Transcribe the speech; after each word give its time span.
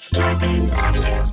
Scarpins 0.00 0.72
Audio. 0.72 1.30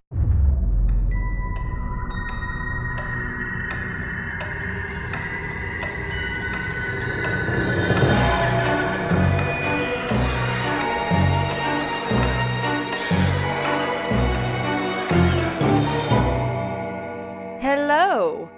Hello 17.62 18.50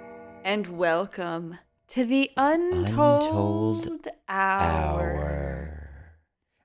and 0.42 0.66
welcome 0.76 1.56
to 1.86 2.04
the 2.04 2.32
Untold, 2.36 3.84
Untold 3.86 4.08
Hour. 4.28 5.00
Hour. 5.00 5.40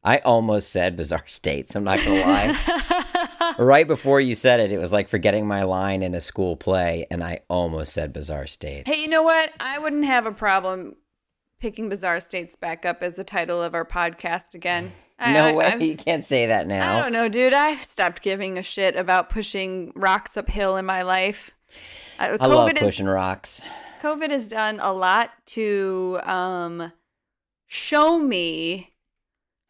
I 0.03 0.17
almost 0.19 0.69
said 0.71 0.97
bizarre 0.97 1.27
states. 1.27 1.75
I'm 1.75 1.83
not 1.83 1.99
gonna 2.03 2.21
lie. 2.21 3.11
right 3.57 3.87
before 3.87 4.19
you 4.21 4.35
said 4.35 4.59
it, 4.59 4.71
it 4.71 4.77
was 4.77 4.91
like 4.93 5.07
forgetting 5.07 5.47
my 5.47 5.63
line 5.63 6.01
in 6.01 6.13
a 6.13 6.21
school 6.21 6.55
play, 6.55 7.05
and 7.11 7.23
I 7.23 7.39
almost 7.49 7.93
said 7.93 8.13
bizarre 8.13 8.47
states. 8.47 8.89
hey, 8.89 9.01
you 9.01 9.09
know 9.09 9.23
what? 9.23 9.51
I 9.59 9.79
wouldn't 9.79 10.05
have 10.05 10.25
a 10.25 10.31
problem 10.31 10.95
picking 11.59 11.87
Bizarre 11.89 12.19
States 12.19 12.55
back 12.55 12.85
up 12.85 13.01
as 13.01 13.15
the 13.15 13.23
title 13.23 13.61
of 13.61 13.73
our 13.73 13.85
podcast 13.85 14.53
again. 14.53 14.91
No 15.17 15.45
I- 15.45 15.53
way, 15.53 15.65
I'm- 15.65 15.81
you 15.81 15.95
can't 15.95 16.25
say 16.25 16.47
that 16.47 16.67
now. 16.67 16.97
I 16.97 17.01
don't 17.01 17.13
know, 17.13 17.29
dude. 17.29 17.53
I've 17.53 17.81
stopped 17.81 18.21
giving 18.21 18.57
a 18.57 18.61
shit 18.61 18.97
about 18.97 19.29
pushing 19.29 19.93
rocks 19.95 20.35
uphill 20.35 20.75
in 20.75 20.85
my 20.85 21.03
life. 21.03 21.55
Uh, 22.19 22.37
I 22.37 22.47
love 22.47 22.69
is- 22.73 22.79
pushing 22.83 23.05
rocks. 23.05 23.61
COVID 24.01 24.29
has 24.29 24.49
done 24.49 24.77
a 24.81 24.91
lot 24.91 25.31
to 25.47 26.19
um, 26.23 26.91
show 27.65 28.19
me 28.19 28.93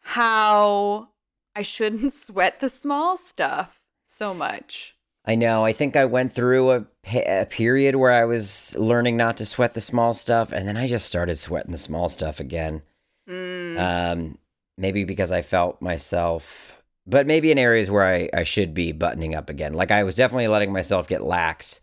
how 0.00 1.10
I 1.56 1.62
shouldn't 1.62 2.12
sweat 2.14 2.60
the 2.60 2.68
small 2.68 3.16
stuff 3.16 3.82
so 4.04 4.34
much. 4.34 4.94
I 5.24 5.34
know. 5.34 5.64
I 5.64 5.72
think 5.72 5.96
I 5.96 6.04
went 6.04 6.32
through 6.32 6.70
a, 6.70 6.86
a 7.12 7.46
period 7.46 7.96
where 7.96 8.12
I 8.12 8.26
was 8.26 8.76
learning 8.78 9.16
not 9.16 9.38
to 9.38 9.46
sweat 9.46 9.74
the 9.74 9.80
small 9.80 10.14
stuff, 10.14 10.52
and 10.52 10.68
then 10.68 10.76
I 10.76 10.86
just 10.86 11.06
started 11.06 11.36
sweating 11.36 11.72
the 11.72 11.78
small 11.78 12.08
stuff 12.08 12.38
again. 12.38 12.82
Mm. 13.28 13.80
Um, 13.80 14.38
maybe 14.78 15.02
because 15.02 15.32
I 15.32 15.42
felt 15.42 15.82
myself, 15.82 16.80
but 17.06 17.26
maybe 17.26 17.50
in 17.50 17.58
areas 17.58 17.90
where 17.90 18.06
I, 18.06 18.30
I 18.32 18.44
should 18.44 18.72
be 18.72 18.92
buttoning 18.92 19.34
up 19.34 19.50
again. 19.50 19.74
Like 19.74 19.90
I 19.90 20.04
was 20.04 20.14
definitely 20.14 20.46
letting 20.46 20.72
myself 20.72 21.08
get 21.08 21.24
lax, 21.24 21.80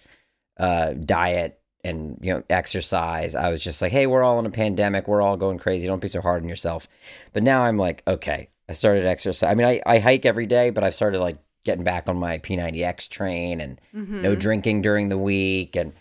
uh, 0.58 0.94
diet 0.94 1.60
and 1.84 2.18
you 2.22 2.34
know 2.34 2.44
exercise. 2.50 3.36
I 3.36 3.50
was 3.50 3.62
just 3.62 3.82
like, 3.82 3.92
hey, 3.92 4.08
we're 4.08 4.24
all 4.24 4.40
in 4.40 4.46
a 4.46 4.52
pandemic. 4.52 5.08
We're 5.10 5.22
all 5.22 5.36
going 5.36 5.58
crazy. 5.58 5.88
Don't 5.88 6.02
be 6.02 6.08
so 6.08 6.22
hard 6.22 6.44
on 6.44 6.48
yourself. 6.48 6.88
But 7.34 7.44
now 7.44 7.64
I'm 7.66 7.78
like, 7.78 8.04
okay, 8.08 8.50
I 8.70 8.74
started 8.74 9.06
exercise. 9.06 9.50
I 9.50 9.56
mean, 9.56 9.68
I, 9.68 9.82
I 9.86 10.00
hike 10.00 10.26
every 10.26 10.46
day, 10.46 10.70
but 10.70 10.84
I've 10.84 10.96
started 10.96 11.20
like 11.20 11.38
getting 11.64 11.84
back 11.84 12.08
on 12.10 12.18
my 12.18 12.40
P90X 12.40 13.10
train 13.10 13.62
and 13.62 13.80
Mm-hmm. 13.96 14.22
no 14.22 14.36
drinking 14.36 14.82
during 14.82 15.10
the 15.10 15.18
week. 15.18 15.76
And 15.76 15.94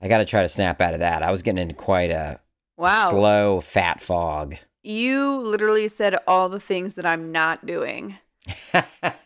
I 0.00 0.08
got 0.08 0.18
to 0.18 0.24
try 0.24 0.42
to 0.42 0.48
snap 0.48 0.80
out 0.80 0.94
of 0.94 1.00
that. 1.00 1.22
I 1.22 1.30
was 1.30 1.42
getting 1.42 1.58
into 1.58 1.74
quite 1.74 2.10
a 2.10 2.40
wow. 2.76 3.08
slow 3.10 3.60
fat 3.60 4.02
fog. 4.02 4.56
You 4.82 5.38
literally 5.38 5.88
said 5.88 6.16
all 6.26 6.48
the 6.48 6.60
things 6.60 6.94
that 6.94 7.06
I'm 7.06 7.32
not 7.32 7.66
doing. 7.66 8.16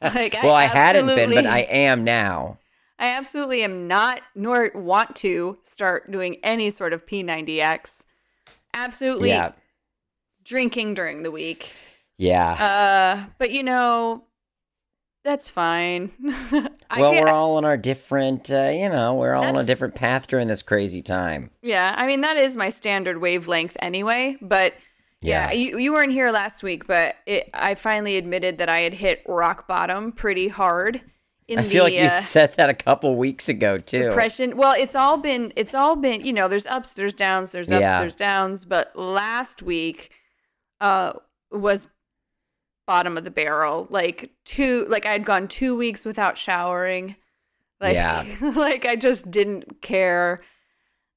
Like, 0.03 0.35
well, 0.43 0.55
I 0.55 0.65
hadn't 0.65 1.07
been, 1.07 1.31
but 1.31 1.45
I 1.47 1.61
am 1.61 2.05
now. 2.05 2.59
I 2.99 3.09
absolutely 3.17 3.63
am 3.63 3.87
not, 3.87 4.23
nor 4.35 4.71
want 4.75 5.15
to 5.17 5.59
start 5.63 6.11
doing 6.11 6.37
any 6.43 6.71
sort 6.71 6.93
of 6.95 7.05
P90X. 7.07 8.05
Absolutely 8.73 9.29
Yeah, 9.29 9.53
drinking 10.43 10.95
during 10.95 11.23
the 11.23 11.31
week. 11.31 11.71
Yeah. 12.21 12.53
Uh, 12.53 13.31
but 13.39 13.51
you 13.51 13.63
know, 13.63 14.25
that's 15.25 15.49
fine. 15.51 16.13
Well, 16.99 17.13
we're 17.13 17.29
all 17.31 17.57
on 17.57 17.65
our 17.65 17.77
different, 17.77 18.51
uh, 18.51 18.71
you 18.75 18.89
know, 18.89 19.15
we're 19.15 19.33
all 19.35 19.45
on 19.45 19.55
a 19.57 19.63
different 19.63 19.95
path 19.95 20.27
during 20.27 20.49
this 20.49 20.61
crazy 20.61 21.03
time. 21.03 21.51
yeah, 21.63 21.95
I 21.97 22.09
mean 22.09 22.23
that 22.23 22.37
is 22.37 22.57
my 22.57 22.69
standard 22.71 23.19
wavelength 23.19 23.77
anyway. 23.81 24.37
But 24.43 24.75
yeah, 25.21 25.53
Yeah. 25.53 25.53
you 25.53 25.79
you 25.79 25.93
weren't 25.93 26.11
here 26.11 26.33
last 26.33 26.65
week, 26.65 26.89
but 26.89 27.15
it, 27.27 27.49
I 27.55 27.77
finally 27.77 28.17
admitted 28.17 28.59
that 28.59 28.69
I 28.69 28.81
had 28.81 28.93
hit 28.95 29.23
rock 29.29 29.69
bottom 29.69 30.11
pretty 30.11 30.49
hard. 30.49 31.01
In 31.47 31.61
I 31.61 31.63
feel 31.63 31.85
the, 31.85 31.91
like 31.93 32.01
you 32.01 32.07
uh, 32.09 32.21
said 32.21 32.55
that 32.55 32.69
a 32.69 32.75
couple 32.75 33.15
weeks 33.15 33.49
ago 33.49 33.79
too. 33.79 34.09
depression. 34.09 34.57
Well, 34.57 34.75
it's 34.77 34.97
all 34.97 35.17
been 35.17 35.53
it's 35.55 35.77
all 35.77 35.95
been 35.95 36.27
you 36.27 36.33
know 36.33 36.49
there's 36.49 36.67
ups, 36.67 36.95
there's 36.95 37.15
downs, 37.15 37.53
there's 37.53 37.71
ups, 37.71 37.81
Yeah. 37.81 38.01
there's 38.01 38.17
downs. 38.17 38.65
But 38.65 38.97
last 38.97 39.63
week, 39.63 40.11
uh, 40.81 41.13
was 41.53 41.87
bottom 42.91 43.17
of 43.17 43.23
the 43.23 43.31
barrel. 43.31 43.87
Like 43.89 44.33
two, 44.45 44.85
like 44.89 45.07
I'd 45.07 45.25
gone 45.25 45.47
two 45.47 45.77
weeks 45.77 46.05
without 46.05 46.37
showering. 46.37 47.15
Like, 47.81 47.95
Yeah. 47.95 48.25
like 48.57 48.85
I 48.85 48.97
just 48.97 49.31
didn't 49.31 49.81
care. 49.81 50.43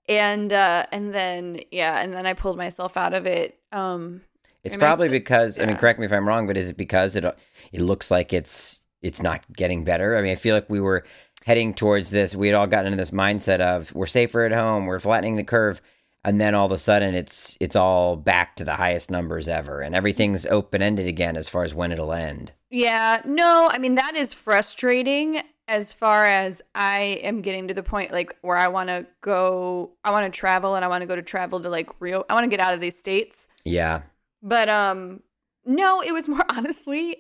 And 0.08 0.54
uh, 0.54 0.86
and 0.92 1.12
then 1.12 1.62
yeah, 1.72 2.00
and 2.00 2.14
then 2.14 2.28
I 2.28 2.34
pulled 2.34 2.58
myself 2.58 2.96
out 2.96 3.16
of 3.16 3.26
it. 3.26 3.58
Um, 3.72 4.22
It's 4.64 4.76
probably 4.76 5.08
st- 5.08 5.24
because 5.24 5.60
I 5.60 5.66
mean, 5.66 5.78
correct 5.78 5.98
me 5.98 6.06
if 6.06 6.14
I'm 6.14 6.28
wrong, 6.28 6.46
but 6.46 6.58
is 6.58 6.70
it 6.70 6.78
because 6.78 7.16
it 7.16 7.26
it 7.72 7.82
looks 7.82 8.12
like 8.12 8.34
it's 8.34 8.80
it's 9.02 9.24
not 9.24 9.42
getting 9.52 9.84
better? 9.84 10.16
I 10.16 10.22
mean, 10.22 10.32
I 10.32 10.36
feel 10.36 10.54
like 10.54 10.70
we 10.70 10.80
were 10.80 11.04
heading 11.44 11.74
towards 11.74 12.12
this. 12.12 12.36
We 12.36 12.50
had 12.50 12.56
all 12.56 12.68
gotten 12.68 12.88
into 12.88 12.98
this 12.98 13.12
mindset 13.12 13.62
of 13.62 13.92
we're 13.96 14.06
safer 14.06 14.46
at 14.46 14.52
home, 14.52 14.86
we're 14.86 15.00
flattening 15.00 15.38
the 15.38 15.44
curve, 15.44 15.82
and 16.26 16.40
then 16.40 16.56
all 16.56 16.66
of 16.66 16.72
a 16.72 16.78
sudden 16.78 17.14
it's 17.16 17.58
it's 17.60 17.76
all 17.76 18.16
back 18.16 18.56
to 18.58 18.64
the 18.64 18.76
highest 18.76 19.12
numbers 19.12 19.48
ever, 19.48 19.82
and 19.82 19.94
everything's 19.96 20.46
open 20.46 20.82
ended 20.82 21.08
again 21.08 21.36
as 21.38 21.50
far 21.50 21.64
as 21.64 21.74
when 21.76 21.92
it'll 21.92 22.14
end. 22.14 22.52
Yeah, 22.70 23.22
no, 23.26 23.70
I 23.72 23.78
mean 23.78 23.96
that 23.96 24.16
is 24.16 24.34
frustrating 24.34 25.42
as 25.68 25.94
far 25.94 26.26
as 26.26 26.62
I 26.76 27.22
am 27.24 27.42
getting 27.42 27.70
to 27.70 27.74
the 27.74 27.84
point 27.84 28.12
like 28.12 28.36
where 28.42 28.58
I 28.58 28.68
want 28.68 28.90
to 28.90 29.06
go 29.22 29.92
I 30.04 30.12
want 30.12 30.32
to 30.32 30.38
travel 30.38 30.76
and 30.76 30.84
I 30.84 30.90
want 30.90 31.02
to 31.04 31.08
go 31.08 31.16
to 31.16 31.22
travel 31.22 31.60
to 31.62 31.70
like 31.70 31.90
real 32.02 32.26
I 32.30 32.34
want 32.34 32.44
to 32.44 32.50
get 32.50 32.60
out 32.60 32.74
of 32.74 32.82
these 32.82 32.98
states. 32.98 33.48
Yeah, 33.64 34.02
But 34.42 34.68
um 34.70 35.22
no, 35.66 36.02
it 36.02 36.12
was 36.12 36.28
more 36.28 36.44
honestly 36.50 37.18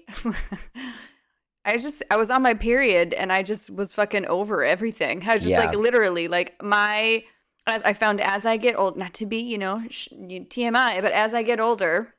I 1.66 1.78
just 1.78 2.03
I 2.12 2.18
was 2.18 2.30
on 2.30 2.41
my 2.41 2.53
period 2.53 3.14
and 3.14 3.31
I 3.31 3.44
just 3.44 3.70
was 3.70 3.94
fucking 3.94 4.25
over 4.25 4.64
everything. 4.64 5.24
I 5.25 5.35
was 5.35 5.44
just 5.44 5.52
Yeah. 5.52 5.59
like 5.66 5.75
literally 5.75 6.28
like 6.28 6.62
my 6.62 7.24
as 7.66 7.81
I 7.84 7.94
found 7.94 8.19
as 8.22 8.46
I 8.46 8.57
get 8.57 8.75
old 8.75 8.97
not 8.97 9.13
to 9.16 9.25
be, 9.25 9.38
you 9.38 9.57
know, 9.57 9.84
TMI, 9.88 11.01
but 11.01 11.12
as 11.12 11.34
I 11.34 11.44
get 11.44 11.59
older, 11.59 12.13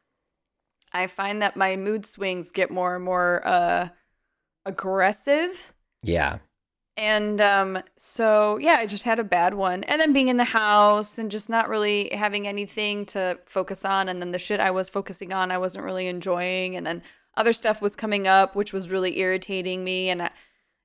I 0.93 1.06
find 1.06 1.43
that 1.43 1.56
my 1.56 1.77
mood 1.77 2.06
swings 2.06 2.50
get 2.50 2.71
more 2.71 2.94
and 2.97 3.05
more 3.05 3.47
uh 3.47 3.88
aggressive. 4.65 5.72
yeah, 6.03 6.38
And 6.97 7.41
um 7.41 7.83
so 7.97 8.59
yeah, 8.59 8.77
I 8.78 8.87
just 8.87 9.04
had 9.04 9.19
a 9.19 9.25
bad 9.25 9.54
one. 9.54 9.84
And 9.84 10.00
then 10.00 10.12
being 10.12 10.28
in 10.28 10.37
the 10.38 10.44
house 10.44 11.19
and 11.19 11.31
just 11.31 11.49
not 11.49 11.69
really 11.69 12.09
having 12.10 12.47
anything 12.47 13.04
to 13.06 13.38
focus 13.47 13.84
on 13.84 14.09
and 14.09 14.21
then 14.22 14.31
the 14.33 14.38
shit 14.38 14.60
I 14.60 14.71
was 14.71 14.88
focusing 14.88 15.33
on 15.33 15.50
I 15.50 15.59
wasn't 15.59 15.84
really 15.84 16.06
enjoying 16.06 16.77
and 16.77 16.87
then 16.87 17.03
other 17.37 17.53
stuff 17.53 17.83
was 17.83 17.97
coming 17.97 18.27
up 18.27 18.54
which 18.54 18.72
was 18.72 18.88
really 18.88 19.19
irritating 19.19 19.84
me 19.84 20.09
and 20.09 20.22
I, 20.22 20.31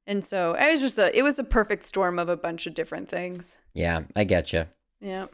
and 0.10 0.26
so 0.26 0.54
it 0.60 0.72
was 0.72 0.82
just 0.82 0.98
a 0.98 1.18
it 1.18 1.22
was 1.22 1.40
a 1.40 1.44
perfect 1.46 1.86
storm 1.86 2.20
of 2.20 2.28
a 2.28 2.36
bunch 2.36 2.68
of 2.68 2.74
different 2.74 3.08
things. 3.08 3.60
yeah. 3.74 4.02
I 4.16 4.26
get 4.26 4.52
you. 4.52 4.66
Yeah. 5.00 5.28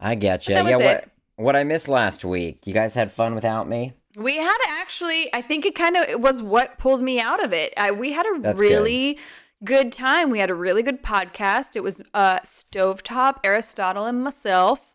I 0.00 0.16
get 0.16 0.48
you. 0.48 0.56
Yeah, 0.56 0.76
what 0.76 0.82
it. 0.82 1.10
what 1.36 1.54
I 1.54 1.62
missed 1.62 1.88
last 1.88 2.24
week? 2.24 2.66
You 2.66 2.74
guys 2.74 2.94
had 2.94 3.12
fun 3.12 3.36
without 3.36 3.68
me. 3.68 3.92
We 4.16 4.36
had 4.36 4.58
actually, 4.68 5.32
I 5.32 5.40
think 5.40 5.64
it 5.64 5.74
kind 5.74 5.96
of 5.96 6.08
it 6.08 6.20
was 6.20 6.42
what 6.42 6.76
pulled 6.78 7.02
me 7.02 7.20
out 7.20 7.42
of 7.44 7.52
it. 7.52 7.72
I, 7.76 7.92
we 7.92 8.12
had 8.12 8.26
a 8.26 8.40
That's 8.40 8.60
good. 8.60 8.66
really 8.68 9.18
good. 9.64 9.92
time. 9.92 10.28
We 10.30 10.40
had 10.40 10.50
a 10.50 10.54
really 10.54 10.82
good 10.82 11.02
podcast. 11.02 11.76
It 11.76 11.82
was 11.82 12.02
uh, 12.12 12.40
Stovetop, 12.40 13.38
Aristotle, 13.44 14.04
and 14.06 14.22
myself. 14.22 14.94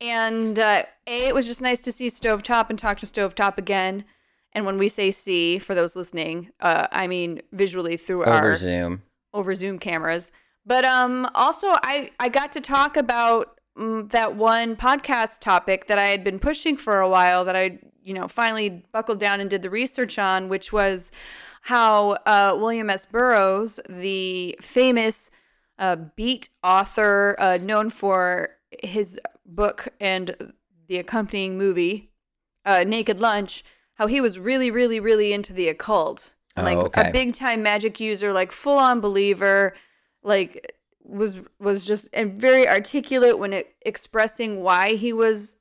And 0.00 0.58
uh, 0.58 0.82
A, 1.06 1.28
it 1.28 1.34
was 1.34 1.46
just 1.46 1.60
nice 1.60 1.80
to 1.82 1.92
see 1.92 2.08
Stovetop 2.10 2.70
and 2.70 2.78
talk 2.78 2.98
to 2.98 3.06
Stovetop 3.06 3.56
again. 3.56 4.04
And 4.52 4.66
when 4.66 4.78
we 4.78 4.88
say 4.88 5.10
see, 5.10 5.58
for 5.58 5.74
those 5.74 5.94
listening, 5.94 6.50
uh, 6.60 6.86
I 6.90 7.06
mean 7.06 7.40
visually 7.52 7.96
through 7.96 8.22
Over 8.24 8.30
our 8.32 8.54
Zoom. 8.56 9.02
over 9.32 9.54
Zoom 9.54 9.78
cameras. 9.78 10.32
But 10.66 10.84
um, 10.84 11.28
also, 11.34 11.68
I 11.68 12.10
I 12.18 12.28
got 12.28 12.52
to 12.52 12.60
talk 12.60 12.96
about 12.96 13.58
um, 13.76 14.08
that 14.08 14.36
one 14.36 14.76
podcast 14.76 15.40
topic 15.40 15.86
that 15.86 15.98
I 15.98 16.06
had 16.06 16.22
been 16.24 16.38
pushing 16.38 16.76
for 16.76 17.00
a 17.00 17.08
while. 17.08 17.44
That 17.44 17.56
I 17.56 17.78
you 18.02 18.12
know 18.14 18.28
finally 18.28 18.82
buckled 18.92 19.20
down 19.20 19.40
and 19.40 19.48
did 19.48 19.62
the 19.62 19.70
research 19.70 20.18
on, 20.18 20.48
which 20.48 20.72
was 20.72 21.10
how 21.62 22.12
uh, 22.26 22.56
William 22.58 22.90
S. 22.90 23.06
Burroughs, 23.06 23.78
the 23.88 24.56
famous 24.60 25.30
uh, 25.78 25.96
beat 26.16 26.48
author 26.64 27.36
uh, 27.38 27.58
known 27.60 27.90
for 27.90 28.50
his 28.82 29.20
book 29.46 29.88
and 30.00 30.52
the 30.88 30.96
accompanying 30.98 31.56
movie, 31.58 32.10
uh, 32.64 32.84
Naked 32.86 33.20
Lunch, 33.20 33.62
how 34.00 34.06
he 34.06 34.22
was 34.22 34.38
really, 34.38 34.70
really, 34.70 34.98
really 34.98 35.30
into 35.34 35.52
the 35.52 35.68
occult. 35.68 36.32
Oh, 36.56 36.62
like 36.62 36.78
okay. 36.78 37.10
a 37.10 37.12
big 37.12 37.34
time 37.34 37.62
magic 37.62 38.00
user, 38.00 38.32
like 38.32 38.50
full 38.50 38.78
on 38.78 38.98
believer, 38.98 39.74
like 40.22 40.74
was 41.04 41.40
was 41.58 41.84
just 41.84 42.08
and 42.14 42.32
very 42.32 42.66
articulate 42.66 43.38
when 43.38 43.52
it, 43.52 43.74
expressing 43.82 44.62
why 44.62 44.94
he 44.94 45.12
was 45.12 45.58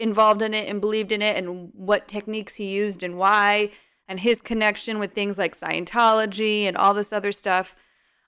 involved 0.00 0.42
in 0.42 0.52
it 0.52 0.68
and 0.68 0.80
believed 0.80 1.12
in 1.12 1.22
it 1.22 1.36
and 1.36 1.70
what 1.72 2.08
techniques 2.08 2.56
he 2.56 2.74
used 2.74 3.04
and 3.04 3.16
why 3.16 3.70
and 4.08 4.18
his 4.18 4.42
connection 4.42 4.98
with 4.98 5.12
things 5.12 5.38
like 5.38 5.56
Scientology 5.56 6.64
and 6.64 6.76
all 6.76 6.92
this 6.92 7.12
other 7.12 7.30
stuff, 7.30 7.76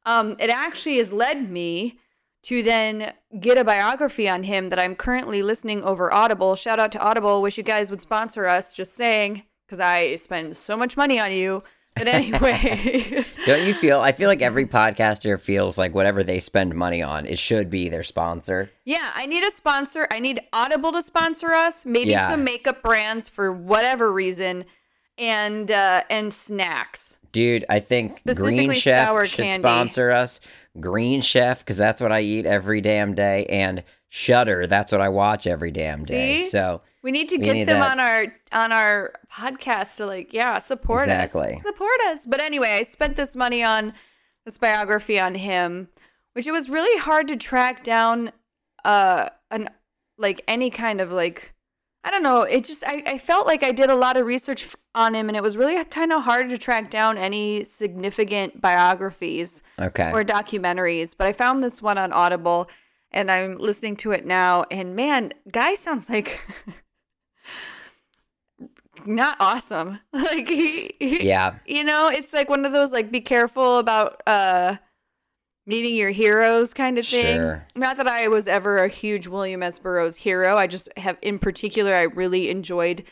um, 0.06 0.36
it 0.38 0.50
actually 0.50 0.98
has 0.98 1.12
led 1.12 1.50
me 1.50 1.98
to 2.44 2.62
then 2.62 3.12
get 3.38 3.56
a 3.58 3.64
biography 3.64 4.28
on 4.28 4.42
him 4.42 4.68
that 4.70 4.78
I'm 4.78 4.94
currently 4.96 5.42
listening 5.42 5.82
over 5.84 6.12
Audible. 6.12 6.56
Shout 6.56 6.78
out 6.80 6.90
to 6.92 6.98
Audible. 7.00 7.40
Wish 7.42 7.56
you 7.56 7.62
guys 7.62 7.90
would 7.90 8.00
sponsor 8.00 8.46
us. 8.46 8.74
Just 8.76 8.94
saying, 8.94 9.42
because 9.66 9.78
I 9.80 10.16
spend 10.16 10.56
so 10.56 10.76
much 10.76 10.96
money 10.96 11.20
on 11.20 11.30
you. 11.32 11.62
But 11.94 12.08
anyway, 12.08 13.22
Don't 13.46 13.66
you 13.66 13.74
feel? 13.74 14.00
I 14.00 14.12
feel 14.12 14.28
like 14.30 14.40
every 14.40 14.64
podcaster 14.66 15.38
feels 15.38 15.76
like 15.76 15.94
whatever 15.94 16.22
they 16.24 16.40
spend 16.40 16.74
money 16.74 17.02
on, 17.02 17.26
it 17.26 17.38
should 17.38 17.68
be 17.68 17.90
their 17.90 18.02
sponsor. 18.02 18.70
yeah, 18.86 19.10
I 19.14 19.26
need 19.26 19.44
a 19.44 19.50
sponsor. 19.50 20.08
I 20.10 20.18
need 20.18 20.40
Audible 20.54 20.90
to 20.92 21.02
sponsor 21.02 21.52
us. 21.52 21.84
Maybe 21.84 22.12
Yeah. 22.12 22.30
some 22.30 22.44
makeup 22.44 22.82
brands 22.82 23.28
for 23.28 23.52
whatever 23.52 24.10
reason, 24.10 24.64
and 25.18 25.70
uh, 25.70 26.04
and 26.08 26.32
snacks. 26.32 27.18
Dude, 27.30 27.64
I 27.68 27.80
think 27.80 28.12
Green 28.36 28.72
Chef 28.72 29.26
should 29.28 29.44
candy. 29.44 29.62
sponsor 29.62 30.10
us. 30.10 30.40
Green 30.80 31.20
Chef, 31.20 31.58
because 31.60 31.76
that's 31.76 32.00
what 32.00 32.12
I 32.12 32.20
eat 32.20 32.46
every 32.46 32.80
damn 32.80 33.14
day, 33.14 33.44
and 33.46 33.84
Shudder, 34.08 34.66
that's 34.66 34.92
what 34.92 35.00
I 35.00 35.08
watch 35.08 35.46
every 35.46 35.70
damn 35.70 36.04
day. 36.04 36.42
See? 36.42 36.48
So 36.50 36.82
We 37.02 37.12
need 37.12 37.28
to 37.30 37.36
We 37.38 37.44
get 37.44 37.52
need 37.54 37.64
them 37.64 37.80
that. 37.80 37.92
on 37.92 38.00
our 38.00 38.26
on 38.52 38.72
our 38.72 39.12
podcast 39.30 39.96
to 39.96 40.06
like, 40.06 40.32
yeah, 40.32 40.58
support 40.58 41.02
Exactly. 41.02 41.54
us. 41.56 41.62
Support 41.64 42.00
us. 42.08 42.26
But 42.26 42.40
anyway, 42.40 42.70
I 42.72 42.82
spent 42.82 43.16
this 43.16 43.34
money 43.36 43.62
on 43.62 43.94
this 44.44 44.58
biography 44.58 45.18
on 45.18 45.34
him, 45.34 45.88
which 46.34 46.46
it 46.46 46.52
was 46.52 46.68
really 46.68 46.98
hard 47.00 47.28
to 47.28 47.36
track 47.36 47.84
down 47.84 48.32
uh 48.84 49.28
an 49.50 49.68
like 50.18 50.42
any 50.48 50.68
kind 50.70 51.00
of 51.00 51.10
like 51.12 51.51
I 52.04 52.10
don't 52.10 52.22
know, 52.22 52.42
it 52.42 52.64
just 52.64 52.84
I, 52.84 53.02
I 53.06 53.18
felt 53.18 53.46
like 53.46 53.62
I 53.62 53.70
did 53.70 53.88
a 53.88 53.94
lot 53.94 54.16
of 54.16 54.26
research 54.26 54.74
on 54.94 55.14
him 55.14 55.28
and 55.28 55.36
it 55.36 55.42
was 55.42 55.56
really 55.56 55.82
kind 55.84 56.12
of 56.12 56.24
hard 56.24 56.50
to 56.50 56.58
track 56.58 56.90
down 56.90 57.16
any 57.16 57.64
significant 57.64 58.60
biographies 58.60 59.62
okay, 59.78 60.10
or 60.12 60.24
documentaries, 60.24 61.14
but 61.16 61.26
I 61.26 61.32
found 61.32 61.62
this 61.62 61.80
one 61.80 61.98
on 61.98 62.12
Audible 62.12 62.68
and 63.12 63.30
I'm 63.30 63.56
listening 63.56 63.96
to 63.98 64.10
it 64.10 64.26
now 64.26 64.64
and 64.70 64.96
man, 64.96 65.32
guy 65.50 65.74
sounds 65.74 66.10
like 66.10 66.44
not 69.06 69.36
awesome. 69.40 70.00
Like 70.12 70.48
he, 70.48 70.94
he 70.98 71.28
yeah, 71.28 71.58
you 71.66 71.84
know, 71.84 72.08
it's 72.08 72.32
like 72.32 72.48
one 72.48 72.64
of 72.64 72.72
those 72.72 72.92
like 72.92 73.12
be 73.12 73.20
careful 73.20 73.78
about 73.78 74.22
uh 74.26 74.76
meeting 75.66 75.94
your 75.94 76.10
heroes 76.10 76.74
kind 76.74 76.98
of 76.98 77.06
thing. 77.06 77.36
Sure. 77.36 77.66
Not 77.76 77.96
that 77.98 78.08
I 78.08 78.28
was 78.28 78.46
ever 78.48 78.78
a 78.78 78.88
huge 78.88 79.26
William 79.26 79.62
S. 79.62 79.78
Burroughs 79.78 80.16
hero. 80.16 80.56
I 80.56 80.66
just 80.66 80.88
have 80.96 81.16
in 81.22 81.38
particular 81.38 81.94
I 81.94 82.02
really 82.02 82.50
enjoyed 82.50 83.04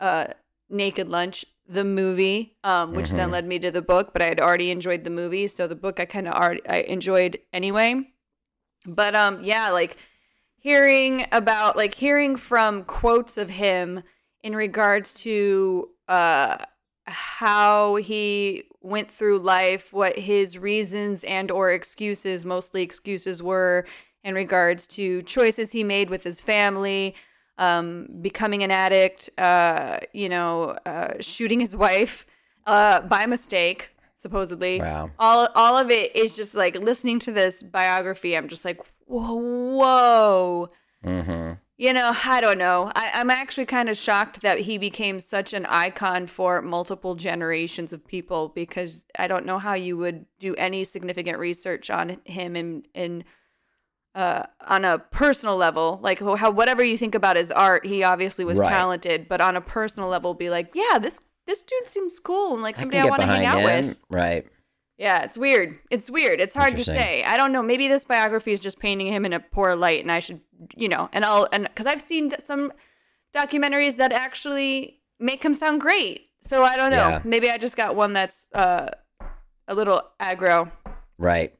uh 0.00 0.26
Naked 0.68 1.08
Lunch, 1.08 1.44
the 1.68 1.84
movie, 1.84 2.56
um, 2.64 2.92
which 2.94 3.10
then 3.10 3.28
Mhm. 3.28 3.32
led 3.32 3.46
me 3.46 3.58
to 3.60 3.70
the 3.70 3.82
book, 3.82 4.12
but 4.12 4.20
I 4.20 4.26
had 4.26 4.40
already 4.40 4.70
enjoyed 4.70 5.04
the 5.04 5.10
movie, 5.10 5.46
so 5.46 5.66
the 5.66 5.76
book 5.76 5.98
I 6.00 6.04
kind 6.04 6.26
of 6.28 6.34
already 6.34 6.66
I 6.68 6.78
enjoyed 6.82 7.38
anyway. 7.52 8.12
But 8.84 9.14
um 9.14 9.42
yeah, 9.42 9.70
like 9.70 9.96
hearing 10.58 11.26
about 11.32 11.76
like 11.76 11.94
hearing 11.94 12.36
from 12.36 12.84
quotes 12.84 13.38
of 13.38 13.50
him 13.50 14.02
in 14.42 14.54
regards 14.54 15.14
to 15.22 15.90
uh 16.08 16.58
how 17.06 17.96
he 17.96 18.64
went 18.82 19.10
through 19.10 19.38
life, 19.38 19.92
what 19.92 20.18
his 20.18 20.58
reasons 20.58 21.24
and 21.24 21.50
or 21.50 21.70
excuses, 21.70 22.44
mostly 22.44 22.82
excuses 22.82 23.42
were 23.42 23.86
in 24.24 24.34
regards 24.34 24.86
to 24.88 25.22
choices 25.22 25.72
he 25.72 25.84
made 25.84 26.10
with 26.10 26.24
his 26.24 26.40
family, 26.40 27.14
um, 27.58 28.08
becoming 28.20 28.62
an 28.62 28.70
addict, 28.70 29.30
uh, 29.38 30.00
you 30.12 30.28
know, 30.28 30.76
uh, 30.84 31.14
shooting 31.20 31.60
his 31.60 31.76
wife 31.86 32.26
uh, 32.66 33.00
by 33.02 33.26
mistake, 33.26 33.90
supposedly. 34.16 34.80
wow, 34.80 35.10
All 35.18 35.48
all 35.54 35.76
of 35.78 35.90
it 35.90 36.14
is 36.16 36.34
just 36.34 36.54
like 36.54 36.76
listening 36.76 37.18
to 37.20 37.32
this 37.32 37.62
biography. 37.62 38.36
I'm 38.36 38.48
just 38.48 38.64
like, 38.64 38.80
whoa, 39.06 39.34
whoa 39.34 40.70
mm-hmm. 41.04 41.52
You 41.78 41.92
know, 41.92 42.14
I 42.24 42.40
don't 42.40 42.58
know. 42.58 42.90
I, 42.94 43.10
I'm 43.14 43.30
actually 43.30 43.66
kind 43.66 43.88
of 43.88 43.96
shocked 43.96 44.40
that 44.42 44.60
he 44.60 44.78
became 44.78 45.20
such 45.20 45.52
an 45.52 45.66
icon 45.66 46.26
for 46.26 46.62
multiple 46.62 47.14
generations 47.14 47.92
of 47.92 48.06
people 48.06 48.48
because 48.48 49.04
I 49.18 49.26
don't 49.26 49.44
know 49.44 49.58
how 49.58 49.74
you 49.74 49.96
would 49.98 50.24
do 50.38 50.54
any 50.54 50.84
significant 50.84 51.38
research 51.38 51.90
on 51.90 52.18
him 52.24 52.56
in 52.56 52.84
in 52.94 53.24
uh, 54.14 54.46
on 54.66 54.86
a 54.86 54.98
personal 54.98 55.56
level. 55.56 55.98
Like 56.02 56.20
how 56.20 56.50
whatever 56.50 56.82
you 56.82 56.96
think 56.96 57.14
about 57.14 57.36
his 57.36 57.52
art, 57.52 57.84
he 57.84 58.02
obviously 58.02 58.46
was 58.46 58.58
Right. 58.58 58.70
talented, 58.70 59.28
but 59.28 59.42
on 59.42 59.56
a 59.56 59.60
personal 59.60 60.08
level, 60.08 60.32
be 60.32 60.48
like, 60.48 60.70
yeah, 60.74 60.98
this 60.98 61.18
this 61.46 61.62
dude 61.62 61.88
seems 61.88 62.18
cool 62.18 62.54
and 62.54 62.62
like 62.62 62.76
I 62.78 62.80
somebody 62.80 62.98
can 62.98 63.06
I, 63.06 63.10
want 63.10 63.20
to 63.22 63.26
hang 63.26 63.44
out 63.46 63.58
him, 63.58 63.86
with. 63.88 63.98
right? 64.08 64.46
Yeah, 64.98 65.24
it's 65.24 65.36
weird. 65.36 65.78
It's 65.90 66.10
weird. 66.10 66.40
It's 66.40 66.54
hard 66.54 66.76
to 66.78 66.84
say. 66.84 67.22
I 67.22 67.36
don't 67.36 67.52
know. 67.52 67.62
Maybe 67.62 67.86
this 67.86 68.04
biography 68.04 68.52
is 68.52 68.60
just 68.60 68.78
painting 68.78 69.08
him 69.08 69.26
in 69.26 69.34
a 69.34 69.40
poor 69.40 69.74
light, 69.74 70.00
and 70.00 70.10
I 70.10 70.20
should, 70.20 70.40
you 70.74 70.88
know, 70.88 71.10
and 71.12 71.24
I'll 71.24 71.46
and 71.52 71.64
because 71.64 71.86
I've 71.86 72.00
seen 72.00 72.30
some 72.42 72.72
documentaries 73.34 73.96
that 73.96 74.12
actually 74.12 75.00
make 75.18 75.44
him 75.44 75.52
sound 75.52 75.82
great. 75.82 76.28
So 76.40 76.62
I 76.62 76.76
don't 76.76 76.90
know. 76.90 77.08
Yeah. 77.08 77.20
Maybe 77.24 77.50
I 77.50 77.58
just 77.58 77.76
got 77.76 77.94
one 77.94 78.14
that's 78.14 78.48
uh, 78.54 78.88
a 79.68 79.74
little 79.74 80.02
aggro. 80.20 80.70
Right. 81.18 81.54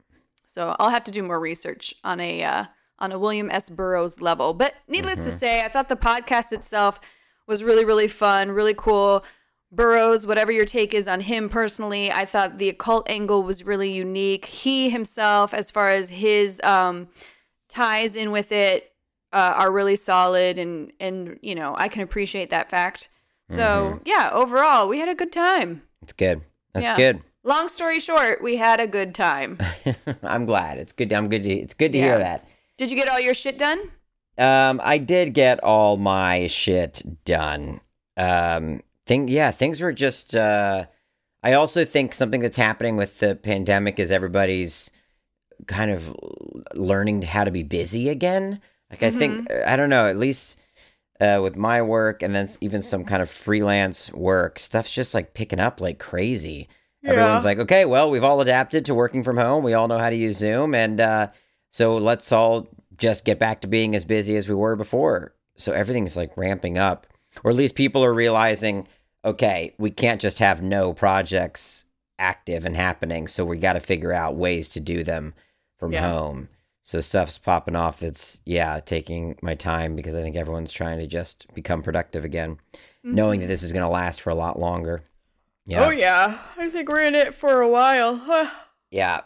So 0.47 0.75
I'll 0.79 0.91
have 0.91 1.05
to 1.05 1.11
do 1.11 1.23
more 1.23 1.39
research 1.39 1.95
on 2.05 2.21
a 2.21 2.43
uh, 2.43 2.65
on 2.99 3.13
a 3.13 3.19
William 3.19 3.51
S. 3.51 3.69
Burroughs 3.69 4.23
level. 4.23 4.55
But 4.55 4.75
needless 4.89 5.25
to 5.27 5.31
say, 5.31 5.63
I 5.63 5.69
thought 5.69 5.91
the 5.91 5.97
podcast 5.97 6.53
itself 6.53 7.01
was 7.47 7.63
really 7.63 7.85
really 7.85 8.09
fun, 8.09 8.51
really 8.51 8.75
cool. 8.75 9.25
Burroughs, 9.73 10.27
whatever 10.27 10.53
your 10.53 10.65
take 10.65 10.95
is 10.95 11.09
on 11.09 11.21
him 11.21 11.49
personally, 11.49 12.11
I 12.11 12.25
thought 12.25 12.59
the 12.59 12.69
occult 12.69 13.09
angle 13.11 13.43
was 13.43 13.65
really 13.65 13.91
unique. 13.93 14.47
He 14.47 14.91
himself, 14.91 15.53
as 15.53 15.71
far 15.71 15.89
as 15.89 16.09
his 16.11 16.61
um, 16.63 17.09
ties 17.69 18.15
in 18.15 18.31
with 18.31 18.53
it, 18.53 18.93
uh, 19.33 19.55
are 19.57 19.73
really 19.73 19.97
solid, 19.97 20.57
and 20.59 20.93
and 21.01 21.39
you 21.43 21.55
know 21.55 21.75
I 21.77 21.89
can 21.89 22.03
appreciate 22.03 22.51
that 22.51 22.71
fact. 22.71 23.09
So 23.51 24.01
yeah, 24.05 24.31
overall, 24.33 24.89
we 24.89 24.99
had 24.99 25.09
a 25.09 25.15
good 25.15 25.33
time. 25.33 25.83
It's 26.03 26.13
good. 26.13 26.43
That's 26.73 26.85
Yeah. 26.85 26.97
good. 26.97 27.23
Long 27.45 27.69
story 27.69 28.01
short, 28.01 28.43
we 28.43 28.57
had 28.57 28.81
a 28.81 28.87
good 28.89 29.15
time. 29.15 29.59
I'm 30.23 30.47
glad. 30.47 30.79
It's 30.79 30.93
good. 30.93 31.13
I'm 31.13 31.29
good. 31.29 31.43
To, 31.45 31.53
it's 31.53 31.75
good 31.75 31.93
to 31.93 31.99
Yeah. 31.99 32.05
hear 32.05 32.19
that. 32.19 32.49
Did 32.77 32.91
you 32.91 32.97
get 32.97 33.09
all 33.09 33.21
your 33.21 33.35
shit 33.35 33.57
done? 33.57 33.91
Um, 34.37 34.81
I 34.83 34.99
did 34.99 35.33
get 35.33 35.63
all 35.63 35.97
my 35.97 36.47
shit 36.49 37.03
done. 37.25 37.81
Um, 38.17 38.83
thing, 39.07 39.29
yeah, 39.29 39.51
things 39.51 39.81
were 39.81 39.93
just. 39.93 40.37
Uh, 40.37 40.87
I 41.43 41.53
also 41.53 41.85
think 41.85 42.13
something 42.13 42.41
that's 42.41 42.57
happening 42.57 42.97
with 42.97 43.21
the 43.21 43.37
pandemic 43.37 44.01
is 44.01 44.11
everybody's 44.11 44.91
kind 45.67 45.91
of 45.91 46.15
learning 46.75 47.23
how 47.23 47.45
to 47.45 47.51
be 47.51 47.63
busy 47.63 48.09
again. 48.09 48.61
Like 48.91 49.03
I 49.03 49.11
think 49.11 49.51
I 49.51 49.77
don't 49.77 49.91
know. 49.91 50.07
At 50.07 50.19
least 50.19 50.59
uh, 51.21 51.41
with 51.43 51.57
my 51.57 51.83
work 51.83 52.23
and 52.23 52.35
then 52.35 52.49
even 52.61 52.83
some 52.83 53.05
kind 53.05 53.23
of 53.23 53.31
freelance 53.31 54.13
work, 54.13 54.59
stuff's 54.59 54.93
just 54.93 55.15
like 55.15 55.35
picking 55.35 55.61
up 55.61 55.81
like 55.81 55.99
crazy. 55.99 56.69
Everyone's 57.05 57.45
like, 57.45 57.59
okay, 57.61 57.85
well, 57.85 58.11
we've 58.11 58.25
all 58.25 58.41
adapted 58.41 58.87
to 58.87 58.95
working 58.95 59.23
from 59.23 59.37
home. 59.37 59.63
We 59.63 59.75
all 59.75 59.87
know 59.87 59.99
how 59.99 60.11
to 60.11 60.17
use 60.17 60.39
Zoom, 60.39 60.75
and 60.75 61.01
uh, 61.01 61.29
so 61.71 61.97
let's 61.97 62.33
all 62.33 62.69
just 62.97 63.25
get 63.25 63.39
back 63.39 63.61
to 63.61 63.69
being 63.69 63.95
as 63.95 64.05
busy 64.05 64.35
as 64.35 64.49
we 64.49 64.57
were 64.57 64.75
before. 64.75 65.33
So 65.57 65.73
everything's 65.73 66.17
like 66.17 66.37
ramping 66.37 66.79
up, 66.79 67.07
or 67.45 67.51
at 67.51 67.57
least 67.57 67.75
people 67.75 68.05
are 68.05 68.15
realizing, 68.15 68.87
okay, 69.25 69.75
we 69.79 69.91
can't 69.91 70.21
just 70.21 70.39
have 70.39 70.63
no 70.63 70.93
projects 70.93 71.85
active 72.19 72.65
and 72.65 72.77
happening. 72.77 73.29
So 73.29 73.45
we 73.45 73.59
got 73.59 73.75
to 73.75 73.81
figure 73.81 74.13
out 74.13 74.37
ways 74.37 74.69
to 74.71 74.81
do 74.81 75.05
them 75.05 75.35
from 75.79 75.93
Yeah. 75.93 76.11
home. 76.11 76.49
So 76.83 77.01
stuff's 77.01 77.37
popping 77.37 77.75
off 77.75 77.99
that's, 77.99 78.39
yeah, 78.45 78.79
taking 78.81 79.37
my 79.43 79.55
time 79.57 79.97
because 79.97 80.15
I 80.15 80.23
think 80.23 80.37
everyone's 80.37 80.73
trying 80.73 80.99
to 80.99 81.07
just 81.07 81.53
become 81.53 81.83
productive 81.83 82.25
again, 82.25 82.59
knowing 83.03 83.41
that 83.41 83.47
mm-hmm. 83.47 83.51
this 83.51 83.65
is 83.65 83.73
going 83.73 83.83
to 83.83 83.89
last 83.89 84.21
for 84.21 84.31
a 84.31 84.37
lot 84.37 84.59
longer. 84.59 85.03
Yeah. 85.67 85.85
Oh 85.85 85.91
yeah, 85.91 86.39
I 86.57 86.71
think 86.71 86.89
we're 86.89 87.03
in 87.03 87.17
it 87.17 87.35
for 87.35 87.61
a 87.61 87.69
while. 87.69 88.51
Yeah. 88.93 89.23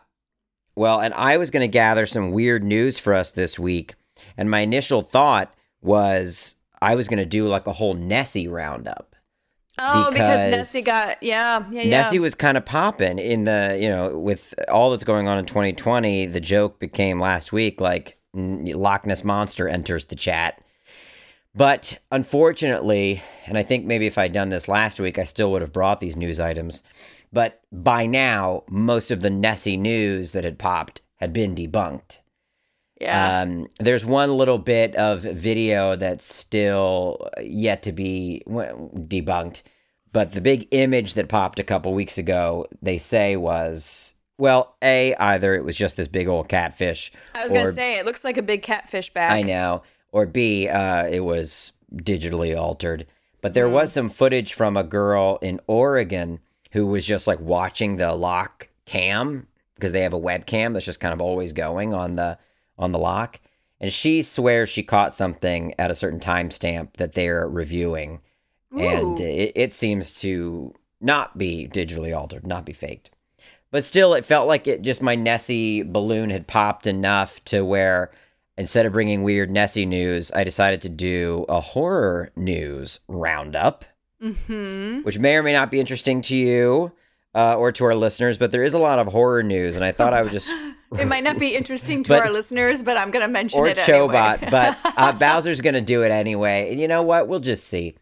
Well, 0.74 1.00
and 1.00 1.12
I 1.12 1.36
was 1.36 1.50
going 1.50 1.60
to 1.60 1.68
gather 1.68 2.06
some 2.06 2.30
weird 2.30 2.64
news 2.64 2.98
for 2.98 3.12
us 3.12 3.30
this 3.30 3.58
week. 3.58 3.94
And 4.38 4.50
my 4.50 4.60
initial 4.60 5.02
thought 5.02 5.52
was 5.82 6.56
I 6.82 6.94
was 6.94 7.08
going 7.08 7.18
to 7.18 7.26
do 7.26 7.48
like 7.48 7.66
a 7.66 7.72
whole 7.72 7.94
Nessie 7.94 8.48
roundup. 8.48 9.14
oh, 9.78 10.10
because, 10.10 10.18
Because 10.18 10.50
Nessie 10.50 10.82
got 10.82 11.22
yeah, 11.22 11.64
yeah, 11.70 11.82
yeah. 11.82 11.90
Nessie 11.90 12.18
was 12.18 12.34
kind 12.34 12.56
of 12.56 12.64
popping 12.64 13.18
in 13.18 13.44
the, 13.44 13.78
you 13.80 13.88
know, 13.88 14.18
with 14.18 14.54
all 14.68 14.90
that's 14.90 15.04
going 15.04 15.28
on 15.28 15.38
in 15.38 15.46
2020. 15.46 16.26
The 16.26 16.40
joke 16.40 16.78
became 16.78 17.20
last 17.20 17.52
week 17.52 17.80
like 17.80 18.18
Loch 18.34 19.06
Ness 19.06 19.24
Monster 19.24 19.68
enters 19.68 20.06
the 20.06 20.16
chat. 20.16 20.62
But 21.54 21.98
unfortunately, 22.12 23.22
and 23.46 23.58
I 23.58 23.62
think 23.62 23.84
maybe 23.84 24.06
if 24.06 24.18
I'd 24.18 24.32
done 24.32 24.50
this 24.50 24.68
last 24.68 25.00
week, 25.00 25.18
I 25.18 25.24
still 25.24 25.50
would 25.50 25.62
have 25.62 25.72
brought 25.72 25.98
these 25.98 26.16
news 26.16 26.38
items. 26.38 26.82
But 27.32 27.60
by 27.72 28.06
now, 28.06 28.64
most 28.68 29.10
of 29.10 29.22
the 29.22 29.30
Nessie 29.30 29.76
news 29.76 30.32
that 30.32 30.44
had 30.44 30.58
popped 30.58 31.00
had 31.16 31.32
been 31.32 31.54
debunked. 31.54 32.20
Yeah. 33.00 33.40
Um, 33.40 33.68
there's 33.78 34.04
one 34.04 34.36
little 34.36 34.58
bit 34.58 34.94
of 34.96 35.22
video 35.22 35.96
that's 35.96 36.32
still 36.32 37.28
yet 37.42 37.82
to 37.84 37.92
be 37.92 38.42
debunked, 38.46 39.62
but 40.12 40.32
the 40.32 40.40
big 40.40 40.68
image 40.70 41.14
that 41.14 41.28
popped 41.28 41.58
a 41.58 41.64
couple 41.64 41.94
weeks 41.94 42.18
ago, 42.18 42.66
they 42.82 42.98
say 42.98 43.36
was 43.36 44.14
well, 44.38 44.74
a 44.82 45.14
either 45.16 45.54
it 45.54 45.64
was 45.64 45.76
just 45.76 45.96
this 45.96 46.08
big 46.08 46.26
old 46.26 46.48
catfish. 46.48 47.12
I 47.34 47.42
was 47.44 47.52
or- 47.52 47.56
gonna 47.56 47.72
say 47.72 47.98
it 47.98 48.06
looks 48.06 48.24
like 48.24 48.38
a 48.38 48.42
big 48.42 48.62
catfish 48.62 49.12
back. 49.12 49.32
I 49.32 49.42
know. 49.42 49.82
Or 50.12 50.26
B, 50.26 50.66
uh, 50.66 51.06
it 51.06 51.20
was 51.20 51.72
digitally 51.94 52.58
altered. 52.58 53.06
But 53.42 53.54
there 53.54 53.68
was 53.68 53.92
some 53.92 54.08
footage 54.08 54.54
from 54.54 54.76
a 54.76 54.82
girl 54.84 55.38
in 55.40 55.60
Oregon 55.66 56.40
who 56.72 56.86
was 56.86 57.06
just 57.06 57.26
like 57.26 57.40
watching 57.40 57.96
the 57.96 58.14
lock 58.14 58.70
cam 58.86 59.46
because 59.74 59.92
they 59.92 60.02
have 60.02 60.14
a 60.14 60.20
webcam 60.20 60.72
that's 60.72 60.84
just 60.84 61.00
kind 61.00 61.14
of 61.14 61.22
always 61.22 61.52
going 61.52 61.94
on 61.94 62.16
the 62.16 62.38
on 62.80 62.92
the 62.92 62.98
lock. 62.98 63.38
And 63.80 63.92
she 63.92 64.22
swears 64.22 64.68
she 64.68 64.82
caught 64.82 65.14
something 65.14 65.74
at 65.78 65.90
a 65.90 65.94
certain 65.94 66.20
timestamp 66.20 66.94
that 66.94 67.12
they're 67.12 67.48
reviewing. 67.48 68.20
And 68.76 69.18
it, 69.20 69.52
it 69.54 69.72
seems 69.72 70.20
to 70.20 70.74
not 71.00 71.38
be 71.38 71.68
digitally 71.72 72.16
altered, 72.16 72.46
not 72.46 72.64
be 72.66 72.72
faked. 72.72 73.10
But 73.70 73.84
still, 73.84 74.14
it 74.14 74.24
felt 74.24 74.48
like 74.48 74.66
it 74.66 74.82
just 74.82 75.00
my 75.02 75.14
Nessie 75.14 75.82
balloon 75.82 76.30
had 76.30 76.46
popped 76.46 76.86
enough 76.86 77.42
to 77.46 77.64
where 77.64 78.10
instead 78.58 78.84
of 78.84 78.92
bringing 78.92 79.22
weird 79.22 79.50
Nessie 79.50 79.86
news, 79.86 80.30
I 80.32 80.44
decided 80.44 80.82
to 80.82 80.88
do 80.88 81.46
a 81.48 81.60
horror 81.60 82.30
news 82.36 83.00
roundup, 83.08 83.84
Mm-hmm. 84.22 85.00
which 85.00 85.18
may 85.18 85.36
or 85.36 85.42
may 85.42 85.54
not 85.54 85.70
be 85.70 85.80
interesting 85.80 86.20
to 86.22 86.36
you 86.36 86.92
uh, 87.34 87.56
or 87.56 87.72
to 87.72 87.84
our 87.84 87.94
listeners, 87.94 88.38
but 88.38 88.50
there 88.50 88.64
is 88.64 88.74
a 88.74 88.78
lot 88.78 88.98
of 88.98 89.08
horror 89.08 89.42
news, 89.42 89.76
and 89.76 89.84
I 89.84 89.92
thought 89.92 90.12
I 90.14 90.22
would 90.22 90.32
just 90.32 90.52
It 90.98 91.06
might 91.06 91.22
not 91.22 91.38
be 91.38 91.54
interesting 91.54 92.02
to 92.04 92.08
But- 92.08 92.22
our 92.22 92.30
listeners, 92.32 92.82
but 92.82 92.96
I'm 92.96 93.10
gonna 93.12 93.28
mention 93.28 93.60
or 93.60 93.68
it 93.68 93.76
Chobot, 93.78 94.42
anyway. 94.42 94.48
but 94.50 94.78
uh, 94.96 95.12
Bowser's 95.12 95.60
going 95.60 95.74
to 95.74 95.80
do 95.80 96.02
it 96.02 96.10
anyway. 96.10 96.70
And 96.72 96.80
you 96.80 96.88
know 96.88 97.02
what? 97.02 97.28
We'll 97.28 97.38
just 97.38 97.68
see. 97.68 97.94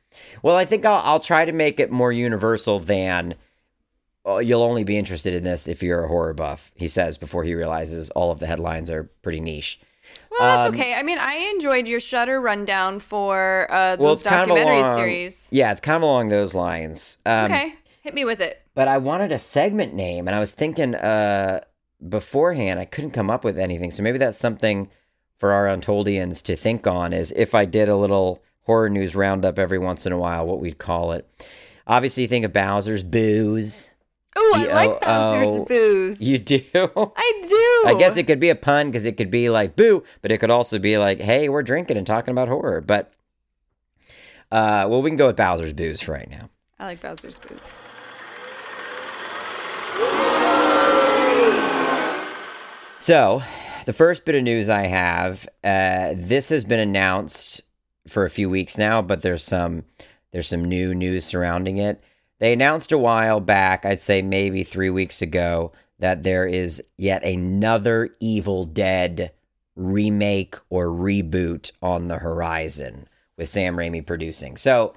Well, 0.42 0.56
I 0.56 0.64
think 0.64 0.86
I'll, 0.86 1.02
I'll 1.04 1.20
try 1.20 1.44
to 1.44 1.52
make 1.52 1.78
it 1.80 1.90
more 1.90 2.10
universal 2.10 2.80
than 2.80 3.34
oh, 4.24 4.38
you'll 4.38 4.62
only 4.62 4.84
be 4.84 4.96
interested 4.96 5.34
in 5.34 5.42
this 5.44 5.68
if 5.68 5.82
you're 5.82 6.04
a 6.04 6.08
horror 6.08 6.32
buff, 6.32 6.72
he 6.76 6.88
says 6.88 7.18
before 7.18 7.44
he 7.44 7.54
realizes 7.54 8.10
all 8.10 8.30
of 8.30 8.38
the 8.38 8.46
headlines 8.46 8.90
are 8.90 9.04
pretty 9.22 9.40
niche. 9.40 9.80
well, 10.30 10.40
that's 10.40 10.68
um, 10.68 10.74
okay. 10.74 10.94
I 10.94 11.02
mean, 11.02 11.18
I 11.20 11.50
enjoyed 11.54 11.86
your 11.86 12.00
Shudder 12.00 12.40
rundown 12.40 13.00
for 13.00 13.66
uh, 13.70 13.96
Well, 13.98 14.10
those 14.10 14.22
kind 14.22 14.42
of 14.42 14.48
documentary 14.48 14.80
along, 14.80 14.96
series. 14.96 15.48
Yeah, 15.50 15.72
it's 15.72 15.80
kind 15.82 15.96
of 15.96 16.02
along 16.02 16.30
those 16.30 16.54
lines. 16.54 17.18
Um, 17.26 17.52
okay, 17.52 17.74
hit 18.00 18.14
me 18.14 18.24
with 18.24 18.40
it. 18.40 18.62
But 18.74 18.88
I 18.88 18.98
wanted 18.98 19.32
a 19.32 19.38
segment 19.38 19.94
name, 19.94 20.28
and 20.28 20.34
I 20.34 20.40
was 20.40 20.52
thinking 20.52 20.94
uh, 20.94 21.60
beforehand, 22.06 22.78
I 22.80 22.84
couldn't 22.84 23.10
come 23.10 23.30
up 23.30 23.44
with 23.44 23.58
anything. 23.58 23.90
So 23.90 24.02
maybe 24.02 24.18
that's 24.18 24.38
something 24.38 24.90
for 25.36 25.52
our 25.52 25.66
Untoldians 25.66 26.42
to 26.44 26.56
think 26.56 26.86
on 26.86 27.12
is 27.12 27.32
if 27.36 27.54
I 27.54 27.64
did 27.64 27.88
a 27.88 27.96
little 27.96 28.42
horror 28.62 28.90
news 28.90 29.16
roundup 29.16 29.58
every 29.58 29.78
once 29.78 30.04
in 30.04 30.12
a 30.12 30.18
while, 30.18 30.46
what 30.46 30.60
we'd 30.60 30.78
call 30.78 31.12
it. 31.12 31.26
Obviously, 31.86 32.24
you 32.24 32.28
think 32.28 32.44
of 32.44 32.52
Bowser's 32.52 33.02
Booze. 33.02 33.92
Oh, 34.36 34.52
I 34.54 34.66
like 34.66 35.00
Bowser's 35.00 35.66
booze. 35.66 36.20
You 36.20 36.38
do? 36.38 36.62
I 36.74 37.44
do. 37.48 37.88
I 37.88 37.96
guess 37.98 38.16
it 38.16 38.24
could 38.24 38.38
be 38.38 38.50
a 38.50 38.54
pun 38.54 38.88
because 38.88 39.06
it 39.06 39.16
could 39.16 39.30
be 39.30 39.48
like 39.48 39.74
boo, 39.74 40.04
but 40.22 40.30
it 40.30 40.38
could 40.38 40.50
also 40.50 40.78
be 40.78 40.98
like, 40.98 41.20
hey, 41.20 41.48
we're 41.48 41.62
drinking 41.62 41.96
and 41.96 42.06
talking 42.06 42.30
about 42.30 42.46
horror. 42.46 42.80
But, 42.80 43.12
uh, 44.52 44.86
well, 44.88 45.02
we 45.02 45.10
can 45.10 45.16
go 45.16 45.26
with 45.28 45.36
Bowser's 45.36 45.72
Booze 45.72 46.00
for 46.00 46.12
right 46.12 46.30
now. 46.30 46.50
I 46.78 46.84
like 46.84 47.00
Bowser's 47.00 47.38
booze. 47.38 47.72
So, 53.00 53.42
the 53.86 53.94
first 53.94 54.26
bit 54.26 54.34
of 54.34 54.42
news 54.42 54.68
I 54.68 54.82
have, 54.82 55.48
uh, 55.64 56.12
this 56.14 56.50
has 56.50 56.64
been 56.64 56.80
announced 56.80 57.62
for 58.06 58.24
a 58.24 58.30
few 58.30 58.50
weeks 58.50 58.76
now, 58.76 59.00
but 59.00 59.22
there's 59.22 59.42
some 59.42 59.84
there's 60.30 60.48
some 60.48 60.64
new 60.66 60.94
news 60.94 61.24
surrounding 61.24 61.78
it. 61.78 62.02
They 62.38 62.52
announced 62.52 62.92
a 62.92 62.98
while 62.98 63.40
back, 63.40 63.86
I'd 63.86 64.00
say 64.00 64.20
maybe 64.20 64.62
three 64.62 64.90
weeks 64.90 65.22
ago, 65.22 65.72
that 65.98 66.22
there 66.22 66.46
is 66.46 66.82
yet 66.98 67.24
another 67.24 68.10
Evil 68.20 68.64
Dead 68.64 69.32
remake 69.74 70.56
or 70.68 70.88
reboot 70.88 71.72
on 71.80 72.08
the 72.08 72.18
horizon 72.18 73.08
with 73.38 73.48
Sam 73.48 73.76
Raimi 73.76 74.04
producing. 74.04 74.56
So, 74.56 74.94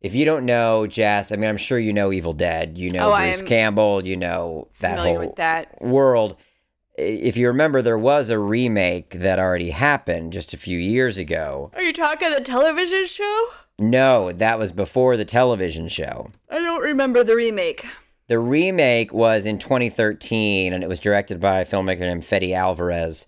if 0.00 0.14
you 0.14 0.24
don't 0.24 0.44
know, 0.44 0.86
Jess, 0.86 1.32
I 1.32 1.36
mean, 1.36 1.48
I'm 1.50 1.56
sure 1.56 1.78
you 1.78 1.92
know 1.92 2.12
Evil 2.12 2.32
Dead. 2.32 2.76
You 2.78 2.90
know 2.90 3.12
Oh, 3.12 3.16
Bruce 3.16 3.42
Campbell. 3.42 4.04
You 4.06 4.16
know 4.16 4.68
that 4.80 4.98
whole 4.98 5.32
that. 5.36 5.80
world. 5.82 6.36
If 6.98 7.36
you 7.36 7.48
remember, 7.48 7.82
there 7.82 7.98
was 7.98 8.30
a 8.30 8.38
remake 8.38 9.10
that 9.20 9.38
already 9.38 9.70
happened 9.70 10.32
just 10.32 10.54
a 10.54 10.56
few 10.56 10.78
years 10.78 11.18
ago. 11.18 11.70
Are 11.74 11.82
you 11.82 11.92
talking 11.92 12.30
the 12.30 12.40
television 12.40 13.04
show? 13.06 13.48
No, 13.78 14.32
that 14.32 14.58
was 14.58 14.72
before 14.72 15.18
the 15.18 15.26
television 15.26 15.88
show. 15.88 16.30
I 16.48 16.60
don't 16.60 16.82
remember 16.82 17.22
the 17.22 17.36
remake. 17.36 17.84
The 18.28 18.38
remake 18.38 19.12
was 19.12 19.44
in 19.44 19.58
2013 19.58 20.72
and 20.72 20.82
it 20.82 20.88
was 20.88 20.98
directed 20.98 21.38
by 21.38 21.60
a 21.60 21.66
filmmaker 21.66 22.00
named 22.00 22.24
Fede 22.24 22.52
Alvarez. 22.54 23.26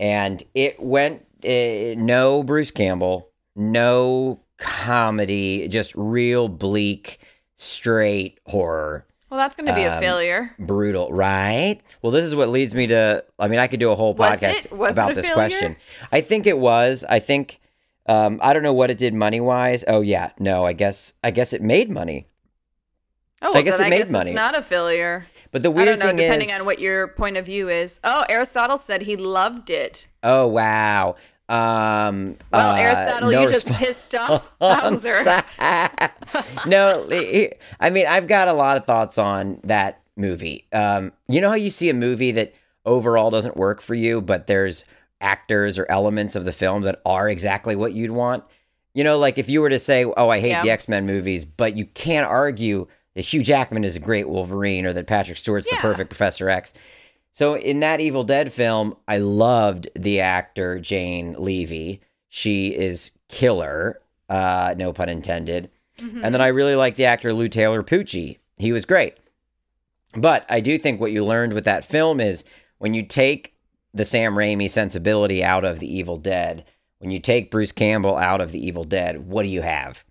And 0.00 0.42
it 0.54 0.80
went 0.82 1.26
uh, 1.44 1.94
no 2.00 2.42
Bruce 2.42 2.70
Campbell, 2.70 3.28
no 3.54 4.40
comedy, 4.62 5.68
just 5.68 5.92
real 5.94 6.48
bleak, 6.48 7.18
straight 7.56 8.38
horror. 8.46 9.06
Well, 9.28 9.38
that's 9.38 9.56
going 9.56 9.66
to 9.66 9.74
be 9.74 9.82
a 9.82 9.94
Um, 9.94 10.00
failure. 10.00 10.54
brutal, 10.58 11.10
right? 11.12 11.80
Well, 12.02 12.12
this 12.12 12.24
is 12.24 12.34
what 12.34 12.48
leads 12.50 12.74
me 12.74 12.86
to. 12.88 13.24
I 13.38 13.48
mean, 13.48 13.58
I 13.58 13.66
could 13.66 13.80
do 13.80 13.90
a 13.90 13.94
whole 13.94 14.14
Was 14.14 14.30
podcast 14.30 14.66
it? 14.66 14.72
Was 14.72 14.90
it 14.90 14.92
about 14.92 15.12
a 15.12 15.14
this 15.14 15.26
failure? 15.26 15.34
question. 15.34 15.76
I 16.10 16.20
think 16.20 16.46
it 16.46 16.58
was. 16.58 17.04
I 17.08 17.18
think. 17.18 17.58
Um, 18.06 18.40
I 18.42 18.52
don't 18.52 18.62
know 18.64 18.74
what 18.74 18.90
it 18.90 18.98
did 18.98 19.14
money 19.14 19.40
wise. 19.40 19.84
Oh 19.88 20.00
yeah, 20.00 20.32
no. 20.38 20.66
I 20.66 20.72
guess. 20.74 21.14
I 21.24 21.30
guess 21.30 21.52
it 21.52 21.62
made 21.62 21.88
money. 21.90 22.26
Oh, 23.40 23.54
I 23.54 23.62
guess 23.62 23.80
it 23.80 23.86
I 23.86 23.88
made 23.90 23.98
guess 23.98 24.10
money. 24.10 24.30
it's 24.30 24.36
not 24.36 24.56
a 24.56 24.62
failure. 24.62 25.26
But 25.50 25.62
the 25.62 25.70
I 25.70 25.72
weird 25.72 25.86
don't 25.88 25.98
know, 25.98 26.06
thing 26.08 26.16
depending 26.16 26.48
is, 26.50 26.60
on 26.60 26.66
what 26.66 26.78
your 26.78 27.08
point 27.08 27.36
of 27.36 27.46
view 27.46 27.68
is. 27.68 28.00
Oh, 28.04 28.24
Aristotle 28.28 28.76
said 28.78 29.02
he 29.02 29.16
loved 29.16 29.70
it. 29.70 30.06
Oh 30.22 30.46
wow. 30.46 31.16
Um, 31.48 32.36
Well, 32.52 32.70
uh, 32.74 32.76
Aristotle, 32.78 33.30
no 33.30 33.42
you 33.42 33.48
just 33.48 33.66
pissed 33.66 34.14
off 34.14 34.50
Bowser. 34.58 35.42
No, 36.66 37.06
I 37.80 37.90
mean 37.90 38.06
I've 38.06 38.26
got 38.26 38.48
a 38.48 38.52
lot 38.52 38.76
of 38.76 38.84
thoughts 38.86 39.18
on 39.18 39.60
that 39.64 40.00
movie. 40.16 40.66
Um, 40.72 41.12
you 41.28 41.40
know 41.40 41.48
how 41.48 41.54
you 41.56 41.70
see 41.70 41.88
a 41.88 41.94
movie 41.94 42.32
that 42.32 42.54
overall 42.86 43.30
doesn't 43.30 43.56
work 43.56 43.80
for 43.80 43.94
you, 43.94 44.20
but 44.20 44.46
there's 44.46 44.84
actors 45.20 45.78
or 45.78 45.86
elements 45.90 46.34
of 46.36 46.44
the 46.44 46.52
film 46.52 46.82
that 46.82 47.00
are 47.04 47.28
exactly 47.28 47.76
what 47.76 47.92
you'd 47.92 48.10
want. 48.10 48.44
You 48.94 49.04
know, 49.04 49.18
like 49.18 49.38
if 49.38 49.48
you 49.48 49.60
were 49.60 49.70
to 49.70 49.78
say, 49.78 50.04
"Oh, 50.04 50.28
I 50.28 50.40
hate 50.40 50.50
Yeah. 50.50 50.62
the 50.62 50.70
X 50.70 50.88
Men 50.88 51.06
movies," 51.06 51.44
but 51.44 51.76
you 51.76 51.86
can't 51.86 52.26
argue 52.26 52.86
that 53.14 53.22
Hugh 53.22 53.42
Jackman 53.42 53.84
is 53.84 53.96
a 53.96 54.00
great 54.00 54.28
Wolverine 54.28 54.86
or 54.86 54.92
that 54.94 55.06
Patrick 55.06 55.38
Stewart's 55.38 55.68
the 55.68 55.76
perfect 55.76 56.10
Professor 56.10 56.48
X. 56.48 56.72
So 57.32 57.56
in 57.56 57.80
that 57.80 58.00
Evil 58.00 58.24
Dead 58.24 58.52
film, 58.52 58.94
I 59.08 59.18
loved 59.18 59.88
the 59.96 60.20
actor 60.20 60.78
Jane 60.78 61.34
Levy. 61.38 62.02
She 62.28 62.68
is 62.68 63.10
killer, 63.28 64.00
uh, 64.28 64.74
no 64.76 64.92
pun 64.92 65.08
intended. 65.08 65.70
Mm-hmm. 65.98 66.24
And 66.24 66.34
then 66.34 66.42
I 66.42 66.48
really 66.48 66.76
like 66.76 66.96
the 66.96 67.06
actor 67.06 67.32
Lou 67.32 67.48
Taylor 67.48 67.82
Pucci. 67.82 68.38
He 68.58 68.72
was 68.72 68.84
great. 68.84 69.16
But 70.14 70.44
I 70.48 70.60
do 70.60 70.78
think 70.78 71.00
what 71.00 71.12
you 71.12 71.24
learned 71.24 71.54
with 71.54 71.64
that 71.64 71.86
film 71.86 72.20
is 72.20 72.44
when 72.78 72.92
you 72.92 73.02
take 73.02 73.54
the 73.94 74.04
Sam 74.04 74.34
Raimi 74.34 74.68
sensibility 74.68 75.42
out 75.42 75.64
of 75.64 75.78
the 75.78 75.92
Evil 75.92 76.18
Dead, 76.18 76.64
when 76.98 77.10
you 77.10 77.18
take 77.18 77.50
Bruce 77.50 77.72
Campbell 77.72 78.16
out 78.16 78.40
of 78.40 78.52
the 78.52 78.64
Evil 78.64 78.84
Dead, 78.84 79.26
what 79.26 79.42
do 79.42 79.48
you 79.48 79.62
have? 79.62 80.04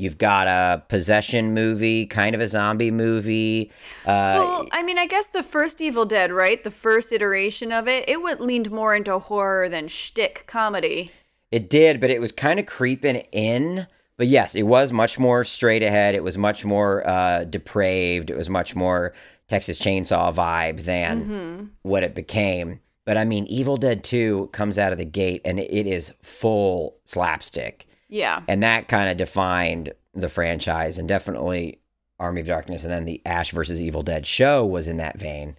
You've 0.00 0.18
got 0.18 0.46
a 0.48 0.82
possession 0.88 1.52
movie, 1.54 2.06
kind 2.06 2.34
of 2.34 2.40
a 2.40 2.48
zombie 2.48 2.90
movie. 2.90 3.70
Uh, 4.04 4.36
Well, 4.38 4.68
I 4.72 4.82
mean, 4.82 4.98
I 4.98 5.06
guess 5.06 5.28
the 5.28 5.42
first 5.42 5.80
Evil 5.80 6.04
Dead, 6.06 6.32
right? 6.32 6.62
The 6.64 6.70
first 6.70 7.12
iteration 7.12 7.70
of 7.72 7.86
it, 7.86 8.08
it 8.08 8.22
went 8.22 8.40
leaned 8.40 8.70
more 8.70 8.94
into 8.94 9.18
horror 9.18 9.68
than 9.68 9.88
shtick 9.88 10.44
comedy. 10.46 11.10
It 11.50 11.68
did, 11.68 12.00
but 12.00 12.10
it 12.10 12.20
was 12.20 12.32
kind 12.32 12.58
of 12.58 12.66
creeping 12.66 13.16
in. 13.32 13.86
But 14.16 14.28
yes, 14.28 14.54
it 14.54 14.62
was 14.64 14.92
much 14.92 15.18
more 15.18 15.44
straight 15.44 15.82
ahead. 15.82 16.14
It 16.14 16.22
was 16.22 16.38
much 16.38 16.64
more 16.64 17.06
uh, 17.06 17.44
depraved. 17.44 18.30
It 18.30 18.36
was 18.36 18.48
much 18.48 18.74
more 18.76 19.12
Texas 19.48 19.78
Chainsaw 19.80 20.32
vibe 20.34 20.84
than 20.84 21.24
Mm-hmm. 21.24 21.64
what 21.82 22.02
it 22.04 22.14
became. 22.14 22.80
But 23.04 23.16
I 23.16 23.24
mean, 23.24 23.46
Evil 23.46 23.76
Dead 23.76 24.04
2 24.04 24.50
comes 24.52 24.78
out 24.78 24.92
of 24.92 24.98
the 24.98 25.04
gate 25.04 25.40
and 25.44 25.58
it 25.58 25.86
is 25.86 26.12
full 26.22 26.96
slapstick. 27.04 27.86
Yeah. 28.10 28.42
And 28.48 28.62
that 28.62 28.88
kind 28.88 29.10
of 29.10 29.16
defined 29.16 29.92
the 30.14 30.28
franchise 30.28 30.98
and 30.98 31.08
definitely 31.08 31.80
Army 32.18 32.42
of 32.42 32.46
Darkness. 32.48 32.82
And 32.82 32.92
then 32.92 33.06
the 33.06 33.22
Ash 33.24 33.52
versus 33.52 33.80
Evil 33.80 34.02
Dead 34.02 34.26
show 34.26 34.66
was 34.66 34.88
in 34.88 34.98
that 34.98 35.18
vein. 35.18 35.56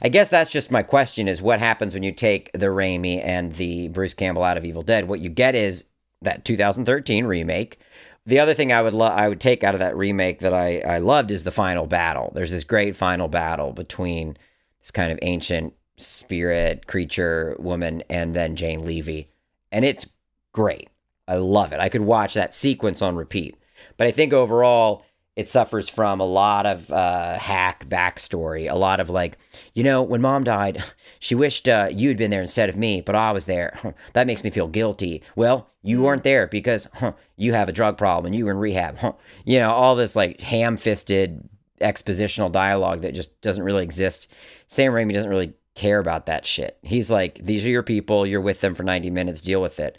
I 0.00 0.08
guess 0.08 0.28
that's 0.28 0.50
just 0.50 0.72
my 0.72 0.82
question 0.82 1.28
is 1.28 1.40
what 1.40 1.60
happens 1.60 1.94
when 1.94 2.02
you 2.02 2.10
take 2.10 2.50
the 2.52 2.66
Raimi 2.66 3.24
and 3.24 3.54
the 3.54 3.88
Bruce 3.88 4.14
Campbell 4.14 4.42
out 4.42 4.56
of 4.56 4.64
Evil 4.64 4.82
Dead? 4.82 5.06
What 5.06 5.20
you 5.20 5.28
get 5.28 5.54
is 5.54 5.84
that 6.22 6.44
2013 6.44 7.24
remake. 7.26 7.78
The 8.24 8.40
other 8.40 8.54
thing 8.54 8.72
I 8.72 8.82
would 8.82 8.94
lo- 8.94 9.06
I 9.06 9.28
would 9.28 9.40
take 9.40 9.62
out 9.62 9.74
of 9.74 9.80
that 9.80 9.96
remake 9.96 10.40
that 10.40 10.54
I, 10.54 10.80
I 10.80 10.98
loved 10.98 11.30
is 11.30 11.44
the 11.44 11.50
final 11.50 11.86
battle. 11.86 12.32
There's 12.34 12.50
this 12.50 12.64
great 12.64 12.96
final 12.96 13.28
battle 13.28 13.72
between 13.72 14.36
this 14.80 14.90
kind 14.90 15.12
of 15.12 15.18
ancient 15.22 15.74
spirit 15.96 16.86
creature 16.86 17.56
woman 17.58 18.02
and 18.08 18.34
then 18.34 18.56
Jane 18.56 18.84
Levy. 18.84 19.28
And 19.70 19.84
it's 19.84 20.08
great. 20.52 20.88
I 21.28 21.36
love 21.36 21.72
it. 21.72 21.80
I 21.80 21.88
could 21.88 22.02
watch 22.02 22.34
that 22.34 22.54
sequence 22.54 23.02
on 23.02 23.16
repeat. 23.16 23.56
But 23.96 24.06
I 24.06 24.10
think 24.10 24.32
overall, 24.32 25.04
it 25.34 25.48
suffers 25.48 25.88
from 25.88 26.20
a 26.20 26.26
lot 26.26 26.66
of 26.66 26.90
uh, 26.92 27.38
hack 27.38 27.88
backstory, 27.88 28.70
a 28.70 28.74
lot 28.74 29.00
of 29.00 29.08
like, 29.08 29.38
you 29.74 29.82
know, 29.82 30.02
when 30.02 30.20
mom 30.20 30.44
died, 30.44 30.84
she 31.20 31.34
wished 31.34 31.68
uh, 31.68 31.88
you'd 31.90 32.18
been 32.18 32.30
there 32.30 32.42
instead 32.42 32.68
of 32.68 32.76
me, 32.76 33.00
but 33.00 33.14
I 33.14 33.32
was 33.32 33.46
there. 33.46 33.94
that 34.12 34.26
makes 34.26 34.44
me 34.44 34.50
feel 34.50 34.68
guilty. 34.68 35.22
Well, 35.34 35.70
you 35.82 36.02
weren't 36.02 36.22
there 36.22 36.46
because 36.46 36.86
huh, 36.94 37.12
you 37.36 37.54
have 37.54 37.68
a 37.68 37.72
drug 37.72 37.96
problem 37.96 38.26
and 38.26 38.36
you 38.36 38.44
were 38.44 38.50
in 38.50 38.58
rehab. 38.58 38.98
Huh. 38.98 39.12
You 39.44 39.58
know, 39.58 39.70
all 39.70 39.94
this 39.94 40.14
like 40.14 40.40
ham 40.40 40.76
fisted 40.76 41.48
expositional 41.80 42.52
dialogue 42.52 43.00
that 43.00 43.14
just 43.14 43.40
doesn't 43.40 43.64
really 43.64 43.82
exist. 43.82 44.30
Sam 44.66 44.92
Raimi 44.92 45.12
doesn't 45.12 45.30
really 45.30 45.54
care 45.74 45.98
about 45.98 46.26
that 46.26 46.44
shit. 46.44 46.78
He's 46.82 47.10
like, 47.10 47.36
these 47.36 47.66
are 47.66 47.70
your 47.70 47.82
people. 47.82 48.26
You're 48.26 48.40
with 48.40 48.60
them 48.60 48.74
for 48.74 48.82
90 48.82 49.10
minutes. 49.10 49.40
Deal 49.40 49.62
with 49.62 49.80
it. 49.80 49.98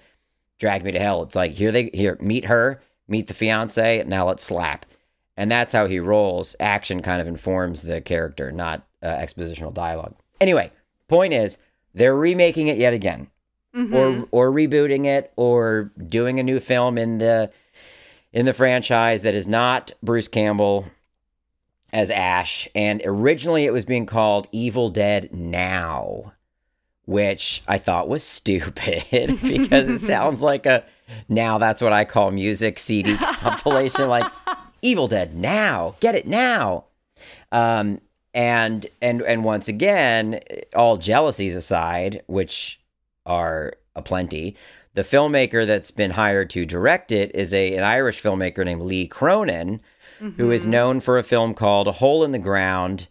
Drag 0.59 0.83
me 0.83 0.91
to 0.91 0.99
hell. 0.99 1.23
It's 1.23 1.35
like, 1.35 1.53
here 1.53 1.71
they, 1.71 1.89
here, 1.93 2.17
meet 2.21 2.45
her, 2.45 2.81
meet 3.07 3.27
the 3.27 3.33
fiance. 3.33 4.03
Now 4.05 4.27
let's 4.27 4.43
slap 4.43 4.85
and 5.35 5.51
that's 5.51 5.73
how 5.73 5.87
he 5.87 5.99
rolls. 5.99 6.55
Action 6.59 7.01
kind 7.01 7.21
of 7.21 7.27
informs 7.27 7.81
the 7.81 8.01
character, 8.01 8.51
not 8.51 8.85
uh, 9.01 9.07
expositional 9.07 9.73
dialogue. 9.73 10.15
Anyway, 10.39 10.71
point 11.07 11.33
is 11.33 11.57
they're 11.93 12.15
remaking 12.15 12.67
it 12.67 12.77
yet 12.77 12.93
again, 12.93 13.27
mm-hmm. 13.75 13.95
or 13.95 14.27
or 14.31 14.51
rebooting 14.51 15.05
it, 15.05 15.31
or 15.35 15.91
doing 16.07 16.39
a 16.39 16.43
new 16.43 16.59
film 16.59 16.97
in 16.97 17.17
the 17.17 17.51
in 18.31 18.45
the 18.45 18.53
franchise 18.53 19.21
that 19.23 19.35
is 19.35 19.47
not 19.47 19.91
Bruce 20.01 20.27
Campbell 20.27 20.87
as 21.91 22.09
Ash. 22.09 22.67
And 22.73 23.01
originally 23.05 23.65
it 23.65 23.73
was 23.73 23.85
being 23.85 24.05
called 24.05 24.47
Evil 24.51 24.89
Dead 24.89 25.33
Now, 25.33 26.33
which 27.05 27.63
I 27.67 27.77
thought 27.77 28.09
was 28.09 28.23
stupid 28.23 29.03
because 29.41 29.89
it 29.89 29.99
sounds 29.99 30.41
like 30.41 30.65
a 30.65 30.83
now 31.27 31.57
that's 31.57 31.81
what 31.81 31.93
I 31.93 32.05
call 32.05 32.31
music 32.31 32.79
CD 32.79 33.15
compilation. 33.17 34.07
Like 34.07 34.31
Evil 34.81 35.07
Dead 35.07 35.35
now. 35.35 35.95
Get 35.99 36.15
it 36.15 36.27
now. 36.27 36.85
Um, 37.51 38.01
and 38.33 38.85
and 39.01 39.21
and 39.21 39.43
once 39.43 39.67
again, 39.67 40.39
all 40.75 40.97
jealousies 40.97 41.55
aside, 41.55 42.21
which 42.27 42.79
are 43.25 43.73
aplenty, 43.95 44.55
the 44.93 45.03
filmmaker 45.03 45.65
that's 45.65 45.91
been 45.91 46.11
hired 46.11 46.49
to 46.51 46.65
direct 46.65 47.11
it 47.11 47.33
is 47.35 47.53
a 47.53 47.75
an 47.75 47.83
Irish 47.83 48.21
filmmaker 48.21 48.65
named 48.65 48.81
Lee 48.81 49.07
Cronin, 49.07 49.81
mm-hmm. 50.19 50.29
who 50.41 50.51
is 50.51 50.63
mm-hmm. 50.63 50.71
known 50.71 50.99
for 50.99 51.17
a 51.17 51.23
film 51.23 51.53
called 51.53 51.87
A 51.87 51.93
Hole 51.93 52.23
in 52.23 52.31
the 52.31 52.39
Ground. 52.39 53.07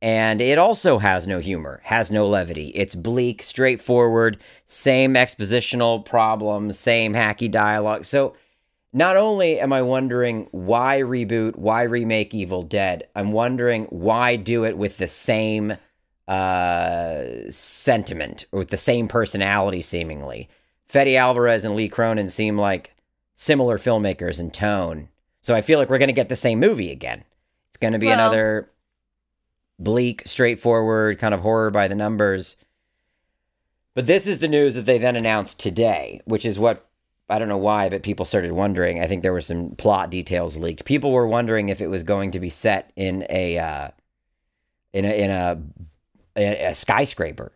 And 0.00 0.40
it 0.40 0.58
also 0.58 0.98
has 0.98 1.26
no 1.26 1.40
humor, 1.40 1.80
has 1.84 2.10
no 2.10 2.26
levity. 2.26 2.68
It's 2.68 2.94
bleak, 2.94 3.42
straightforward, 3.42 4.38
same 4.64 5.14
expositional 5.14 6.04
problems, 6.04 6.78
same 6.78 7.14
hacky 7.14 7.50
dialogue. 7.50 8.04
So 8.04 8.36
not 8.92 9.16
only 9.16 9.58
am 9.58 9.72
I 9.72 9.82
wondering 9.82 10.48
why 10.52 11.00
reboot, 11.00 11.56
why 11.56 11.82
remake 11.82 12.32
Evil 12.32 12.62
Dead, 12.62 13.08
I'm 13.16 13.32
wondering 13.32 13.86
why 13.86 14.36
do 14.36 14.64
it 14.64 14.78
with 14.78 14.98
the 14.98 15.08
same 15.08 15.76
uh, 16.28 17.24
sentiment 17.48 18.44
with 18.52 18.68
the 18.68 18.76
same 18.76 19.08
personality, 19.08 19.80
seemingly. 19.80 20.48
Fede 20.86 21.16
Alvarez 21.16 21.64
and 21.64 21.74
Lee 21.74 21.88
Cronin 21.88 22.28
seem 22.28 22.58
like 22.58 22.94
similar 23.34 23.78
filmmakers 23.78 24.38
in 24.38 24.50
tone. 24.50 25.08
So 25.40 25.54
I 25.54 25.62
feel 25.62 25.78
like 25.78 25.88
we're 25.88 25.98
going 25.98 26.08
to 26.08 26.14
get 26.14 26.28
the 26.28 26.36
same 26.36 26.60
movie 26.60 26.92
again. 26.92 27.24
It's 27.68 27.78
going 27.78 27.94
to 27.94 27.98
be 27.98 28.06
well, 28.06 28.16
another 28.16 28.70
bleak, 29.78 30.22
straightforward 30.26 31.18
kind 31.18 31.34
of 31.34 31.40
horror 31.40 31.70
by 31.70 31.88
the 31.88 31.94
numbers. 31.94 32.56
But 33.94 34.06
this 34.06 34.26
is 34.26 34.38
the 34.38 34.48
news 34.48 34.74
that 34.74 34.86
they 34.86 34.98
then 34.98 35.16
announced 35.16 35.58
today, 35.58 36.20
which 36.24 36.44
is 36.44 36.58
what 36.58 36.88
I 37.30 37.38
don't 37.38 37.48
know 37.48 37.58
why, 37.58 37.88
but 37.88 38.02
people 38.02 38.24
started 38.24 38.52
wondering. 38.52 39.00
I 39.00 39.06
think 39.06 39.22
there 39.22 39.32
were 39.32 39.40
some 39.40 39.72
plot 39.72 40.10
details 40.10 40.56
leaked. 40.56 40.84
People 40.84 41.10
were 41.12 41.26
wondering 41.26 41.68
if 41.68 41.80
it 41.80 41.88
was 41.88 42.02
going 42.02 42.30
to 42.30 42.40
be 42.40 42.48
set 42.48 42.92
in 42.96 43.26
a 43.28 43.58
uh, 43.58 43.88
in 44.92 45.04
a 45.04 45.10
in 45.10 45.30
a, 45.30 45.62
a, 46.36 46.64
a 46.70 46.74
skyscraper 46.74 47.52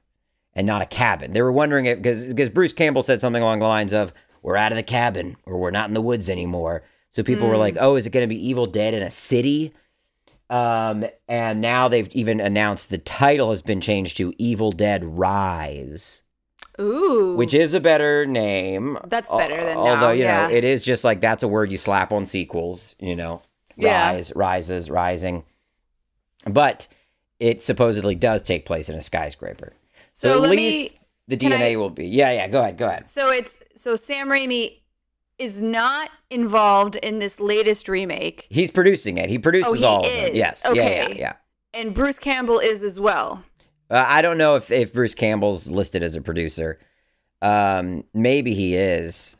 and 0.55 0.67
not 0.67 0.83
a 0.83 0.87
cabin. 0.87 1.33
They 1.33 1.43
were 1.43 1.53
wondering 1.53 1.87
if 1.87 1.99
because 1.99 2.27
because 2.27 2.51
Bruce 2.51 2.73
Campbell 2.75 3.03
said 3.03 3.21
something 3.21 3.43
along 3.43 3.61
the 3.61 3.67
lines 3.67 3.95
of 3.95 4.13
"We're 4.43 4.57
out 4.57 4.73
of 4.73 4.77
the 4.77 4.83
cabin" 4.83 5.37
or 5.47 5.57
"We're 5.57 5.71
not 5.71 5.89
in 5.89 5.95
the 5.95 6.03
woods 6.03 6.29
anymore." 6.29 6.83
So 7.09 7.23
people 7.23 7.47
mm. 7.47 7.51
were 7.51 7.57
like, 7.57 7.77
"Oh, 7.81 7.97
is 7.97 8.07
it 8.07 8.11
going 8.11 8.29
to 8.29 8.35
be 8.35 8.49
Evil 8.49 8.67
Dead 8.67 8.93
in 8.93 9.03
a 9.03 9.11
city?" 9.11 9.73
Um, 10.53 11.07
and 11.29 11.63
now 11.63 11.89
they've 11.89 12.11
even 12.15 12.39
announced 12.39 12.91
the 12.91 12.99
title 12.99 13.49
has 13.49 13.63
been 13.63 13.81
changed 13.81 14.19
to 14.19 14.35
Evil 14.37 14.71
Dead 14.71 15.03
Rise. 15.03 16.25
Ooh. 16.79 17.37
Which 17.37 17.55
is 17.55 17.73
a 17.73 17.81
better 17.81 18.27
name. 18.27 18.99
That's 19.07 19.33
better 19.33 19.65
than 19.65 19.79
Although, 19.79 19.95
now, 19.95 20.11
you 20.11 20.25
yeah. 20.25 20.47
know, 20.47 20.53
it 20.53 20.63
is 20.63 20.83
just 20.83 21.05
like 21.05 21.23
that's 21.23 21.43
a 21.43 21.49
word 21.49 21.71
you 21.71 21.79
slap 21.79 22.13
on 22.13 22.27
sequels, 22.27 22.97
you 23.01 23.17
know. 23.17 23.41
Rise, 23.79 24.29
yeah. 24.29 24.35
rises, 24.37 24.91
rising. 24.91 25.45
But 26.45 26.87
it 27.41 27.63
supposedly 27.63 28.15
does 28.15 28.43
take 28.43 28.67
place 28.67 28.91
in 28.91 28.95
a 28.95 29.01
skyscraper. 29.01 29.73
So, 30.13 30.35
so 30.35 30.45
at 30.45 30.51
least 30.51 30.93
me, 30.93 30.99
the 31.29 31.37
DNA 31.39 31.73
I, 31.73 31.77
will 31.77 31.89
be. 31.89 32.09
Yeah, 32.09 32.31
yeah, 32.33 32.49
go 32.49 32.61
ahead, 32.61 32.77
go 32.77 32.89
ahead. 32.89 33.07
So 33.07 33.31
it's 33.31 33.59
so 33.75 33.97
Sam 33.97 34.29
Raimi 34.29 34.82
is 35.39 35.61
not 35.61 36.11
involved 36.31 36.97
in 36.97 37.19
this 37.19 37.41
latest 37.41 37.89
remake. 37.89 38.47
He's 38.51 38.71
producing 38.71 39.19
it. 39.19 39.29
He 39.29 39.39
produces 39.39 39.73
oh, 39.73 39.75
he 39.75 39.85
all 39.85 40.05
is. 40.05 40.13
of 40.13 40.27
them. 40.27 40.37
Yes. 40.37 40.67
Okay. 40.67 40.97
Yeah, 40.97 41.09
yeah, 41.09 41.15
yeah. 41.19 41.33
And 41.75 41.95
Bruce 41.95 42.19
Campbell 42.19 42.59
is 42.59 42.83
as 42.83 43.01
well. 43.01 43.43
Uh, 43.91 44.05
I 44.07 44.23
don't 44.23 44.39
know 44.39 44.57
if, 44.57 44.71
if 44.71 44.93
Bruce 44.93 45.15
Campbell's 45.15 45.71
listed 45.71 46.03
as 46.03 46.17
a 46.17 46.23
producer. 46.23 46.79
Um, 47.41 48.05
maybe 48.15 48.55
he 48.55 48.75
is, 48.75 49.37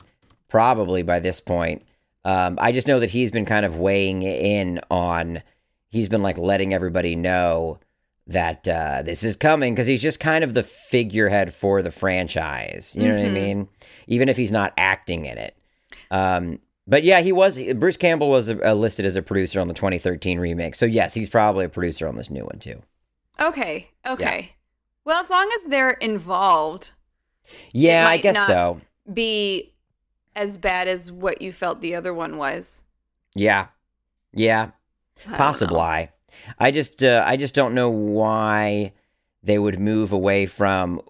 probably 0.49 1.03
by 1.03 1.19
this 1.19 1.39
point. 1.39 1.83
Um, 2.25 2.57
I 2.61 2.71
just 2.71 2.87
know 2.87 2.99
that 2.99 3.09
he's 3.09 3.31
been 3.31 3.45
kind 3.45 3.65
of 3.65 3.77
weighing 3.77 4.21
in 4.23 4.79
on. 4.91 5.41
He's 5.89 6.09
been 6.09 6.23
like 6.23 6.37
letting 6.37 6.73
everybody 6.73 7.15
know 7.15 7.79
that 8.27 8.67
uh, 8.67 9.01
this 9.03 9.23
is 9.23 9.35
coming 9.35 9.73
because 9.73 9.87
he's 9.87 10.01
just 10.01 10.19
kind 10.19 10.43
of 10.43 10.53
the 10.53 10.63
figurehead 10.63 11.53
for 11.53 11.81
the 11.81 11.91
franchise. 11.91 12.95
You 12.95 13.07
know 13.07 13.15
mm-hmm. 13.15 13.17
what 13.17 13.25
I 13.25 13.25
mm-hmm. 13.25 13.57
mean? 13.59 13.67
Even 14.07 14.29
if 14.29 14.37
he's 14.37 14.51
not 14.51 14.73
acting 14.77 15.25
in 15.25 15.37
it. 15.37 15.55
Um, 16.13 16.59
but 16.85 17.03
yeah, 17.03 17.21
he 17.21 17.31
was. 17.31 17.59
Bruce 17.75 17.97
Campbell 17.97 18.29
was 18.29 18.49
uh, 18.49 18.73
listed 18.73 19.05
as 19.05 19.15
a 19.15 19.21
producer 19.21 19.59
on 19.59 19.67
the 19.67 19.73
2013 19.73 20.39
remake. 20.39 20.75
So 20.75 20.85
yes, 20.85 21.13
he's 21.13 21.27
probably 21.27 21.65
a 21.65 21.69
producer 21.69 22.07
on 22.07 22.15
this 22.15 22.29
new 22.29 22.43
one 22.43 22.59
too. 22.59 22.81
Okay. 23.41 23.89
Okay. 24.07 24.39
Yeah. 24.39 24.55
Well, 25.05 25.21
as 25.21 25.29
long 25.29 25.49
as 25.55 25.63
they're 25.65 25.91
involved. 25.91 26.91
Yeah, 27.71 28.07
I 28.07 28.17
guess 28.17 28.47
so. 28.47 28.79
Be 29.11 29.73
as 30.35 30.57
bad 30.57 30.87
as 30.87 31.11
what 31.11 31.41
you 31.41 31.51
felt 31.51 31.81
the 31.81 31.95
other 31.95 32.13
one 32.13 32.37
was. 32.37 32.83
Yeah. 33.35 33.67
Yeah. 34.33 34.71
Possibly. 35.33 35.79
I, 35.79 36.09
I 36.59 36.71
just 36.71 37.03
uh, 37.03 37.23
I 37.25 37.37
just 37.37 37.55
don't 37.55 37.73
know 37.73 37.89
why 37.89 38.93
they 39.41 39.57
would 39.57 39.79
move 39.79 40.11
away 40.11 40.45
from 40.45 41.01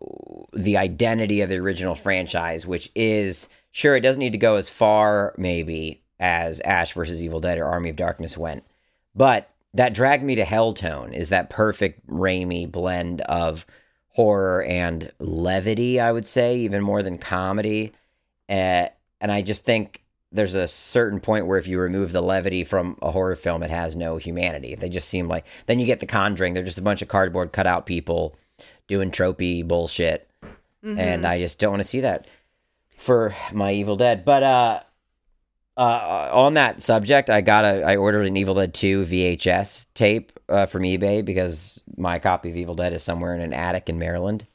the 0.54 0.78
identity 0.78 1.42
of 1.42 1.50
the 1.50 1.58
original 1.58 1.96
franchise, 1.96 2.66
which 2.66 2.90
is 2.96 3.48
sure 3.74 3.96
it 3.96 4.02
doesn't 4.02 4.20
need 4.20 4.32
to 4.32 4.38
go 4.38 4.56
as 4.56 4.70
far 4.70 5.34
maybe 5.38 6.00
as 6.20 6.62
Ash 6.62 6.94
versus 6.94 7.24
Evil 7.24 7.40
Dead 7.42 7.58
or 7.58 7.66
Army 7.66 7.90
of 7.90 7.98
Darkness 7.98 8.38
went, 8.38 8.64
but 9.14 9.50
that 9.74 9.94
Drag 9.94 10.24
Me 10.24 10.36
to 10.36 10.46
Hell 10.46 10.74
tone 10.74 11.12
is 11.12 11.30
that 11.30 11.50
perfect 11.50 12.08
Raimi 12.08 12.72
blend 12.72 13.22
of 13.22 13.66
horror 14.10 14.64
and 14.64 15.12
levity, 15.20 16.00
I 16.00 16.12
would 16.12 16.28
say, 16.28 16.60
even 16.60 16.84
more 16.84 17.02
than 17.02 17.18
comedy. 17.18 17.92
Uh, 18.48 18.88
and 19.20 19.32
I 19.32 19.42
just 19.42 19.66
think 19.66 20.04
there's 20.32 20.54
a 20.54 20.68
certain 20.68 21.20
point 21.20 21.48
where 21.48 21.58
if 21.58 21.68
you 21.68 21.80
remove 21.80 22.12
the 22.12 22.22
levity 22.22 22.64
from 22.64 22.96
a 23.02 23.10
horror 23.10 23.36
film, 23.36 23.64
it 23.64 23.72
has 23.72 23.96
no 23.96 24.18
humanity. 24.18 24.76
They 24.76 24.90
just 24.90 25.10
seem 25.10 25.28
like 25.28 25.48
then 25.66 25.80
you 25.80 25.88
get 25.88 26.00
the 26.00 26.06
Conjuring. 26.06 26.54
They're 26.54 26.64
just 26.64 26.78
a 26.78 26.84
bunch 26.84 27.02
of 27.02 27.08
cardboard 27.08 27.52
cutout 27.52 27.88
people 27.88 28.36
doing 28.88 29.10
tropey 29.10 29.68
bullshit, 29.68 30.30
mm-hmm. 30.44 31.00
and 31.00 31.26
I 31.26 31.40
just 31.40 31.58
don't 31.58 31.72
want 31.72 31.82
to 31.82 31.90
see 31.90 32.02
that 32.02 32.28
for 32.98 33.36
my 33.52 33.74
Evil 33.74 33.96
Dead. 33.96 34.26
But 34.26 34.44
uh, 34.44 34.80
uh, 35.78 36.30
on 36.32 36.56
that 36.56 36.82
subject, 36.82 37.30
I 37.30 37.42
got 37.42 37.66
a 37.66 37.84
I 37.84 37.96
ordered 37.96 38.26
an 38.26 38.38
Evil 38.38 38.56
Dead 38.56 38.74
2 38.74 39.04
VHS 39.04 39.88
tape 39.94 40.32
uh, 40.50 40.66
from 40.66 40.84
eBay 40.84 41.24
because 41.24 41.82
my 41.98 42.20
copy 42.20 42.50
of 42.50 42.58
Evil 42.58 42.76
Dead 42.76 42.94
is 42.94 43.04
somewhere 43.04 43.36
in 43.36 43.42
an 43.42 43.54
attic 43.54 43.90
in 43.90 44.00
Maryland, 44.00 44.46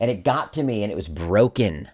and 0.00 0.10
it 0.10 0.24
got 0.24 0.52
to 0.54 0.62
me 0.62 0.82
and 0.82 0.92
it 0.92 0.96
was 0.96 1.08
broken. 1.08 1.88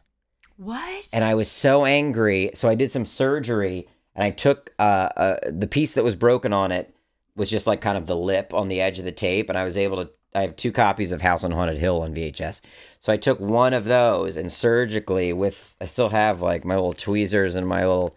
What? 0.56 1.08
And 1.12 1.24
I 1.24 1.34
was 1.34 1.50
so 1.50 1.84
angry, 1.84 2.50
so 2.54 2.68
I 2.68 2.74
did 2.74 2.90
some 2.90 3.06
surgery 3.06 3.88
and 4.14 4.24
I 4.24 4.30
took 4.30 4.70
uh, 4.78 5.08
uh, 5.16 5.36
the 5.50 5.66
piece 5.66 5.94
that 5.94 6.04
was 6.04 6.14
broken 6.14 6.52
on 6.52 6.72
it 6.72 6.94
was 7.34 7.48
just 7.48 7.66
like 7.66 7.80
kind 7.80 7.96
of 7.96 8.06
the 8.06 8.16
lip 8.16 8.52
on 8.52 8.68
the 8.68 8.80
edge 8.80 8.98
of 8.98 9.04
the 9.04 9.12
tape, 9.12 9.48
and 9.48 9.58
I 9.58 9.64
was 9.64 9.76
able 9.76 10.04
to. 10.04 10.10
I 10.34 10.42
have 10.42 10.56
two 10.56 10.72
copies 10.72 11.12
of 11.12 11.22
House 11.22 11.44
on 11.44 11.52
Haunted 11.52 11.78
Hill 11.78 12.02
on 12.02 12.14
VHS, 12.14 12.60
so 13.00 13.12
I 13.12 13.16
took 13.16 13.40
one 13.40 13.74
of 13.74 13.84
those 13.84 14.36
and 14.36 14.52
surgically 14.52 15.32
with 15.32 15.74
I 15.80 15.84
still 15.84 16.10
have 16.10 16.40
like 16.40 16.64
my 16.64 16.74
little 16.74 16.92
tweezers 16.92 17.54
and 17.54 17.66
my 17.66 17.80
little 17.80 18.16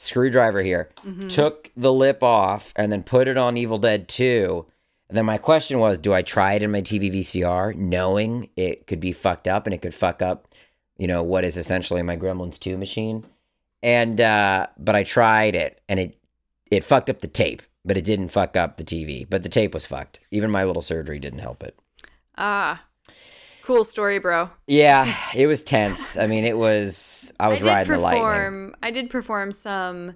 screwdriver 0.00 0.62
here, 0.62 0.88
mm-hmm. 1.04 1.28
took 1.28 1.70
the 1.76 1.92
lip 1.92 2.22
off, 2.22 2.72
and 2.74 2.90
then 2.90 3.02
put 3.02 3.28
it 3.28 3.36
on 3.36 3.56
Evil 3.56 3.78
Dead 3.78 4.08
2. 4.08 4.66
And 5.08 5.18
then 5.18 5.26
my 5.26 5.38
question 5.38 5.78
was, 5.78 5.98
do 5.98 6.14
I 6.14 6.22
try 6.22 6.54
it 6.54 6.62
in 6.62 6.70
my 6.70 6.80
TV 6.80 7.12
VCR, 7.12 7.74
knowing 7.76 8.48
it 8.56 8.86
could 8.86 9.00
be 9.00 9.12
fucked 9.12 9.46
up 9.46 9.66
and 9.66 9.74
it 9.74 9.82
could 9.82 9.94
fuck 9.94 10.22
up, 10.22 10.48
you 10.96 11.06
know, 11.06 11.22
what 11.22 11.44
is 11.44 11.56
essentially 11.56 12.02
my 12.02 12.16
Gremlins 12.16 12.58
2 12.58 12.78
machine? 12.78 13.26
And 13.82 14.20
uh, 14.20 14.68
but 14.78 14.94
I 14.94 15.04
tried 15.04 15.54
it 15.54 15.80
and 15.88 15.98
it 15.98 16.18
it 16.70 16.84
fucked 16.84 17.10
up 17.10 17.20
the 17.20 17.28
tape. 17.28 17.62
But 17.84 17.96
it 17.96 18.04
didn't 18.04 18.28
fuck 18.28 18.56
up 18.56 18.76
the 18.76 18.84
TV. 18.84 19.26
But 19.28 19.42
the 19.42 19.48
tape 19.48 19.74
was 19.74 19.86
fucked. 19.86 20.20
Even 20.30 20.50
my 20.50 20.64
little 20.64 20.82
surgery 20.82 21.18
didn't 21.18 21.40
help 21.40 21.62
it. 21.62 21.78
Ah, 22.36 22.84
cool 23.62 23.84
story, 23.84 24.18
bro. 24.18 24.50
Yeah, 24.66 25.14
it 25.34 25.46
was 25.46 25.62
tense. 25.62 26.16
I 26.16 26.26
mean, 26.26 26.44
it 26.44 26.56
was. 26.56 27.32
I 27.38 27.48
was 27.48 27.62
I 27.62 27.66
riding 27.66 27.90
did 27.92 27.98
the 27.98 28.02
lightning. 28.02 28.74
I 28.82 28.90
did 28.90 29.10
perform 29.10 29.52
some 29.52 30.14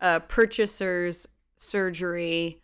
uh, 0.00 0.20
purchasers 0.20 1.26
surgery 1.56 2.60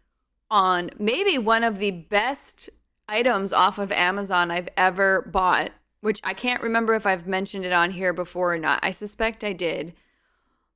on 0.51 0.91
maybe 0.99 1.39
one 1.39 1.63
of 1.63 1.79
the 1.79 1.91
best 1.91 2.71
items 3.09 3.53
off 3.53 3.79
of 3.79 3.93
Amazon 3.93 4.51
I've 4.51 4.69
ever 4.77 5.23
bought. 5.23 5.71
Which 6.01 6.21
I 6.23 6.33
can't 6.33 6.63
remember 6.63 6.95
if 6.95 7.07
I've 7.07 7.27
mentioned 7.27 7.65
it 7.65 7.73
on 7.73 7.91
here 7.91 8.13
before 8.13 8.55
or 8.55 8.59
not. 8.59 8.79
I 8.85 8.93
suspect 8.93 9.43
I 9.43 9.53
did, 9.53 9.95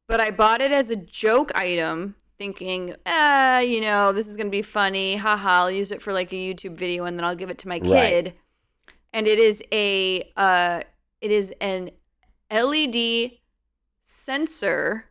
but 0.09 0.21
I 0.21 0.33
bought 0.33 0.61
it 0.61 0.73
as 0.73 0.91
a 0.91 0.97
joke 0.97 1.53
item, 1.55 2.17
thinking, 2.43 2.97
ah, 3.07 3.61
you 3.61 3.81
know, 3.81 4.11
this 4.13 4.27
is 4.27 4.37
gonna 4.37 4.51
be 4.51 4.63
funny. 4.63 5.15
Haha, 5.15 5.49
I'll 5.61 5.71
use 5.71 5.93
it 5.93 6.03
for 6.03 6.13
like 6.13 6.33
a 6.33 6.37
YouTube 6.37 6.77
video 6.77 7.05
and 7.05 7.17
then 7.17 7.25
I'll 7.25 7.37
give 7.37 7.51
it 7.51 7.59
to 7.59 7.69
my 7.69 7.79
Right. 7.79 8.25
kid. 8.25 8.35
And 9.13 9.29
it 9.29 9.39
is 9.39 9.63
a 9.71 10.33
uh, 10.37 10.83
it 11.21 11.31
is 11.31 11.55
an 11.61 11.91
LED 12.51 13.31
sensor 14.03 15.11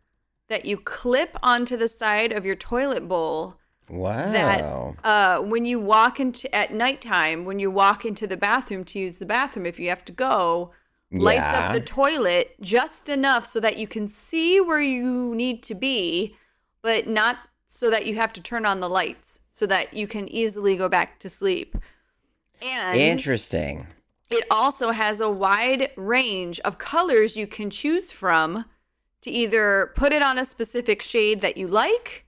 that 0.50 0.66
you 0.66 0.76
clip 0.76 1.38
onto 1.42 1.78
the 1.78 1.88
side 1.88 2.34
of 2.34 2.46
your 2.46 2.58
toilet 2.58 3.08
bowl 3.08 3.56
Wow. 3.90 4.32
that 4.34 4.62
uh, 5.06 5.40
when 5.42 5.64
you 5.64 5.80
walk 5.80 6.20
into 6.20 6.54
at 6.54 6.74
nighttime 6.74 7.46
when 7.46 7.60
you 7.60 7.72
walk 7.72 8.04
into 8.04 8.28
the 8.28 8.36
bathroom 8.36 8.84
to 8.84 9.00
use 9.00 9.20
the 9.20 9.26
bathroom 9.26 9.66
if 9.66 9.80
you 9.80 9.88
have 9.88 10.04
to 10.06 10.12
go 10.12 10.72
lights 11.14 11.54
Yeah. 11.54 11.60
up 11.60 11.74
the 11.74 11.80
toilet 11.80 12.56
just 12.62 13.08
enough 13.08 13.46
so 13.46 13.60
that 13.62 13.78
you 13.78 13.88
can 13.88 14.08
see 14.08 14.60
where 14.60 14.82
you 14.82 15.34
need 15.34 15.64
to 15.64 15.76
be 15.76 16.36
but 16.82 17.08
not 17.08 17.38
so 17.66 17.90
that 17.90 18.06
you 18.06 18.16
have 18.16 18.34
to 18.34 18.42
turn 18.42 18.66
on 18.66 18.80
the 18.80 18.90
lights 18.90 19.40
so 19.52 19.66
that 19.66 19.94
you 19.94 20.08
can 20.08 20.28
easily 20.28 20.76
go 20.76 20.90
back 20.90 21.20
to 21.20 21.30
sleep 21.30 21.78
and 22.62 22.98
Interesting. 22.98 23.88
it 24.30 24.46
also 24.52 24.92
has 24.92 25.20
a 25.20 25.30
wide 25.30 25.90
range 25.96 26.60
of 26.62 26.78
colors 26.78 27.38
you 27.38 27.48
can 27.48 27.70
choose 27.70 28.12
from 28.12 28.66
to 29.22 29.32
either 29.32 29.92
put 29.96 30.14
it 30.14 30.22
on 30.22 30.38
a 30.38 30.46
specific 30.46 31.02
shade 31.02 31.42
that 31.42 31.58
you 31.58 31.68
like 31.68 32.26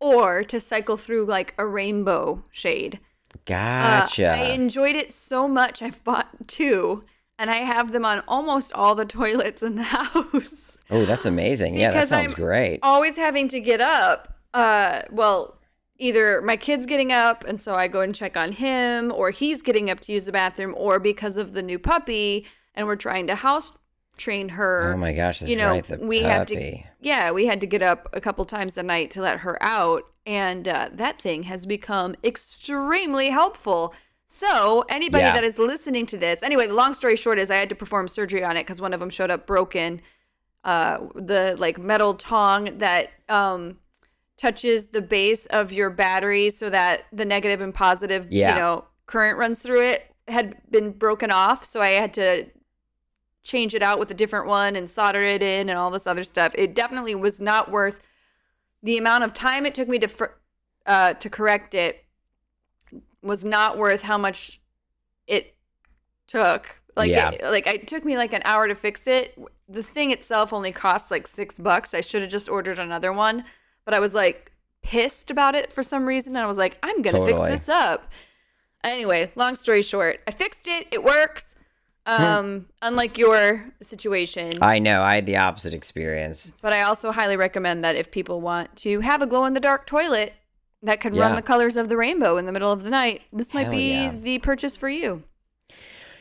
or 0.00 0.42
to 0.42 0.60
cycle 0.60 0.96
through 0.96 1.24
like 1.24 1.54
a 1.56 1.66
rainbow 1.66 2.42
shade. 2.50 2.98
Uh, 3.34 3.38
Gotcha. 3.46 4.28
I 4.28 4.46
enjoyed 4.46 4.96
it 4.96 5.12
so 5.12 5.46
much. 5.46 5.80
I've 5.80 6.02
bought 6.04 6.48
two 6.48 7.04
and 7.42 7.50
I 7.50 7.56
have 7.56 7.90
them 7.90 8.04
on 8.04 8.22
almost 8.28 8.72
all 8.72 8.94
the 8.94 9.04
toilets 9.20 9.62
in 9.64 9.74
the 9.74 9.82
house. 9.82 10.78
oh, 10.90 11.04
that's 11.04 11.26
amazing. 11.26 11.74
Yeah, 11.74 11.90
that 11.90 12.08
sounds 12.08 12.28
I'm 12.28 12.32
great. 12.34 12.78
Always 12.84 13.16
having 13.16 13.48
to 13.48 13.58
get 13.58 13.80
up. 13.80 14.38
Uh, 14.54 15.02
well, 15.10 15.58
either 15.98 16.40
my 16.40 16.56
kid's 16.56 16.86
getting 16.86 17.10
up 17.10 17.42
and 17.44 17.60
so 17.60 17.74
I 17.74 17.88
go 17.88 18.00
and 18.00 18.14
check 18.14 18.36
on 18.36 18.52
him, 18.52 19.10
or 19.12 19.32
he's 19.32 19.60
getting 19.60 19.90
up 19.90 19.98
to 20.00 20.12
use 20.12 20.24
the 20.24 20.32
bathroom, 20.32 20.72
or 20.78 21.00
because 21.00 21.36
of 21.36 21.52
the 21.52 21.62
new 21.62 21.80
puppy 21.80 22.46
and 22.76 22.86
we're 22.86 22.96
trying 22.96 23.26
to 23.26 23.34
house 23.34 23.72
train 24.16 24.50
her. 24.50 24.92
Oh 24.94 24.96
my 24.96 25.12
gosh, 25.12 25.40
that's 25.40 25.50
you 25.50 25.56
know, 25.56 25.70
right. 25.70 26.00
We 26.00 26.20
had 26.20 26.46
to, 26.48 26.78
yeah, 27.00 27.32
we 27.32 27.46
had 27.46 27.60
to 27.62 27.66
get 27.66 27.82
up 27.82 28.08
a 28.12 28.20
couple 28.20 28.44
times 28.44 28.78
a 28.78 28.84
night 28.84 29.10
to 29.12 29.20
let 29.20 29.40
her 29.40 29.60
out, 29.60 30.04
and 30.26 30.68
uh, 30.68 30.90
that 30.92 31.20
thing 31.20 31.42
has 31.44 31.66
become 31.66 32.14
extremely 32.22 33.30
helpful. 33.30 33.94
So, 34.34 34.82
anybody 34.88 35.24
Yeah. 35.24 35.34
that 35.34 35.44
is 35.44 35.58
listening 35.58 36.06
to 36.06 36.16
this, 36.16 36.42
anyway, 36.42 36.66
the 36.66 36.72
long 36.72 36.94
story 36.94 37.16
short 37.16 37.38
is 37.38 37.50
I 37.50 37.56
had 37.56 37.68
to 37.68 37.74
perform 37.74 38.08
surgery 38.08 38.42
on 38.42 38.56
it 38.56 38.60
because 38.60 38.80
one 38.80 38.94
of 38.94 39.00
them 39.00 39.10
showed 39.10 39.30
up 39.30 39.46
broken. 39.46 40.00
Uh, 40.64 41.00
the 41.14 41.54
like 41.58 41.76
metal 41.76 42.14
tong 42.14 42.78
that 42.78 43.10
um 43.28 43.76
touches 44.38 44.86
the 44.86 45.02
base 45.02 45.44
of 45.46 45.70
your 45.72 45.90
battery 45.90 46.48
so 46.50 46.70
that 46.70 47.04
the 47.12 47.24
negative 47.26 47.60
and 47.60 47.74
positive, 47.74 48.26
Yeah. 48.30 48.54
you 48.54 48.58
know, 48.60 48.84
current 49.06 49.36
runs 49.38 49.58
through 49.58 49.82
it 49.82 50.10
had 50.28 50.56
been 50.70 50.92
broken 50.92 51.30
off. 51.30 51.62
So 51.64 51.80
I 51.80 51.88
had 51.90 52.14
to 52.14 52.46
change 53.42 53.74
it 53.74 53.82
out 53.82 53.98
with 53.98 54.10
a 54.10 54.14
different 54.14 54.46
one 54.46 54.76
and 54.76 54.88
solder 54.88 55.22
it 55.22 55.42
in 55.42 55.68
and 55.68 55.78
all 55.78 55.90
this 55.90 56.06
other 56.06 56.24
stuff. 56.24 56.52
It 56.54 56.74
definitely 56.74 57.14
was 57.14 57.38
not 57.38 57.70
worth 57.70 58.00
the 58.82 58.96
amount 58.96 59.24
of 59.24 59.34
time 59.34 59.66
it 59.66 59.74
took 59.74 59.88
me 59.88 59.98
to 59.98 60.08
fr- 60.08 60.36
uh, 60.86 61.12
to 61.14 61.28
correct 61.28 61.74
it 61.74 62.01
was 63.22 63.44
not 63.44 63.78
worth 63.78 64.02
how 64.02 64.18
much 64.18 64.60
it 65.26 65.54
took. 66.26 66.80
Like 66.96 67.10
Yeah. 67.10 67.30
it, 67.30 67.42
like 67.44 67.66
it 67.66 67.86
took 67.86 68.04
me 68.04 68.16
like 68.16 68.32
an 68.32 68.42
hour 68.44 68.68
to 68.68 68.74
fix 68.74 69.06
it. 69.06 69.38
The 69.68 69.82
thing 69.82 70.10
itself 70.10 70.52
only 70.52 70.72
costs 70.72 71.10
like 71.10 71.26
6 71.26 71.58
bucks. 71.60 71.94
I 71.94 72.00
should 72.00 72.22
have 72.22 72.30
just 72.30 72.48
ordered 72.48 72.78
another 72.78 73.12
one, 73.12 73.44
but 73.84 73.94
I 73.94 74.00
was 74.00 74.14
like 74.14 74.52
pissed 74.82 75.30
about 75.30 75.54
it 75.54 75.72
for 75.72 75.82
some 75.82 76.04
reason 76.06 76.34
and 76.36 76.44
I 76.44 76.46
was 76.46 76.58
like 76.58 76.76
I'm 76.82 77.00
going 77.02 77.14
to 77.14 77.20
Totally. 77.30 77.50
fix 77.50 77.60
this 77.60 77.68
up. 77.68 78.10
Anyway, 78.84 79.30
long 79.36 79.54
story 79.54 79.80
short, 79.82 80.20
I 80.26 80.32
fixed 80.32 80.66
it. 80.66 80.88
It 80.90 81.04
works. 81.04 81.54
Um, 82.04 82.66
unlike 82.82 83.16
your 83.16 83.64
situation, 83.80 84.54
I 84.60 84.80
know. 84.80 85.02
I 85.02 85.14
had 85.14 85.24
the 85.24 85.36
opposite 85.36 85.72
experience. 85.72 86.50
but 86.60 86.72
I 86.72 86.82
also 86.82 87.12
highly 87.12 87.36
recommend 87.36 87.84
that 87.84 87.94
if 87.94 88.10
people 88.10 88.40
want 88.40 88.74
to 88.78 88.98
have 89.00 89.22
a 89.22 89.26
glow 89.26 89.44
in 89.44 89.52
the 89.54 89.60
dark 89.60 89.86
toilet 89.86 90.32
that 90.82 91.00
can 91.00 91.14
run 91.14 91.36
the 91.36 91.42
colors 91.42 91.76
of 91.76 91.88
the 91.88 91.96
rainbow 91.96 92.36
in 92.36 92.46
the 92.46 92.52
middle 92.52 92.72
of 92.72 92.84
the 92.84 92.90
night, 92.90 93.22
this 93.32 93.54
might 93.54 93.64
Hell 93.64 93.72
be 93.72 93.92
yeah. 93.92 94.12
the 94.16 94.38
purchase 94.38 94.76
for 94.76 94.88
you. 94.88 95.22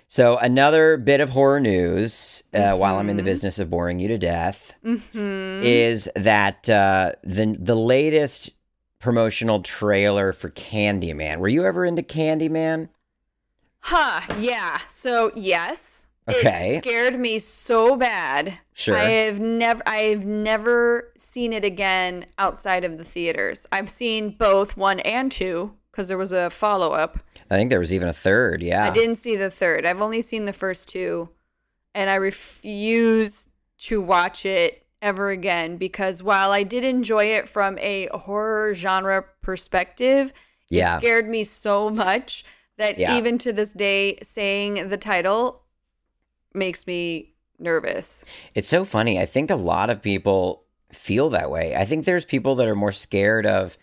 So 0.08 0.38
another 0.38 0.98
bit 0.98 1.22
of 1.22 1.30
horror 1.30 1.60
news, 1.62 2.44
uh, 2.54 2.74
while 2.76 2.96
I'm 2.98 3.10
in 3.10 3.16
Mm-hmm. 3.16 3.18
the 3.18 3.24
business 3.24 3.60
of 3.60 3.70
boring 3.70 4.00
you 4.00 4.10
to 4.10 4.18
death, 4.18 4.74
is 4.84 6.10
that 6.16 6.70
uh, 6.70 7.14
the 7.24 7.56
the 7.58 7.76
latest 7.76 8.52
promotional 9.00 9.62
trailer 9.62 10.32
for 10.34 10.50
Candyman. 10.52 11.38
Were 11.38 11.48
you 11.48 11.66
ever 11.66 11.86
into 11.86 12.04
Candyman? 12.04 12.90
Huh, 13.80 14.22
yeah. 14.38 14.78
So, 14.88 15.32
yes. 15.36 16.06
Okay. 16.30 16.76
It 16.78 16.84
scared 16.84 17.20
me 17.20 17.40
so 17.40 17.96
bad. 17.96 18.58
Sure. 18.74 18.96
I 18.96 19.04
have 19.10 19.40
never 19.40 19.82
I've 19.86 20.26
never 20.26 21.12
seen 21.18 21.52
it 21.54 21.66
again 21.66 22.26
outside 22.38 22.84
of 22.84 22.98
the 22.98 23.04
theaters. 23.04 23.66
I've 23.72 23.90
seen 23.90 24.30
both 24.38 24.78
1 24.78 25.00
and 25.02 25.32
2 25.32 25.74
because 25.92 26.08
there 26.08 26.18
was 26.18 26.32
a 26.32 26.50
follow-up. 26.50 27.20
I 27.50 27.56
think 27.58 27.70
there 27.70 27.80
was 27.80 27.94
even 27.94 28.08
a 28.08 28.14
third. 28.14 28.62
Yeah. 28.64 28.86
I 28.86 28.92
didn't 28.92 29.18
see 29.18 29.36
the 29.36 29.50
third. 29.50 29.86
I've 29.86 30.00
only 30.02 30.22
seen 30.22 30.46
the 30.46 30.54
first 30.54 30.88
two, 30.88 31.30
and 31.94 32.10
I 32.10 32.16
refuse 32.16 33.48
to 33.80 34.00
watch 34.02 34.46
it 34.46 34.86
ever 35.02 35.32
again 35.32 35.78
because 35.78 36.22
while 36.22 36.52
I 36.52 36.64
did 36.64 36.84
enjoy 36.86 37.26
it 37.26 37.50
from 37.50 37.78
a 37.80 38.08
horror 38.14 38.74
genre 38.74 39.26
perspective, 39.42 40.32
Yeah. 40.70 40.96
it 40.98 41.00
scared 41.02 41.28
me 41.28 41.44
so 41.44 41.90
much 41.90 42.46
that 42.78 42.98
Yeah. 43.00 43.18
even 43.18 43.38
to 43.40 43.52
this 43.52 43.74
day, 43.74 44.18
saying 44.24 44.90
the 44.90 44.98
title 44.98 45.64
makes 46.54 46.86
me 46.88 47.34
nervous. 47.60 48.26
It's 48.56 48.68
so 48.68 48.84
funny. 48.84 49.20
I 49.20 49.26
think 49.26 49.50
a 49.50 49.56
lot 49.56 49.90
of 49.90 50.02
people 50.02 50.64
feel 50.92 51.30
that 51.30 51.50
way. 51.52 51.76
I 51.76 51.86
think 51.86 52.06
there's 52.06 52.26
people 52.26 52.56
that 52.56 52.68
are 52.68 52.76
more 52.76 52.92
scared 52.92 53.46
of 53.46 53.78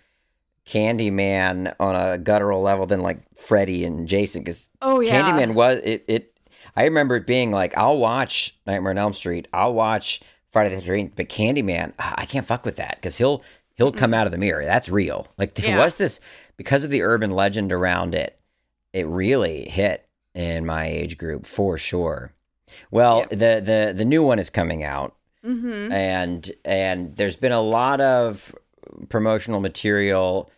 Candyman 0.67 1.75
on 1.81 1.97
a 1.97 2.19
guttural 2.19 2.61
level 2.61 2.87
than 2.87 3.01
like 3.01 3.19
Freddy 3.37 3.85
and 3.85 4.07
Jason 4.07 4.43
because 4.43 4.69
Oh 4.83 5.01
yeah, 5.01 5.23
Candyman 5.23 5.55
was 5.55 5.79
it, 5.79 6.05
it. 6.09 6.35
I 6.77 6.85
remember 6.85 7.17
it 7.17 7.27
being 7.27 7.51
like, 7.51 7.77
I'll 7.77 7.97
watch 7.99 8.57
Nightmare 8.67 8.91
on 8.91 8.99
Elm 8.99 9.13
Street, 9.15 9.49
I'll 9.53 9.73
watch 9.73 10.21
Friday 10.51 10.75
the 10.75 10.81
Thirteenth, 10.83 11.13
but 11.17 11.29
Candyman, 11.29 11.93
ah, 11.99 12.15
I 12.19 12.27
can't 12.27 12.47
fuck 12.47 12.65
with 12.65 12.77
that 12.77 12.97
because 12.97 13.17
he'll 13.17 13.43
he'll 13.77 13.93
come 13.93 14.13
out 14.13 14.27
of 14.27 14.33
the 14.33 14.39
mirror. 14.39 14.65
That's 14.65 14.89
real. 14.89 15.27
Like 15.39 15.55
there 15.55 15.69
Yeah. 15.71 15.83
was 15.85 15.95
this 15.95 16.21
because 16.57 16.85
of 16.85 16.91
the 16.91 17.03
urban 17.03 17.31
legend 17.31 17.73
around 17.73 18.15
it. 18.15 18.39
It 18.93 19.07
really 19.07 19.69
hit 19.69 20.07
in 20.35 20.67
my 20.67 20.87
age 20.87 21.17
group 21.17 21.47
for 21.47 21.79
sure. 21.79 22.33
Well, 22.91 23.27
the 23.31 23.61
the 23.65 23.93
the 23.97 24.05
new 24.05 24.23
one 24.23 24.39
is 24.39 24.51
coming 24.51 24.85
out, 24.85 25.15
Mm-hmm. 25.45 25.93
and 25.93 26.51
and 26.65 27.17
there's 27.17 27.37
been 27.37 27.53
a 27.53 27.61
lot 27.63 28.01
of 28.01 28.55
promotional 29.09 29.61
material, 29.61 30.51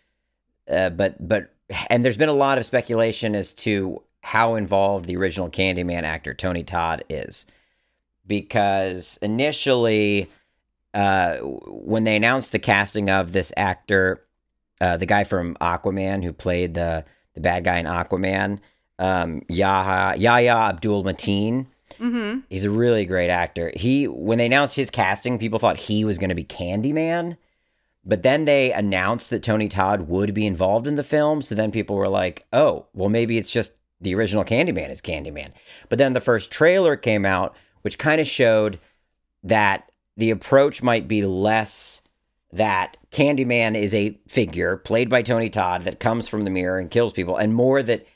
uh, 0.68 0.90
but 0.90 1.16
but 1.28 1.54
and 1.88 2.04
there's 2.04 2.16
been 2.16 2.30
a 2.30 2.32
lot 2.34 2.58
of 2.58 2.64
speculation 2.64 3.34
as 3.34 3.52
to 3.52 4.02
how 4.22 4.54
involved 4.54 5.04
the 5.06 5.16
original 5.16 5.50
Candyman 5.50 6.02
actor 6.02 6.34
Tony 6.34 6.64
Todd 6.64 7.04
is, 7.08 7.46
because 8.26 9.18
initially, 9.22 10.28
uh, 10.94 11.36
when 11.36 12.04
they 12.04 12.16
announced 12.16 12.52
the 12.52 12.58
casting 12.58 13.10
of 13.10 13.32
this 13.32 13.52
actor, 13.56 14.22
uh, 14.80 14.96
the 14.96 15.06
guy 15.06 15.24
from 15.24 15.56
Aquaman 15.60 16.24
who 16.24 16.32
played 16.32 16.74
the 16.74 17.04
the 17.34 17.40
bad 17.40 17.64
guy 17.64 17.78
in 17.78 17.86
Aquaman, 17.86 18.58
um, 18.98 19.42
Yahya 19.48 20.18
Yahya 20.18 20.54
Abdul 20.54 21.04
Mateen. 21.04 21.66
Mm-hmm. 21.98 22.40
He's 22.48 22.64
a 22.64 22.70
really 22.70 23.04
great 23.04 23.30
actor. 23.30 23.72
He 23.76 24.06
when 24.06 24.38
they 24.38 24.46
announced 24.46 24.76
his 24.76 24.90
casting, 24.90 25.38
people 25.38 25.58
thought 25.58 25.76
he 25.76 26.04
was 26.04 26.18
going 26.18 26.30
to 26.30 26.34
be 26.34 26.44
Candyman, 26.44 27.36
but 28.04 28.22
then 28.22 28.44
they 28.44 28.72
announced 28.72 29.30
that 29.30 29.42
Tony 29.42 29.68
Todd 29.68 30.08
would 30.08 30.34
be 30.34 30.46
involved 30.46 30.86
in 30.86 30.94
the 30.94 31.02
film. 31.02 31.42
So 31.42 31.54
then 31.54 31.70
people 31.70 31.96
were 31.96 32.08
like, 32.08 32.46
"Oh, 32.52 32.86
well, 32.94 33.08
maybe 33.08 33.38
it's 33.38 33.52
just 33.52 33.72
the 34.00 34.14
original 34.14 34.44
Candyman 34.44 34.90
is 34.90 35.00
Candyman." 35.00 35.52
But 35.88 35.98
then 35.98 36.12
the 36.12 36.20
first 36.20 36.50
trailer 36.50 36.96
came 36.96 37.26
out, 37.26 37.54
which 37.82 37.98
kind 37.98 38.20
of 38.20 38.26
showed 38.26 38.78
that 39.42 39.90
the 40.16 40.30
approach 40.30 40.82
might 40.82 41.08
be 41.08 41.24
less 41.24 42.02
that 42.52 42.96
Candyman 43.12 43.76
is 43.76 43.94
a 43.94 44.18
figure 44.28 44.76
played 44.76 45.08
by 45.08 45.22
Tony 45.22 45.50
Todd 45.50 45.82
that 45.82 46.00
comes 46.00 46.28
from 46.28 46.44
the 46.44 46.50
mirror 46.50 46.78
and 46.78 46.90
kills 46.90 47.12
people, 47.12 47.36
and 47.36 47.54
more 47.54 47.82
that 47.82 48.06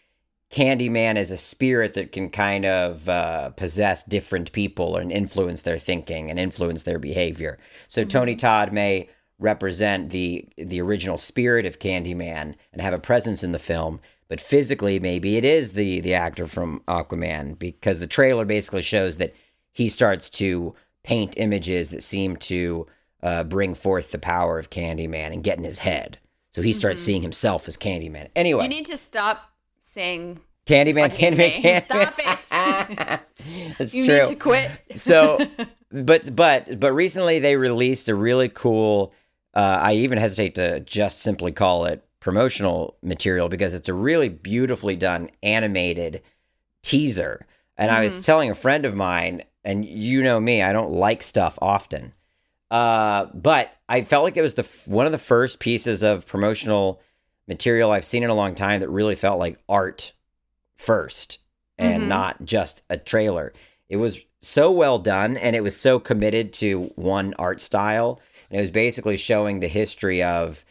Candyman 0.50 1.16
is 1.16 1.30
a 1.30 1.37
spirit 1.37 1.94
that 1.94 2.12
can 2.12 2.30
kind 2.30 2.64
of 2.64 3.09
uh, 3.09 3.50
possess 3.50 4.02
different 4.02 4.52
people 4.52 4.96
and 4.96 5.11
influence 5.11 5.62
their 5.62 5.78
thinking 5.78 6.30
and 6.30 6.38
influence 6.38 6.85
their 6.85 6.98
behavior. 6.98 7.59
So 7.88 8.02
mm-hmm. 8.02 8.09
Tony 8.09 8.37
Todd 8.37 8.72
may 8.72 9.09
represent 9.38 10.11
the 10.11 10.48
the 10.57 10.80
original 10.80 11.16
spirit 11.16 11.66
of 11.66 11.78
Candyman 11.78 12.54
and 12.72 12.83
have 12.83 12.94
a 12.94 12.98
presence 12.98 13.42
in 13.42 13.52
the 13.52 13.59
film, 13.59 14.00
but 14.28 14.40
physically 14.40 15.00
maybe 15.00 15.37
it 15.37 15.44
is 15.44 15.72
the 15.72 16.00
the 16.00 16.14
actor 16.14 16.46
from 16.46 16.83
Aquaman 16.87 17.59
because 17.59 17.98
the 17.98 18.07
trailer 18.07 18.44
basically 18.44 18.83
shows 18.83 19.16
that 19.16 19.35
he 19.72 19.88
starts 19.88 20.30
to 20.30 20.74
paint 21.02 21.37
images 21.37 21.88
that 21.88 22.02
seem 22.02 22.37
to 22.37 22.87
uh, 23.22 23.42
bring 23.42 23.74
forth 23.74 24.12
the 24.12 24.18
power 24.18 24.59
of 24.59 24.70
Candyman 24.70 25.33
and 25.33 25.42
get 25.42 25.59
in 25.59 25.64
his 25.64 25.78
head. 25.78 26.18
So 26.50 26.62
he 26.62 26.72
starts 26.72 27.00
mm-hmm. 27.00 27.07
seeing 27.07 27.22
himself 27.22 27.66
as 27.66 27.76
Candyman. 27.76 28.28
Anyway, 28.37 28.62
you 28.62 28.68
need 28.68 28.87
to 28.87 28.96
stop 28.96 29.50
saying 29.94 30.40
Candyman, 30.66 31.14
Candyman, 31.14 31.52
Candyman. 31.62 32.42
Stop 32.44 33.20
it. 33.20 33.20
That's 33.78 33.94
you 33.94 34.07
true. 34.07 34.18
need 34.18 34.28
to 34.28 34.37
quit. 34.37 34.70
so, 34.94 35.38
but 35.92 36.35
but 36.35 36.80
but 36.80 36.92
recently 36.92 37.38
they 37.38 37.57
released 37.57 38.09
a 38.09 38.14
really 38.14 38.48
cool. 38.48 39.12
Uh, 39.54 39.78
I 39.80 39.94
even 39.94 40.18
hesitate 40.18 40.57
to 40.57 40.80
just 40.80 41.20
simply 41.20 41.52
call 41.52 41.85
it 41.85 42.04
promotional 42.18 42.96
material 43.02 43.48
because 43.48 43.72
it's 43.72 43.88
a 43.88 43.94
really 43.94 44.28
beautifully 44.28 44.96
done 44.96 45.28
animated 45.42 46.22
teaser. 46.83 47.46
And 47.76 47.88
mm-hmm. 47.90 48.00
I 48.00 48.04
was 48.04 48.14
mm-hmm. 48.14 48.22
telling 48.22 48.50
a 48.50 48.54
friend 48.54 48.85
of 48.85 48.96
mine, 48.96 49.42
and 49.64 49.85
you 49.85 50.22
know 50.22 50.40
me, 50.40 50.62
I 50.62 50.72
don't 50.72 50.92
like 50.92 51.22
stuff 51.22 51.57
often. 51.62 52.14
Uh, 52.70 53.26
but 53.33 53.72
I 53.88 54.02
felt 54.02 54.24
like 54.24 54.37
it 54.37 54.42
was 54.42 54.54
the 54.54 54.68
one 54.87 55.07
of 55.07 55.12
the 55.12 55.18
first 55.18 55.61
pieces 55.61 56.02
of 56.02 56.26
promotional 56.26 57.00
material 57.46 57.90
I've 57.90 58.04
seen 58.04 58.22
in 58.22 58.30
a 58.30 58.35
long 58.35 58.54
time 58.54 58.80
that 58.80 58.88
really 58.88 59.14
felt 59.14 59.38
like 59.38 59.59
art 59.68 60.12
first 60.76 61.38
and 61.78 62.02
mm-hmm. 62.02 62.09
not 62.09 62.44
just 62.44 62.83
a 62.88 62.96
trailer. 62.96 63.52
It 63.88 63.96
was 63.96 64.24
so 64.40 64.70
well 64.70 64.98
done 64.98 65.37
and 65.37 65.57
it 65.57 65.62
was 65.62 65.78
so 65.78 65.98
committed 65.98 66.52
to 66.54 66.92
one 66.96 67.35
art 67.38 67.61
style. 67.61 68.20
And 68.50 68.59
it 68.59 68.62
was 68.62 68.70
basically 68.70 69.16
showing 69.16 69.61
the 69.61 69.68
history 69.68 70.22
of 70.22 70.64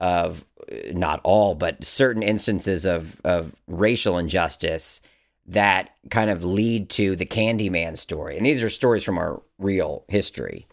of 0.00 0.44
not 0.92 1.20
all, 1.24 1.54
but 1.54 1.82
certain 1.82 2.22
instances 2.22 2.84
of 2.84 3.20
of 3.24 3.54
racial 3.66 4.18
injustice 4.18 5.00
that 5.46 5.90
kind 6.10 6.30
of 6.30 6.44
lead 6.44 6.90
to 6.90 7.16
the 7.16 7.26
Candyman 7.26 7.96
story. 7.96 8.36
And 8.36 8.44
these 8.44 8.62
are 8.62 8.68
stories 8.68 9.02
from 9.02 9.18
our 9.18 9.42
real 9.58 10.04
history. 10.08 10.66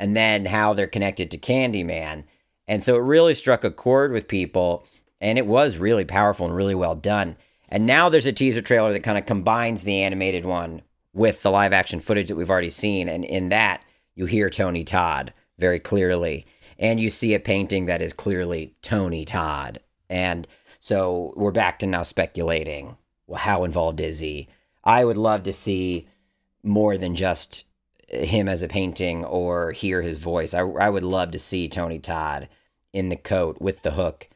And 0.00 0.16
then 0.16 0.46
how 0.46 0.72
they're 0.72 0.88
connected 0.88 1.30
to 1.30 1.38
Candyman. 1.38 2.24
And 2.66 2.82
so 2.82 2.96
it 2.96 3.02
really 3.02 3.34
struck 3.34 3.62
a 3.62 3.70
chord 3.70 4.10
with 4.10 4.26
people 4.26 4.84
and 5.22 5.38
it 5.38 5.46
was 5.46 5.78
really 5.78 6.04
powerful 6.04 6.44
and 6.44 6.54
really 6.54 6.74
well 6.74 6.96
done. 6.96 7.36
And 7.68 7.86
now 7.86 8.08
there's 8.08 8.26
a 8.26 8.32
teaser 8.32 8.60
trailer 8.60 8.92
that 8.92 9.04
kind 9.04 9.16
of 9.16 9.24
combines 9.24 9.84
the 9.84 10.02
animated 10.02 10.44
one 10.44 10.82
with 11.14 11.42
the 11.42 11.50
live 11.50 11.72
action 11.72 12.00
footage 12.00 12.28
that 12.28 12.36
we've 12.36 12.50
already 12.50 12.70
seen. 12.70 13.08
And 13.08 13.24
in 13.24 13.48
that, 13.50 13.84
you 14.16 14.26
hear 14.26 14.50
Tony 14.50 14.82
Todd 14.82 15.32
very 15.58 15.78
clearly. 15.78 16.44
And 16.76 16.98
you 16.98 17.08
see 17.08 17.34
a 17.34 17.40
painting 17.40 17.86
that 17.86 18.02
is 18.02 18.12
clearly 18.12 18.74
Tony 18.82 19.24
Todd. 19.24 19.78
And 20.10 20.46
so 20.80 21.32
we're 21.36 21.52
back 21.52 21.78
to 21.78 21.86
now 21.86 22.02
speculating 22.02 22.96
well, 23.28 23.38
how 23.38 23.62
involved 23.62 24.00
is 24.00 24.18
he? 24.18 24.48
I 24.82 25.04
would 25.04 25.16
love 25.16 25.44
to 25.44 25.52
see 25.52 26.08
more 26.64 26.98
than 26.98 27.14
just 27.14 27.64
him 28.08 28.48
as 28.48 28.62
a 28.62 28.68
painting 28.68 29.24
or 29.24 29.70
hear 29.70 30.02
his 30.02 30.18
voice. 30.18 30.52
I, 30.52 30.62
I 30.62 30.90
would 30.90 31.04
love 31.04 31.30
to 31.30 31.38
see 31.38 31.68
Tony 31.68 32.00
Todd 32.00 32.48
in 32.92 33.08
the 33.08 33.16
coat 33.16 33.60
with 33.60 33.82
the 33.82 33.92
hook 33.92 34.28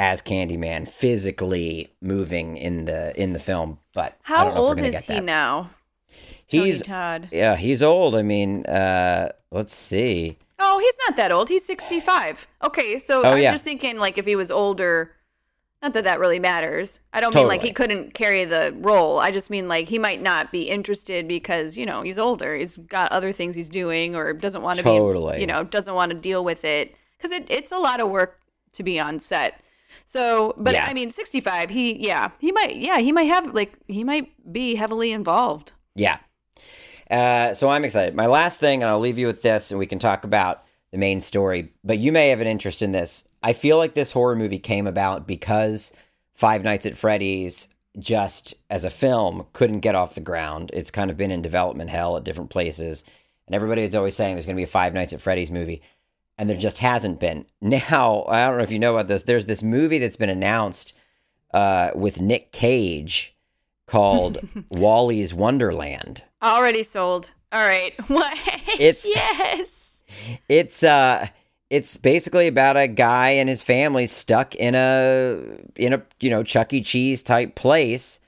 as 0.00 0.22
Candyman 0.22 0.88
physically 0.88 1.92
moving 2.00 2.56
in 2.56 2.86
the 2.86 3.12
in 3.20 3.34
the 3.34 3.38
film. 3.38 3.78
But 3.94 4.16
how 4.22 4.50
old 4.50 4.80
is 4.80 5.04
he 5.04 5.14
that. 5.14 5.24
now? 5.24 5.70
He's 6.46 6.80
Todd. 6.80 7.28
Yeah, 7.30 7.54
he's 7.54 7.82
old. 7.82 8.16
I 8.16 8.22
mean, 8.22 8.64
uh, 8.64 9.32
let's 9.52 9.74
see. 9.74 10.38
Oh, 10.58 10.78
he's 10.78 10.94
not 11.06 11.16
that 11.18 11.30
old. 11.30 11.50
He's 11.50 11.66
sixty-five. 11.66 12.48
Okay, 12.64 12.96
so 12.96 13.22
oh, 13.22 13.32
I'm 13.32 13.42
yeah. 13.42 13.52
just 13.52 13.62
thinking 13.62 13.98
like 13.98 14.16
if 14.16 14.24
he 14.24 14.34
was 14.34 14.50
older. 14.50 15.14
Not 15.82 15.94
that 15.94 16.04
that 16.04 16.20
really 16.20 16.38
matters. 16.38 17.00
I 17.12 17.20
don't 17.20 17.32
totally. 17.32 17.44
mean 17.44 17.48
like 17.48 17.62
he 17.62 17.72
couldn't 17.72 18.12
carry 18.12 18.44
the 18.44 18.74
role. 18.78 19.18
I 19.18 19.30
just 19.30 19.48
mean 19.48 19.66
like 19.66 19.88
he 19.88 19.98
might 19.98 20.20
not 20.20 20.52
be 20.52 20.62
interested 20.62 21.28
because 21.28 21.76
you 21.76 21.84
know 21.84 22.02
he's 22.02 22.18
older. 22.18 22.56
He's 22.56 22.76
got 22.76 23.12
other 23.12 23.32
things 23.32 23.54
he's 23.54 23.70
doing 23.70 24.16
or 24.16 24.32
doesn't 24.32 24.62
want 24.62 24.78
to 24.78 24.82
totally. 24.82 25.36
be 25.36 25.40
you 25.42 25.46
know 25.46 25.62
doesn't 25.62 25.94
want 25.94 26.10
to 26.10 26.18
deal 26.18 26.42
with 26.42 26.64
it 26.64 26.96
because 27.16 27.30
it, 27.30 27.46
it's 27.48 27.70
a 27.70 27.78
lot 27.78 28.00
of 28.00 28.10
work 28.10 28.40
to 28.72 28.82
be 28.82 28.98
on 28.98 29.18
set. 29.18 29.60
So, 30.06 30.54
but 30.56 30.74
yeah. 30.74 30.86
I 30.86 30.94
mean, 30.94 31.10
65, 31.10 31.70
he, 31.70 32.06
yeah, 32.06 32.30
he 32.38 32.52
might, 32.52 32.76
yeah, 32.76 32.98
he 32.98 33.12
might 33.12 33.24
have, 33.24 33.54
like, 33.54 33.74
he 33.86 34.04
might 34.04 34.52
be 34.52 34.74
heavily 34.74 35.12
involved. 35.12 35.72
Yeah. 35.94 36.18
Uh, 37.10 37.54
so 37.54 37.68
I'm 37.68 37.84
excited. 37.84 38.14
My 38.14 38.26
last 38.26 38.60
thing, 38.60 38.82
and 38.82 38.90
I'll 38.90 39.00
leave 39.00 39.18
you 39.18 39.26
with 39.26 39.42
this, 39.42 39.70
and 39.70 39.78
we 39.78 39.86
can 39.86 39.98
talk 39.98 40.24
about 40.24 40.64
the 40.92 40.98
main 40.98 41.20
story, 41.20 41.72
but 41.84 41.98
you 41.98 42.12
may 42.12 42.28
have 42.28 42.40
an 42.40 42.46
interest 42.46 42.82
in 42.82 42.92
this. 42.92 43.24
I 43.42 43.52
feel 43.52 43.76
like 43.76 43.94
this 43.94 44.12
horror 44.12 44.36
movie 44.36 44.58
came 44.58 44.86
about 44.86 45.26
because 45.26 45.92
Five 46.34 46.64
Nights 46.64 46.86
at 46.86 46.96
Freddy's, 46.96 47.68
just 47.98 48.54
as 48.68 48.84
a 48.84 48.90
film, 48.90 49.46
couldn't 49.52 49.80
get 49.80 49.94
off 49.94 50.14
the 50.14 50.20
ground. 50.20 50.70
It's 50.72 50.90
kind 50.90 51.10
of 51.10 51.16
been 51.16 51.30
in 51.30 51.42
development 51.42 51.90
hell 51.90 52.16
at 52.16 52.24
different 52.24 52.50
places. 52.50 53.04
And 53.46 53.54
everybody 53.54 53.82
is 53.82 53.94
always 53.94 54.16
saying 54.16 54.34
there's 54.34 54.46
going 54.46 54.56
to 54.56 54.60
be 54.60 54.64
a 54.64 54.68
Five 54.68 54.94
Nights 54.94 55.12
at 55.12 55.20
Freddy's 55.20 55.50
movie 55.50 55.82
and 56.40 56.48
there 56.48 56.56
just 56.56 56.78
hasn't 56.78 57.20
been. 57.20 57.44
Now, 57.60 58.24
I 58.26 58.46
don't 58.46 58.56
know 58.56 58.64
if 58.64 58.72
you 58.72 58.78
know 58.78 58.94
about 58.94 59.08
this. 59.08 59.24
There's 59.24 59.44
this 59.44 59.62
movie 59.62 59.98
that's 59.98 60.16
been 60.16 60.30
announced 60.30 60.94
uh, 61.52 61.90
with 61.94 62.20
Nick 62.20 62.50
Cage 62.50 63.36
called 63.86 64.38
Wally's 64.70 65.34
Wonderland. 65.34 66.24
Already 66.42 66.82
sold. 66.82 67.32
All 67.52 67.64
right. 67.64 67.92
What? 68.08 68.32
It's 68.78 69.06
yes. 69.06 69.92
It's 70.48 70.82
uh 70.82 71.26
it's 71.68 71.96
basically 71.98 72.46
about 72.48 72.76
a 72.76 72.88
guy 72.88 73.30
and 73.30 73.48
his 73.48 73.62
family 73.62 74.06
stuck 74.06 74.54
in 74.54 74.74
a 74.74 75.38
in 75.76 75.92
a 75.92 76.02
you 76.18 76.30
know 76.30 76.42
Chuck 76.42 76.72
E. 76.72 76.80
Cheese 76.80 77.22
type 77.22 77.54
place 77.54 78.20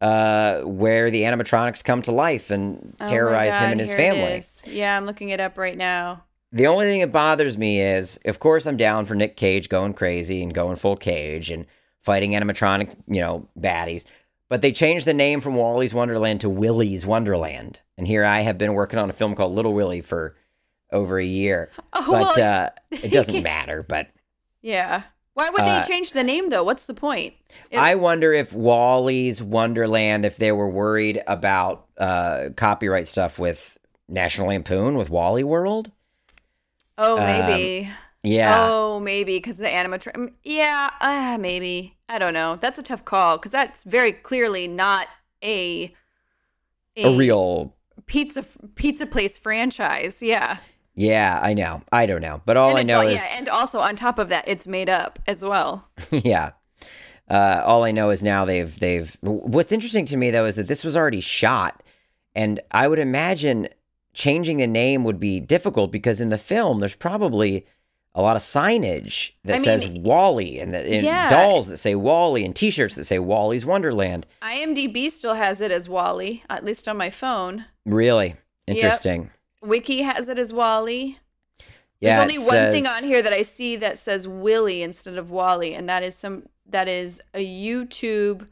uh, 0.00 0.60
where 0.60 1.10
the 1.10 1.22
animatronics 1.22 1.82
come 1.84 2.02
to 2.02 2.12
life 2.12 2.50
and 2.50 2.94
oh 3.00 3.06
terrorize 3.08 3.52
God, 3.52 3.64
him 3.64 3.70
and 3.72 3.80
his 3.80 3.94
family. 3.94 4.44
Yeah, 4.66 4.96
I'm 4.96 5.06
looking 5.06 5.30
it 5.30 5.40
up 5.40 5.56
right 5.56 5.76
now. 5.76 6.24
The 6.54 6.68
only 6.68 6.86
thing 6.86 7.00
that 7.00 7.10
bothers 7.10 7.58
me 7.58 7.80
is, 7.80 8.20
of 8.24 8.38
course, 8.38 8.64
I'm 8.64 8.76
down 8.76 9.06
for 9.06 9.16
Nick 9.16 9.36
Cage 9.36 9.68
going 9.68 9.92
crazy 9.92 10.40
and 10.40 10.54
going 10.54 10.76
full 10.76 10.96
cage 10.96 11.50
and 11.50 11.66
fighting 12.00 12.30
animatronic, 12.30 12.94
you 13.08 13.20
know, 13.20 13.48
baddies. 13.58 14.04
But 14.48 14.62
they 14.62 14.70
changed 14.70 15.04
the 15.04 15.14
name 15.14 15.40
from 15.40 15.56
Wally's 15.56 15.92
Wonderland 15.92 16.42
to 16.42 16.48
Willy's 16.48 17.04
Wonderland. 17.04 17.80
And 17.98 18.06
here 18.06 18.24
I 18.24 18.42
have 18.42 18.56
been 18.56 18.74
working 18.74 19.00
on 19.00 19.10
a 19.10 19.12
film 19.12 19.34
called 19.34 19.52
Little 19.52 19.74
Willie 19.74 20.00
for 20.00 20.36
over 20.92 21.18
a 21.18 21.24
year. 21.24 21.72
Oh, 21.92 22.12
but 22.12 22.36
well, 22.36 22.66
uh, 22.66 22.70
it 23.02 23.10
doesn't 23.10 23.42
matter. 23.42 23.82
But 23.82 24.10
yeah. 24.62 25.02
Why 25.32 25.50
would 25.50 25.62
they 25.62 25.78
uh, 25.78 25.82
change 25.82 26.12
the 26.12 26.22
name 26.22 26.50
though? 26.50 26.62
What's 26.62 26.84
the 26.84 26.94
point? 26.94 27.34
If- 27.68 27.80
I 27.80 27.96
wonder 27.96 28.32
if 28.32 28.52
Wally's 28.52 29.42
Wonderland, 29.42 30.24
if 30.24 30.36
they 30.36 30.52
were 30.52 30.70
worried 30.70 31.20
about 31.26 31.86
uh, 31.98 32.50
copyright 32.56 33.08
stuff 33.08 33.40
with 33.40 33.76
National 34.08 34.48
Lampoon 34.48 34.94
with 34.94 35.10
Wally 35.10 35.42
World. 35.42 35.90
Oh, 36.98 37.16
maybe. 37.16 37.86
Um, 37.86 37.94
yeah. 38.22 38.68
Oh, 38.70 39.00
maybe 39.00 39.36
because 39.36 39.58
the 39.58 39.66
animatronic. 39.66 40.32
Yeah, 40.44 40.90
uh, 41.00 41.36
maybe. 41.38 41.96
I 42.08 42.18
don't 42.18 42.34
know. 42.34 42.56
That's 42.56 42.78
a 42.78 42.82
tough 42.82 43.04
call 43.04 43.36
because 43.36 43.52
that's 43.52 43.84
very 43.84 44.12
clearly 44.12 44.66
not 44.66 45.08
a, 45.42 45.94
a 46.96 47.04
a 47.04 47.16
real 47.16 47.74
pizza 48.06 48.44
pizza 48.74 49.06
place 49.06 49.36
franchise. 49.36 50.22
Yeah. 50.22 50.58
Yeah, 50.96 51.40
I 51.42 51.54
know. 51.54 51.82
I 51.90 52.06
don't 52.06 52.20
know, 52.20 52.40
but 52.46 52.56
all 52.56 52.76
I 52.76 52.84
know 52.84 53.00
all, 53.00 53.06
is 53.06 53.16
yeah, 53.16 53.38
and 53.38 53.48
also 53.48 53.80
on 53.80 53.96
top 53.96 54.18
of 54.18 54.28
that, 54.28 54.44
it's 54.46 54.68
made 54.68 54.88
up 54.88 55.18
as 55.26 55.44
well. 55.44 55.88
yeah. 56.10 56.52
Uh, 57.28 57.62
all 57.64 57.84
I 57.84 57.90
know 57.90 58.10
is 58.10 58.22
now 58.22 58.44
they've 58.44 58.78
they've. 58.78 59.16
What's 59.20 59.72
interesting 59.72 60.06
to 60.06 60.16
me 60.16 60.30
though 60.30 60.46
is 60.46 60.56
that 60.56 60.68
this 60.68 60.84
was 60.84 60.96
already 60.96 61.20
shot, 61.20 61.82
and 62.34 62.60
I 62.70 62.86
would 62.86 63.00
imagine 63.00 63.68
changing 64.14 64.58
the 64.58 64.66
name 64.66 65.04
would 65.04 65.20
be 65.20 65.40
difficult 65.40 65.92
because 65.92 66.20
in 66.20 66.30
the 66.30 66.38
film 66.38 66.80
there's 66.80 66.94
probably 66.94 67.66
a 68.14 68.22
lot 68.22 68.36
of 68.36 68.42
signage 68.42 69.32
that 69.44 69.56
I 69.56 69.62
says 69.62 69.88
mean, 69.88 70.02
Wally 70.04 70.60
and, 70.60 70.72
the, 70.72 70.78
and 70.78 71.04
yeah. 71.04 71.28
dolls 71.28 71.66
that 71.68 71.78
say 71.78 71.94
Wally 71.96 72.44
and 72.44 72.54
T-shirts 72.54 72.94
that 72.94 73.04
say 73.04 73.18
Wally's 73.18 73.66
Wonderland. 73.66 74.26
IMDb 74.40 75.10
still 75.10 75.34
has 75.34 75.60
it 75.60 75.72
as 75.72 75.88
Wally, 75.88 76.44
at 76.48 76.64
least 76.64 76.86
on 76.86 76.96
my 76.96 77.10
phone. 77.10 77.64
Really 77.84 78.36
interesting. 78.66 79.22
Yep. 79.22 79.68
Wiki 79.68 80.02
has 80.02 80.28
it 80.28 80.38
as 80.38 80.52
Wally. 80.52 81.18
Yeah, 82.00 82.18
There's 82.18 82.38
only 82.38 82.46
one 82.46 82.54
says, 82.54 82.74
thing 82.74 82.86
on 82.86 83.02
here 83.02 83.22
that 83.22 83.32
I 83.32 83.42
see 83.42 83.76
that 83.76 83.98
says 83.98 84.28
Willie 84.28 84.82
instead 84.82 85.16
of 85.16 85.30
Wally, 85.30 85.74
and 85.74 85.88
that 85.88 86.02
is 86.02 86.14
some 86.14 86.44
that 86.66 86.86
is 86.86 87.20
a 87.32 87.44
YouTube 87.44 88.46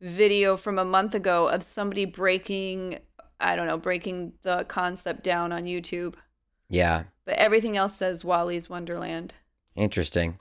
video 0.00 0.56
from 0.56 0.78
a 0.78 0.84
month 0.84 1.14
ago 1.14 1.48
of 1.48 1.62
somebody 1.62 2.04
breaking 2.04 2.98
I 3.40 3.56
don't 3.56 3.66
know, 3.66 3.78
breaking 3.78 4.32
the 4.42 4.64
concept 4.64 5.22
down 5.22 5.52
on 5.52 5.64
YouTube. 5.64 6.14
Yeah. 6.68 7.04
But 7.24 7.36
everything 7.36 7.76
else 7.76 7.96
says 7.96 8.24
Wally's 8.24 8.68
Wonderland. 8.68 9.34
Interesting. 9.76 10.38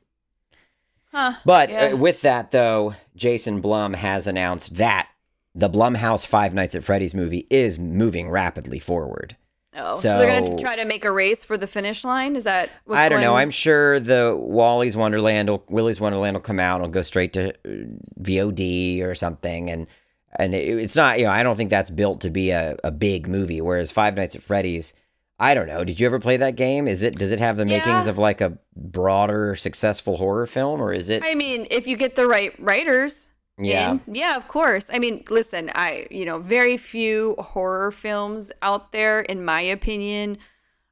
Huh. 1.12 1.34
But 1.46 1.70
Yeah. 1.70 1.86
uh, 1.88 1.96
with 1.96 2.22
that, 2.22 2.52
though, 2.52 2.96
Jason 3.16 3.62
Blum 3.62 3.94
has 3.94 4.28
announced 4.28 4.76
that 4.76 5.08
the 5.56 5.70
Blumhouse 5.70 6.26
Five 6.26 6.54
Nights 6.54 6.76
at 6.76 6.84
Freddy's 6.84 7.14
movie 7.16 7.48
is 7.50 7.80
moving 7.80 8.30
rapidly 8.30 8.80
forward. 8.80 9.36
Oh, 9.80 9.94
so, 9.94 10.18
they're 10.18 10.40
going 10.40 10.58
to 10.58 10.64
try 10.64 10.76
to 10.76 10.86
make 10.86 11.06
a 11.06 11.12
race 11.12 11.44
for 11.44 11.56
the 11.56 11.68
finish 11.68 12.04
line? 12.04 12.36
Is 12.36 12.46
that 12.46 12.72
I 12.90 13.10
don't 13.10 13.22
know. 13.22 13.36
I'm 13.36 13.52
sure 13.52 14.00
the 14.00 14.36
Wally's 14.36 14.98
Wonderland, 14.98 15.50
will, 15.50 15.64
Willy's 15.70 16.02
Wonderland 16.02 16.36
will 16.36 16.42
come 16.42 16.60
out. 16.60 16.78
It'll 16.78 16.90
go 16.90 17.04
straight 17.04 17.34
to 17.34 17.50
uh, 17.52 17.86
VOD 18.20 19.04
or 19.04 19.14
something, 19.14 19.70
and 19.70 19.86
and 20.36 20.54
it, 20.54 20.68
it's 20.80 20.96
not. 20.96 21.20
You 21.20 21.26
know, 21.26 21.32
I 21.32 21.44
don't 21.44 21.56
think 21.56 21.70
that's 21.70 21.90
built 21.90 22.22
to 22.22 22.30
be 22.30 22.52
a, 22.52 22.76
a 22.84 22.92
big 22.92 23.28
movie. 23.28 23.62
Whereas 23.62 23.92
Five 23.92 24.16
Nights 24.16 24.36
at 24.36 24.42
Freddy's, 24.44 24.94
I 25.40 25.54
don't 25.54 25.68
know. 25.68 25.84
Did 25.84 26.00
you 26.00 26.06
ever 26.08 26.20
play 26.20 26.38
that 26.38 26.56
game? 26.56 26.88
Is 26.88 27.04
it 27.04 27.18
does 27.18 27.32
it 27.32 27.40
have 27.40 27.58
the 27.58 27.66
makings 27.66 28.06
Yeah. 28.06 28.10
of 28.10 28.18
like 28.18 28.42
a 28.42 28.58
broader, 28.76 29.56
successful 29.56 30.18
horror 30.18 30.46
film, 30.48 30.82
or 30.82 30.92
is 30.94 31.10
it? 31.10 31.24
I 31.26 31.36
mean, 31.36 31.68
if 31.72 31.88
you 31.88 31.98
get 31.98 32.16
the 32.16 32.28
right 32.28 32.54
writers. 32.60 33.30
Yeah. 33.60 33.94
in- 33.94 34.02
yeah, 34.14 34.36
of 34.36 34.48
course. 34.48 34.88
I 34.94 35.00
mean, 35.00 35.24
listen, 35.32 35.72
I, 35.74 36.06
you 36.12 36.26
know, 36.26 36.38
very 36.38 36.78
few 36.78 37.34
horror 37.40 37.90
films 37.92 38.52
out 38.62 38.92
there, 38.92 39.22
in 39.22 39.44
my 39.44 39.62
opinion, 39.62 40.38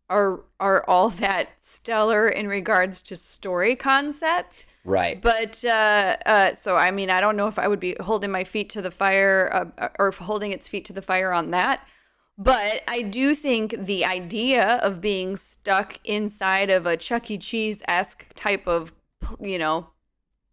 are 0.09 0.41
are 0.59 0.83
all 0.87 1.09
that 1.11 1.49
stellar 1.59 2.27
in 2.27 2.47
regards 2.47 3.03
to 3.03 3.15
story 3.17 3.75
concept. 3.75 4.65
Right. 4.85 5.21
But 5.21 5.63
uh, 5.65 6.15
uh, 6.25 6.53
so 6.53 6.75
I 6.77 6.91
mean, 6.91 7.09
I 7.09 7.19
don't 7.19 7.35
know 7.35 7.47
if 7.47 7.59
I 7.59 7.67
would 7.67 7.81
be 7.81 7.95
holding 7.99 8.31
my 8.31 8.43
feet 8.45 8.69
to 8.69 8.81
the 8.81 8.91
fire 8.91 9.71
uh, 9.77 9.89
or 9.99 10.11
holding 10.11 10.51
its 10.51 10.67
feet 10.69 10.85
to 10.85 10.93
the 10.93 11.01
fire 11.01 11.33
on 11.33 11.51
that. 11.51 11.85
But 12.37 12.83
I 12.87 13.01
do 13.01 13.33
think 13.33 13.75
the 13.85 14.03
idea 14.05 14.77
of 14.83 14.99
being 15.01 15.35
stuck 15.37 15.99
inside 16.03 16.69
of 16.69 16.85
a 16.85 16.97
Chuck 16.97 17.31
E. 17.31 17.37
Cheese 17.37 17.81
esque 17.87 18.25
type 18.35 18.67
of, 18.67 18.93
you 19.39 19.57
know, 19.57 19.89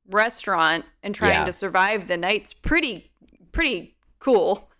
restaurant 0.08 0.84
and 1.02 1.14
trying 1.14 1.32
Yeah. 1.40 1.44
to 1.44 1.52
survive 1.52 2.06
the 2.08 2.16
night's 2.16 2.54
pretty, 2.54 3.12
pretty 3.50 3.96
cool. 4.18 4.70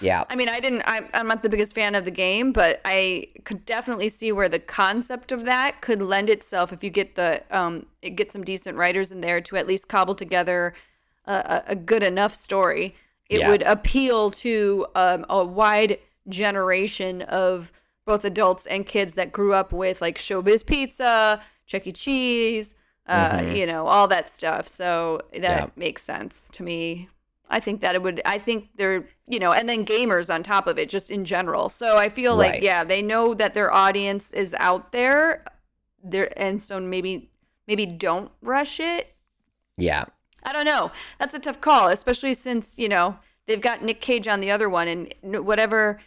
Yeah. 0.00 0.24
I 0.30 0.36
mean, 0.36 0.48
I 0.48 0.60
didn't. 0.60 0.82
I'm, 0.86 1.08
I'm 1.14 1.26
not 1.26 1.42
the 1.42 1.48
biggest 1.48 1.74
fan 1.74 1.94
of 1.94 2.04
the 2.04 2.10
game, 2.10 2.52
but 2.52 2.80
I 2.84 3.28
could 3.44 3.64
definitely 3.64 4.08
see 4.08 4.30
where 4.32 4.48
the 4.48 4.58
concept 4.58 5.32
of 5.32 5.44
that 5.44 5.80
could 5.80 6.00
lend 6.02 6.30
itself 6.30 6.72
if 6.72 6.84
you 6.84 6.90
get 6.90 7.14
the 7.16 7.42
um 7.50 7.86
get 8.02 8.30
some 8.30 8.44
decent 8.44 8.76
writers 8.76 9.10
in 9.10 9.20
there 9.20 9.40
to 9.40 9.56
at 9.56 9.66
least 9.66 9.88
cobble 9.88 10.14
together 10.14 10.74
a, 11.26 11.62
a, 11.68 11.76
good 11.76 12.02
enough 12.02 12.32
story. 12.34 12.94
It 13.28 13.40
Yeah. 13.40 13.50
would 13.50 13.62
appeal 13.62 14.30
to 14.30 14.86
um, 14.94 15.26
a 15.28 15.44
wide 15.44 15.98
generation 16.28 17.22
of 17.22 17.70
both 18.06 18.24
adults 18.24 18.66
and 18.66 18.86
kids 18.86 19.14
that 19.14 19.32
grew 19.32 19.52
up 19.52 19.72
with 19.72 20.00
like 20.00 20.16
Showbiz 20.16 20.64
Pizza, 20.64 21.42
Chuck 21.66 21.86
E. 21.86 21.92
Cheese, 21.92 22.74
uh, 23.06 23.42
you 23.46 23.66
know, 23.66 23.86
all 23.86 24.08
that 24.08 24.30
stuff. 24.30 24.66
So 24.66 25.20
that 25.32 25.40
Yeah. 25.42 25.66
makes 25.76 26.02
sense 26.02 26.48
to 26.52 26.62
me. 26.62 27.08
I 27.50 27.60
think 27.60 27.80
that 27.80 27.94
it 27.94 28.02
would. 28.02 28.20
I 28.24 28.38
think 28.38 28.68
they're, 28.76 29.06
you 29.26 29.38
know, 29.38 29.52
and 29.52 29.68
then 29.68 29.84
gamers 29.86 30.32
on 30.32 30.42
top 30.42 30.66
of 30.66 30.78
it, 30.78 30.88
just 30.88 31.10
in 31.10 31.24
general. 31.24 31.68
So 31.68 31.96
I 31.96 32.08
feel 32.08 32.36
Right. 32.36 32.54
like, 32.54 32.62
yeah, 32.62 32.84
they 32.84 33.00
know 33.02 33.32
that 33.34 33.54
their 33.54 33.72
audience 33.72 34.32
is 34.32 34.54
out 34.58 34.92
there, 34.92 35.44
there, 36.02 36.28
and 36.38 36.62
so 36.62 36.78
maybe, 36.78 37.30
maybe 37.66 37.86
don't 37.86 38.30
rush 38.42 38.80
it. 38.80 39.14
Yeah. 39.76 40.04
I 40.44 40.52
don't 40.52 40.66
know. 40.66 40.90
That's 41.18 41.34
a 41.34 41.38
tough 41.38 41.60
call, 41.60 41.88
especially 41.88 42.34
since 42.34 42.78
you 42.78 42.88
know 42.88 43.16
they've 43.46 43.60
got 43.60 43.82
Nick 43.82 44.00
Cage 44.00 44.28
on 44.28 44.40
the 44.40 44.50
other 44.50 44.68
one, 44.68 44.86
and 44.88 45.14
whatever, 45.46 46.00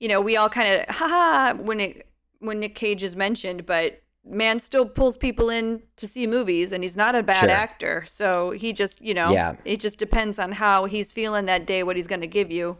you 0.00 0.08
know, 0.08 0.20
we 0.20 0.36
all 0.36 0.48
kind 0.48 0.72
of 0.74 0.94
haha 0.96 1.54
when 1.54 1.80
it 1.80 2.08
when 2.40 2.60
Nick 2.60 2.74
Cage 2.74 3.02
is 3.02 3.16
mentioned, 3.16 3.66
but 3.66 4.02
man 4.28 4.58
still 4.60 4.86
pulls 4.86 5.16
people 5.16 5.48
in 5.50 5.82
to 5.96 6.06
see 6.06 6.26
movies, 6.26 6.72
and 6.72 6.82
he's 6.82 6.96
not 6.96 7.14
a 7.14 7.22
bad 7.22 7.40
Sure. 7.40 7.50
actor. 7.50 8.04
So 8.06 8.50
he 8.50 8.72
just, 8.72 9.00
you 9.00 9.14
know, 9.14 9.32
Yeah. 9.32 9.54
it 9.64 9.80
just 9.80 9.98
depends 9.98 10.38
on 10.38 10.52
how 10.52 10.84
he's 10.84 11.12
feeling 11.12 11.46
that 11.46 11.66
day, 11.66 11.82
what 11.82 11.96
he's 11.96 12.06
going 12.06 12.20
to 12.20 12.26
give 12.26 12.50
you. 12.50 12.78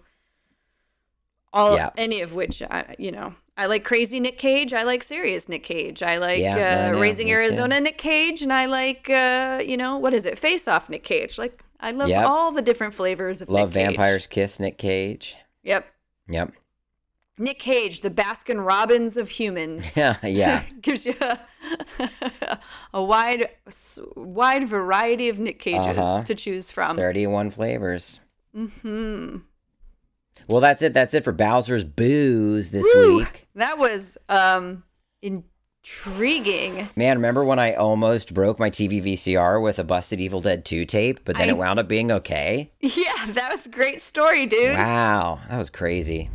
All 1.53 1.75
Yeah. 1.77 1.91
any 1.97 2.21
of 2.21 2.35
which, 2.35 2.61
I, 2.63 2.95
you 2.99 3.11
know, 3.11 3.35
I 3.57 3.67
like 3.67 3.83
crazy 3.83 4.21
Nick 4.21 4.39
Cage. 4.39 4.73
I 4.73 4.83
like 4.83 5.03
serious 5.03 5.49
Nick 5.49 5.65
Cage. 5.65 6.03
I 6.03 6.19
like 6.19 6.41
Yeah, 6.41 6.91
uh, 6.95 6.99
Raising 6.99 7.27
me 7.27 7.33
too. 7.33 7.39
Arizona 7.39 7.81
Nick 7.81 7.97
Cage, 7.99 8.43
and 8.43 8.53
I 8.53 8.67
like, 8.67 9.09
uh, 9.11 9.63
you 9.67 9.77
know, 9.77 9.97
what 9.97 10.13
is 10.15 10.27
it? 10.27 10.39
Face 10.39 10.69
Off 10.69 10.89
Nick 10.91 11.03
Cage. 11.05 11.39
Like 11.39 11.63
I 11.81 11.91
love 11.93 12.09
Yep. 12.09 12.25
all 12.27 12.53
the 12.53 12.61
different 12.63 12.93
flavors 12.95 13.41
of 13.41 13.49
Love 13.49 13.75
Nick 13.75 13.87
Cage. 13.87 13.97
Vampires 13.97 14.27
Kiss, 14.27 14.61
Nick 14.61 14.79
Cage. 14.79 15.37
Yep, 15.63 15.87
Yep. 16.29 16.53
Nick 17.38 17.59
Cage, 17.59 18.01
the 18.01 18.11
Baskin 18.11 18.64
Robbins 18.66 19.16
of 19.16 19.29
humans. 19.31 19.92
Yeah. 19.96 20.16
Yeah. 20.24 20.62
Gives 20.83 21.07
you 21.07 21.14
a, 21.20 21.38
a 22.94 23.03
wide, 23.03 23.48
wide 24.16 24.68
variety 24.68 25.29
of 25.29 25.38
Nick 25.38 25.59
Cages 25.59 25.87
Uh-huh. 25.98 26.22
to 26.24 26.35
choose 26.35 26.70
from. 26.70 26.96
31 26.96 27.51
flavors. 27.51 28.20
Mm-hmm. 28.57 29.38
Well, 30.48 30.61
that's 30.61 30.83
it. 30.83 30.94
That's 30.94 31.14
it 31.14 31.24
for 31.24 31.33
Bowser's 31.33 31.85
Booze 31.85 32.70
this 32.70 32.87
Woo! 32.94 33.18
week. 33.18 33.48
That 33.55 33.77
was 33.79 34.16
um 34.29 34.85
intriguing. 35.20 36.88
Man, 36.96 37.16
remember 37.18 37.44
when 37.44 37.59
I 37.59 37.74
almost 37.74 38.33
broke 38.35 38.59
my 38.59 38.70
TV 38.70 39.03
VCR 39.03 39.62
with 39.62 39.79
a 39.79 39.85
busted 39.85 40.20
Evil 40.20 40.40
Dead 40.40 40.64
2 40.64 40.85
tape, 40.87 41.20
but 41.24 41.37
then 41.37 41.48
I- 41.48 41.53
it 41.53 41.59
wound 41.59 41.79
up 41.79 41.88
being 41.88 42.11
okay? 42.12 42.72
Yeah, 42.81 43.27
that 43.29 43.51
was 43.53 43.66
a 43.66 43.70
great 43.70 44.01
story, 44.01 44.46
dude. 44.46 44.77
Wow. 44.77 45.40
That 45.48 45.59
was 45.59 45.70
crazy. 45.70 46.31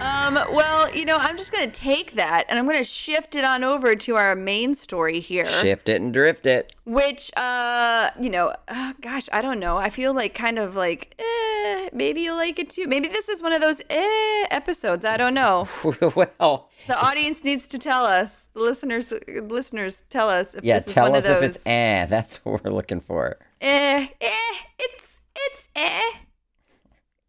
Um, 0.00 0.34
well, 0.54 0.90
you 0.94 1.04
know, 1.04 1.16
I'm 1.18 1.36
just 1.36 1.52
gonna 1.52 1.70
take 1.70 2.12
that 2.12 2.46
and 2.48 2.58
I'm 2.58 2.64
gonna 2.66 2.82
shift 2.84 3.34
it 3.34 3.44
on 3.44 3.62
over 3.62 3.94
to 3.94 4.16
our 4.16 4.34
main 4.34 4.74
story 4.74 5.20
here. 5.20 5.44
Shift 5.44 5.88
it 5.90 6.00
and 6.00 6.12
drift 6.12 6.46
it. 6.46 6.74
Which, 6.86 7.30
uh, 7.36 8.10
you 8.18 8.30
know, 8.30 8.54
uh, 8.68 8.94
gosh, 9.02 9.28
I 9.32 9.42
don't 9.42 9.60
know. 9.60 9.76
I 9.76 9.90
feel 9.90 10.14
like 10.14 10.34
kind 10.34 10.58
of 10.58 10.74
like, 10.74 11.14
eh, 11.18 11.90
maybe 11.92 12.22
you'll 12.22 12.36
like 12.36 12.58
it 12.58 12.70
too. 12.70 12.86
Maybe 12.86 13.08
this 13.08 13.28
is 13.28 13.42
one 13.42 13.52
of 13.52 13.60
those 13.60 13.80
eh 13.90 14.46
episodes. 14.50 15.04
I 15.04 15.18
don't 15.18 15.34
know. 15.34 15.68
well, 16.14 16.70
The 16.86 16.98
audience 16.98 17.44
needs 17.44 17.66
to 17.68 17.78
tell 17.78 18.04
us. 18.04 18.48
The 18.54 18.60
listeners, 18.60 19.12
listeners, 19.28 20.04
tell 20.08 20.30
us 20.30 20.54
if 20.54 20.64
yeah, 20.64 20.78
this 20.78 20.88
is 20.88 20.94
tell 20.94 21.10
one 21.10 21.18
us 21.18 21.26
of 21.26 21.32
if 21.32 21.40
those. 21.40 21.56
it's 21.56 21.66
eh. 21.66 22.06
That's 22.08 22.36
what 22.44 22.64
we're 22.64 22.70
looking 22.72 23.00
for. 23.00 23.36
eh, 23.60 24.06
eh, 24.20 24.30
it's 24.78 25.20
it's 25.36 25.68
eh. 25.76 26.02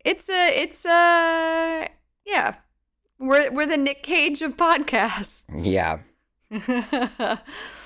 It's 0.06 0.30
a 0.30 0.62
it's 0.62 0.86
a 0.86 1.88
yeah. 2.26 2.56
We're 3.20 3.52
we're 3.52 3.68
the 3.68 3.78
Nick 3.78 4.04
Cage 4.04 4.42
of 4.42 4.58
podcasts. 4.58 5.44
Yeah. 5.56 6.00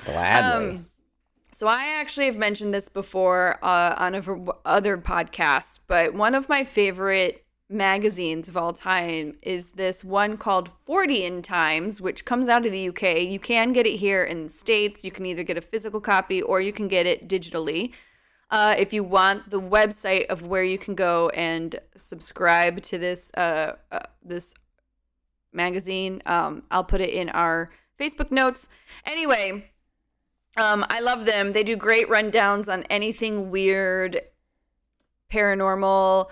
Gladly. 0.06 0.70
Um, 0.70 0.86
so 1.52 1.68
I 1.68 1.98
actually 2.00 2.26
have 2.26 2.38
mentioned 2.38 2.74
this 2.74 2.90
before 2.90 3.60
uh, 3.64 3.96
on 3.98 4.16
a 4.16 4.24
other 4.66 4.98
podcasts, 4.98 5.80
but 5.88 6.14
one 6.14 6.36
of 6.36 6.50
my 6.50 6.64
favorite 6.64 7.46
magazines 7.70 8.48
of 8.48 8.58
all 8.58 8.74
time 8.74 9.38
is 9.42 9.72
this 9.72 10.04
one 10.04 10.38
called 10.38 10.70
Fortean 10.88 11.42
Times, 11.42 12.00
which 12.00 12.26
comes 12.26 12.48
out 12.50 12.66
of 12.66 12.72
the 12.72 12.90
UK. 12.90 13.22
You 13.22 13.40
can 13.40 13.74
get 13.74 13.88
it 13.88 13.98
here 13.98 14.24
in 14.24 14.44
the 14.44 14.50
States. 14.50 15.04
You 15.04 15.12
can 15.12 15.26
either 15.26 15.44
get 15.44 15.58
a 15.58 15.62
physical 15.62 16.00
copy 16.02 16.42
or 16.42 16.62
you 16.62 16.72
can 16.72 16.88
get 16.88 17.06
it 17.06 17.28
digitally. 17.28 17.94
Uh, 18.52 18.76
if 18.78 18.94
you 18.94 19.04
want 19.04 19.50
the 19.50 19.60
website 19.60 20.28
of 20.28 20.44
where 20.44 20.64
you 20.64 20.78
can 20.78 20.94
go 20.96 21.30
and 21.30 21.80
subscribe 21.96 22.82
to 22.82 22.98
this 22.98 23.32
uh, 23.36 23.74
uh, 23.92 24.00
this 24.24 24.54
magazine, 25.52 26.22
um, 26.26 26.64
I'll 26.70 26.84
put 26.84 27.02
it 27.02 27.10
in 27.10 27.30
our 27.30 27.72
Facebook 28.00 28.32
notes. 28.32 28.70
Anyway, 29.06 29.72
um, 30.58 30.86
I 30.90 31.00
love 31.00 31.26
them. 31.26 31.52
They 31.54 31.64
do 31.64 31.76
great 31.76 32.08
rundowns 32.08 32.72
on 32.72 32.84
anything 32.84 33.50
weird, 33.50 34.22
paranormal, 35.32 36.30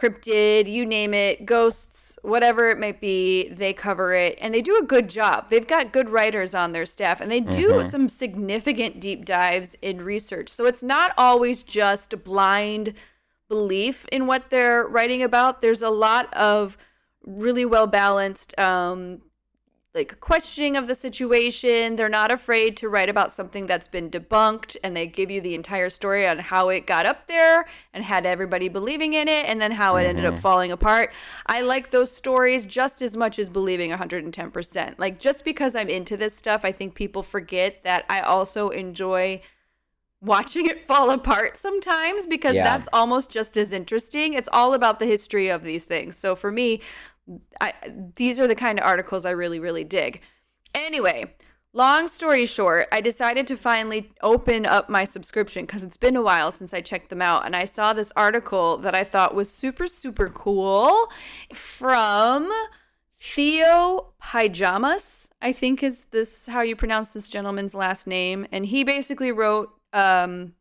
cryptid, 0.00 0.70
you 0.70 0.86
name 0.86 1.12
it, 1.12 1.44
ghosts, 1.44 2.18
whatever 2.22 2.70
it 2.70 2.78
might 2.78 3.00
be, 3.00 3.48
they 3.48 3.72
cover 3.72 4.14
it 4.14 4.38
and 4.40 4.54
they 4.54 4.62
do 4.62 4.76
a 4.76 4.84
good 4.84 5.10
job. 5.10 5.50
They've 5.50 5.66
got 5.66 5.92
good 5.92 6.08
writers 6.08 6.54
on 6.54 6.72
their 6.72 6.86
staff 6.86 7.20
and 7.20 7.30
they 7.30 7.40
do 7.40 7.82
some 7.82 8.08
significant 8.08 9.00
deep 9.00 9.24
dives 9.24 9.76
in 9.82 10.02
research. 10.02 10.48
So 10.48 10.66
it's 10.66 10.82
not 10.82 11.12
always 11.18 11.62
just 11.62 12.22
blind 12.22 12.94
belief 13.48 14.06
in 14.12 14.26
what 14.26 14.50
they're 14.50 14.86
writing 14.86 15.22
about. 15.22 15.60
There's 15.62 15.82
a 15.82 15.90
lot 15.90 16.32
of 16.32 16.78
really 17.24 17.64
well 17.64 17.86
balanced 17.86 18.58
um 18.58 19.20
like 19.98 20.20
questioning 20.20 20.76
of 20.76 20.86
the 20.86 20.94
situation. 20.94 21.96
They're 21.96 22.08
not 22.08 22.30
afraid 22.30 22.76
to 22.76 22.88
write 22.88 23.08
about 23.08 23.32
something 23.32 23.66
that's 23.66 23.88
been 23.88 24.08
debunked 24.08 24.76
and 24.84 24.96
they 24.96 25.08
give 25.08 25.28
you 25.28 25.40
the 25.40 25.56
entire 25.56 25.90
story 25.90 26.24
on 26.26 26.38
how 26.38 26.68
it 26.68 26.86
got 26.86 27.04
up 27.04 27.26
there 27.26 27.66
and 27.92 28.04
had 28.04 28.24
everybody 28.24 28.68
believing 28.68 29.14
in 29.14 29.26
it 29.26 29.46
and 29.46 29.60
then 29.60 29.72
how 29.72 29.96
it 29.96 30.04
ended 30.04 30.24
up 30.24 30.34
mm-hmm. 30.34 30.40
falling 30.42 30.70
apart. 30.70 31.12
I 31.46 31.62
like 31.62 31.90
those 31.90 32.12
stories 32.12 32.64
just 32.64 33.02
as 33.02 33.16
much 33.16 33.40
as 33.40 33.50
believing 33.50 33.90
110%. 33.90 34.94
Like 34.98 35.18
just 35.18 35.44
because 35.44 35.74
I'm 35.74 35.88
into 35.88 36.16
this 36.16 36.36
stuff, 36.36 36.64
I 36.64 36.70
think 36.70 36.94
people 36.94 37.24
forget 37.24 37.82
that 37.82 38.04
I 38.08 38.20
also 38.20 38.68
enjoy 38.68 39.42
watching 40.20 40.66
it 40.66 40.82
fall 40.82 41.10
apart 41.10 41.56
sometimes 41.56 42.24
because 42.24 42.54
Yeah. 42.54 42.64
that's 42.64 42.88
almost 42.92 43.30
just 43.30 43.56
as 43.56 43.72
interesting. 43.72 44.34
It's 44.34 44.48
all 44.52 44.74
about 44.74 45.00
the 45.00 45.06
history 45.06 45.48
of 45.48 45.64
these 45.64 45.86
things. 45.86 46.16
So 46.16 46.36
for 46.36 46.52
me, 46.52 46.82
I, 47.60 47.72
these 48.16 48.40
are 48.40 48.46
the 48.46 48.54
kind 48.54 48.78
of 48.78 48.84
articles 48.84 49.24
I 49.24 49.30
really, 49.30 49.58
really 49.58 49.84
dig. 49.84 50.20
Anyway, 50.74 51.34
long 51.72 52.08
story 52.08 52.46
short, 52.46 52.88
I 52.92 53.00
decided 53.00 53.46
to 53.48 53.56
finally 53.56 54.12
open 54.22 54.66
up 54.66 54.88
my 54.88 55.04
subscription 55.04 55.64
because 55.64 55.82
it's 55.82 55.96
been 55.96 56.16
a 56.16 56.22
while 56.22 56.50
since 56.50 56.72
I 56.72 56.80
checked 56.80 57.10
them 57.10 57.22
out. 57.22 57.46
And 57.46 57.54
I 57.54 57.64
saw 57.64 57.92
this 57.92 58.12
article 58.16 58.78
that 58.78 58.94
I 58.94 59.04
thought 59.04 59.34
was 59.34 59.50
super, 59.50 59.86
super 59.86 60.28
cool 60.28 61.08
from 61.52 62.50
Theo 63.20 64.12
Paijmans, 64.22 65.26
I 65.40 65.52
think 65.52 65.82
is 65.82 66.06
this 66.06 66.48
how 66.48 66.62
you 66.62 66.76
pronounce 66.76 67.10
this 67.10 67.28
gentleman's 67.28 67.74
last 67.74 68.06
name. 68.06 68.46
And 68.52 68.66
he 68.66 68.84
basically 68.84 69.32
wrote 69.32 69.70
um, 69.92 70.54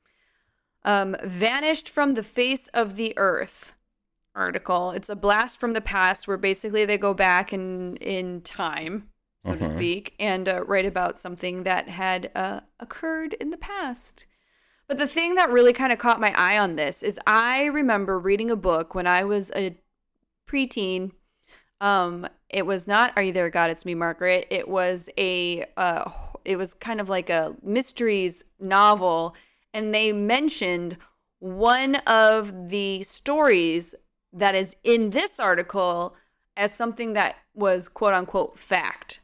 um, 0.84 1.16
Vanished 1.24 1.90
from 1.90 2.14
the 2.14 2.24
Face 2.24 2.68
of 2.74 2.96
the 2.96 3.14
Earth 3.18 3.76
article. 4.38 4.92
It's 4.92 5.10
a 5.10 5.16
blast 5.16 5.58
from 5.60 5.74
the 5.74 5.82
past 5.82 6.28
where 6.28 6.38
basically 6.38 6.86
they 6.86 6.98
go 6.98 7.14
back 7.14 7.52
in, 7.52 7.98
in 7.98 8.42
time, 8.42 9.10
so 9.44 9.56
to 9.56 9.64
Mhm. 9.64 9.70
speak, 9.70 10.14
and 10.20 10.48
uh, 10.48 10.64
write 10.66 10.86
about 10.86 11.18
something 11.18 11.64
that 11.64 11.90
had 11.90 12.32
uh, 12.36 12.62
occurred 12.80 13.34
in 13.36 13.50
the 13.50 13.58
past. 13.58 14.26
But 14.88 14.98
the 14.98 15.08
thing 15.08 15.36
that 15.36 15.50
really 15.50 15.74
kind 15.74 15.92
of 15.92 16.00
caught 16.00 16.22
my 16.22 16.34
eye 16.38 16.58
on 16.58 16.78
this 16.78 17.04
is 17.04 17.20
I 17.28 17.66
remember 17.66 18.18
reading 18.18 18.50
a 18.50 18.56
book 18.56 18.96
when 18.96 19.08
I 19.08 19.26
was 19.26 19.52
a 19.54 19.76
preteen. 20.48 21.12
Um, 21.82 22.26
it 22.50 22.66
was 22.66 22.88
not 22.88 23.12
"Are 23.18 23.22
You 23.22 23.34
There, 23.34 23.50
God? 23.50 23.70
It's 23.70 23.86
Me, 23.86 23.96
Margaret." 23.96 24.48
It 24.50 24.68
was 24.70 25.10
a, 25.18 25.66
uh, 25.76 26.10
it 26.46 26.56
was 26.56 26.74
kind 26.74 27.02
of 27.02 27.10
like 27.10 27.30
a 27.30 27.56
mysteries 27.62 28.46
novel, 28.60 29.36
and 29.74 29.94
they 29.94 30.14
mentioned 30.14 30.98
one 31.40 31.96
of 32.08 32.70
the 32.70 33.04
stories 33.04 33.94
that 34.38 34.56
is 34.56 34.76
in 34.84 35.12
this 35.12 35.40
article 35.40 36.16
as 36.56 36.74
something 36.74 37.14
that 37.14 37.36
was 37.54 37.88
quote 37.88 38.14
unquote 38.14 38.58
fact 38.58 39.20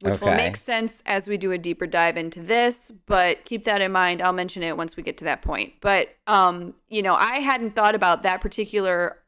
which 0.00 0.20
will 0.20 0.34
make 0.34 0.56
sense 0.56 1.02
as 1.06 1.28
we 1.28 1.36
do 1.36 1.50
a 1.50 1.58
deeper 1.58 1.86
dive 1.86 2.16
into 2.16 2.40
this 2.40 2.92
but 3.06 3.44
keep 3.44 3.64
that 3.64 3.80
in 3.80 3.90
mind. 3.90 4.22
I'll 4.22 4.32
mention 4.32 4.62
it 4.62 4.76
once 4.76 4.96
we 4.96 5.02
get 5.02 5.16
to 5.18 5.24
that 5.24 5.42
point. 5.42 5.74
But 5.80 6.10
um 6.26 6.74
you 6.88 7.02
know 7.02 7.14
i 7.14 7.36
hadn't 7.36 7.74
thought 7.74 7.94
about 7.94 8.22
that 8.22 8.40
particular 8.40 9.18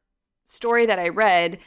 story 0.45 0.87
that 0.87 0.99
i 0.99 1.09
read 1.09 1.59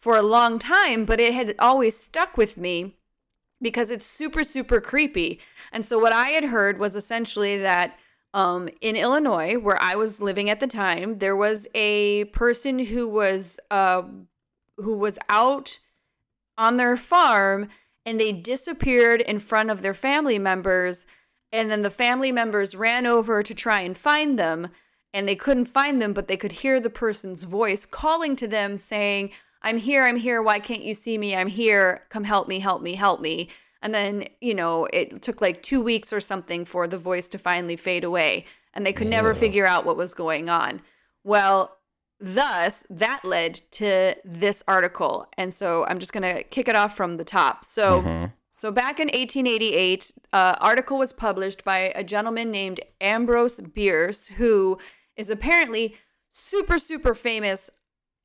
for 0.00 0.16
a 0.16 0.22
long 0.22 0.58
time 0.58 1.04
but 1.04 1.20
it 1.20 1.32
had 1.32 1.54
always 1.58 1.96
stuck 1.96 2.36
with 2.36 2.56
me 2.56 2.96
because 3.60 3.90
it's 3.90 4.06
super 4.06 4.42
super 4.44 4.80
creepy. 4.80 5.40
And 5.72 5.84
so 5.84 5.98
what 5.98 6.12
i 6.12 6.28
had 6.28 6.44
heard 6.44 6.78
was 6.78 6.94
essentially 6.94 7.58
that 7.58 7.98
um, 8.34 8.68
in 8.80 8.96
illinois 8.96 9.56
where 9.56 9.80
i 9.80 9.94
was 9.94 10.20
living 10.20 10.48
at 10.48 10.60
the 10.60 10.66
time 10.66 11.18
there 11.18 11.36
was 11.36 11.66
a 11.74 12.24
person 12.26 12.78
who 12.78 13.08
was 13.08 13.58
uh, 13.70 14.02
who 14.76 14.96
was 14.96 15.18
out 15.28 15.78
on 16.58 16.76
their 16.76 16.96
farm 16.96 17.68
and 18.04 18.18
they 18.18 18.32
disappeared 18.32 19.20
in 19.20 19.38
front 19.38 19.70
of 19.70 19.82
their 19.82 19.94
family 19.94 20.38
members 20.38 21.06
and 21.52 21.70
then 21.70 21.82
the 21.82 21.90
family 21.90 22.32
members 22.32 22.74
ran 22.74 23.06
over 23.06 23.42
to 23.42 23.54
try 23.54 23.80
and 23.80 23.96
find 23.96 24.38
them 24.38 24.68
and 25.14 25.28
they 25.28 25.36
couldn't 25.36 25.66
find 25.66 26.00
them 26.00 26.12
but 26.12 26.28
they 26.28 26.36
could 26.36 26.52
hear 26.52 26.80
the 26.80 26.90
person's 26.90 27.44
voice 27.44 27.86
calling 27.86 28.34
to 28.36 28.48
them 28.48 28.76
saying 28.76 29.30
i'm 29.62 29.78
here 29.78 30.04
i'm 30.04 30.16
here 30.16 30.42
why 30.42 30.58
can't 30.58 30.82
you 30.82 30.94
see 30.94 31.18
me? 31.18 31.34
I'm 31.36 31.48
here. 31.48 32.04
Come 32.08 32.24
help 32.24 32.48
me 32.48 32.58
help 32.58 32.82
me 32.82 32.94
help 32.94 33.20
me 33.20 33.48
and 33.82 33.92
then 33.94 34.24
you 34.40 34.54
know 34.54 34.86
it 34.92 35.20
took 35.22 35.40
like 35.40 35.62
2 35.62 35.80
weeks 35.80 36.12
or 36.12 36.20
something 36.20 36.64
for 36.64 36.86
the 36.88 36.98
voice 36.98 37.28
to 37.28 37.38
finally 37.38 37.76
fade 37.76 38.04
away 38.04 38.44
and 38.74 38.86
they 38.86 38.92
could 38.92 39.08
never 39.08 39.34
figure 39.34 39.66
out 39.66 39.84
what 39.84 39.96
was 39.96 40.14
going 40.14 40.48
on. 40.48 40.80
Well 41.24 41.76
thus 42.20 42.84
that 42.88 43.20
led 43.24 43.60
to 43.72 44.14
this 44.24 44.62
article 44.68 45.26
and 45.36 45.52
so 45.52 45.84
i'm 45.86 45.98
just 45.98 46.12
going 46.12 46.22
to 46.22 46.44
kick 46.44 46.68
it 46.68 46.76
off 46.76 46.96
from 46.96 47.16
the 47.16 47.24
top. 47.24 47.64
So 47.64 48.02
Mhm. 48.02 48.32
so 48.52 48.70
back 48.70 49.00
in 49.00 49.08
1888 49.08 50.14
uh, 50.32 50.54
article 50.60 50.98
was 50.98 51.12
published 51.12 51.64
by 51.64 51.92
a 51.96 52.04
gentleman 52.04 52.50
named 52.52 52.80
ambrose 53.00 53.60
bierce 53.60 54.28
who 54.28 54.78
is 55.16 55.30
apparently 55.30 55.96
super 56.30 56.78
super 56.78 57.14
famous. 57.14 57.70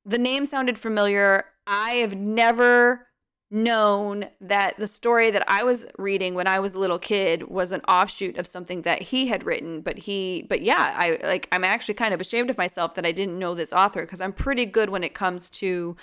The 0.06 0.20
name 0.20 0.46
sounded 0.46 0.78
familiar. 0.78 1.46
I 1.66 1.94
have 1.96 2.16
never 2.16 3.07
known 3.50 4.26
that 4.42 4.78
the 4.78 4.88
story 4.88 5.32
that 5.32 5.44
I 5.48 5.64
was 5.64 5.88
reading 5.98 6.34
when 6.34 6.48
I 6.48 6.60
was 6.60 6.74
a 6.74 6.80
little 6.80 7.00
kid 7.00 7.48
was 7.48 7.72
an 7.72 7.80
offshoot 7.82 8.38
of 8.38 8.46
something 8.46 8.82
that 8.82 9.02
he 9.02 9.28
had 9.28 9.46
written 9.46 9.80
but 9.80 10.00
he 10.00 10.46
but 10.50 10.62
yeah 10.62 10.94
I 10.98 11.18
like 11.24 11.48
I'm 11.54 11.64
actually 11.64 11.94
kind 11.94 12.14
of 12.14 12.20
ashamed 12.20 12.50
of 12.50 12.58
myself 12.58 12.96
that 12.96 13.06
I 13.06 13.14
didn't 13.14 13.40
know 13.40 13.56
this 13.56 13.72
author 13.72 14.02
because 14.02 14.20
I'm 14.20 14.34
pretty 14.34 14.66
good 14.66 14.90
when 14.90 15.04
it 15.04 15.14
comes 15.14 15.50
to 15.52 15.96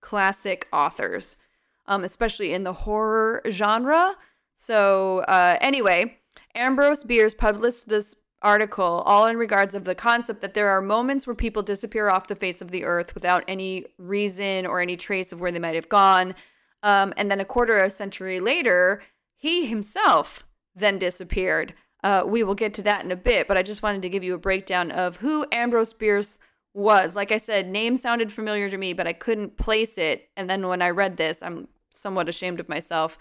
classic 0.00 0.66
authors 0.72 1.36
um 1.84 2.02
especially 2.02 2.54
in 2.54 2.62
the 2.62 2.72
horror 2.72 3.42
genre. 3.50 4.16
So 4.54 5.18
uh 5.28 5.58
anyway 5.60 6.16
Ambrose 6.54 7.04
Bierce 7.04 7.34
published 7.34 7.90
this 7.90 8.16
article 8.42 9.02
all 9.04 9.26
in 9.26 9.36
regards 9.36 9.74
of 9.74 9.84
the 9.84 9.94
concept 9.94 10.40
that 10.40 10.54
there 10.54 10.68
are 10.68 10.80
moments 10.80 11.26
where 11.26 11.34
people 11.34 11.62
disappear 11.62 12.08
off 12.08 12.28
the 12.28 12.36
face 12.36 12.62
of 12.62 12.70
the 12.70 12.84
earth 12.84 13.14
without 13.14 13.44
any 13.48 13.84
reason 13.98 14.64
or 14.66 14.80
any 14.80 14.96
trace 14.96 15.32
of 15.32 15.40
where 15.40 15.50
they 15.50 15.58
might 15.58 15.74
have 15.74 15.88
gone. 15.88 16.34
Um, 16.82 17.12
and 17.16 17.30
then 17.30 17.40
a 17.40 17.44
quarter 17.44 17.76
of 17.78 17.86
a 17.86 17.90
century 17.90 18.38
later, 18.38 19.02
he 19.36 19.66
himself 19.66 20.46
then 20.74 20.98
disappeared. 20.98 21.74
Uh, 22.04 22.22
we 22.24 22.44
will 22.44 22.54
get 22.54 22.74
to 22.74 22.82
that 22.82 23.04
in 23.04 23.10
a 23.10 23.16
bit, 23.16 23.48
but 23.48 23.56
I 23.56 23.62
just 23.62 23.82
wanted 23.82 24.02
to 24.02 24.08
give 24.08 24.22
you 24.22 24.34
a 24.34 24.38
breakdown 24.38 24.92
of 24.92 25.16
who 25.16 25.44
Ambrose 25.50 25.92
Bierce 25.92 26.38
was. 26.74 27.16
Like 27.16 27.32
I 27.32 27.38
said, 27.38 27.68
name 27.68 27.96
sounded 27.96 28.32
familiar 28.32 28.70
to 28.70 28.78
me, 28.78 28.92
but 28.92 29.08
I 29.08 29.12
couldn't 29.12 29.56
place 29.56 29.98
it. 29.98 30.28
And 30.36 30.48
then 30.48 30.68
when 30.68 30.80
I 30.80 30.90
read 30.90 31.16
this, 31.16 31.42
I'm 31.42 31.66
somewhat 31.90 32.28
ashamed 32.28 32.60
of 32.60 32.68
myself. 32.68 33.18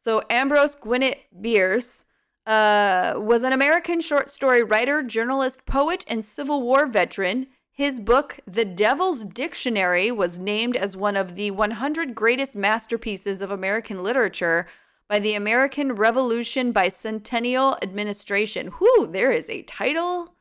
So 0.00 0.22
Ambrose 0.28 0.74
Gwinnett 0.74 1.18
Bierce 1.40 2.04
uh, 2.48 3.12
was 3.18 3.42
an 3.42 3.52
American 3.52 4.00
short 4.00 4.30
story 4.30 4.62
writer, 4.62 5.02
journalist, 5.02 5.66
poet, 5.66 6.02
and 6.08 6.24
Civil 6.24 6.62
War 6.62 6.86
veteran. 6.86 7.46
His 7.70 8.00
book, 8.00 8.40
The 8.46 8.64
Devil's 8.64 9.26
Dictionary, 9.26 10.10
was 10.10 10.38
named 10.38 10.74
as 10.74 10.96
one 10.96 11.14
of 11.14 11.36
the 11.36 11.50
100 11.50 12.14
greatest 12.14 12.56
masterpieces 12.56 13.42
of 13.42 13.50
American 13.50 14.02
literature 14.02 14.66
by 15.08 15.18
the 15.18 15.34
American 15.34 15.92
Revolution 15.92 16.72
Bicentennial 16.72 17.78
Administration. 17.82 18.68
Whew, 18.78 19.06
there 19.12 19.30
is 19.30 19.50
a 19.50 19.62
title 19.62 20.34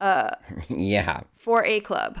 uh, 0.00 0.30
yeah. 0.68 1.20
for 1.36 1.64
a 1.64 1.78
club. 1.80 2.18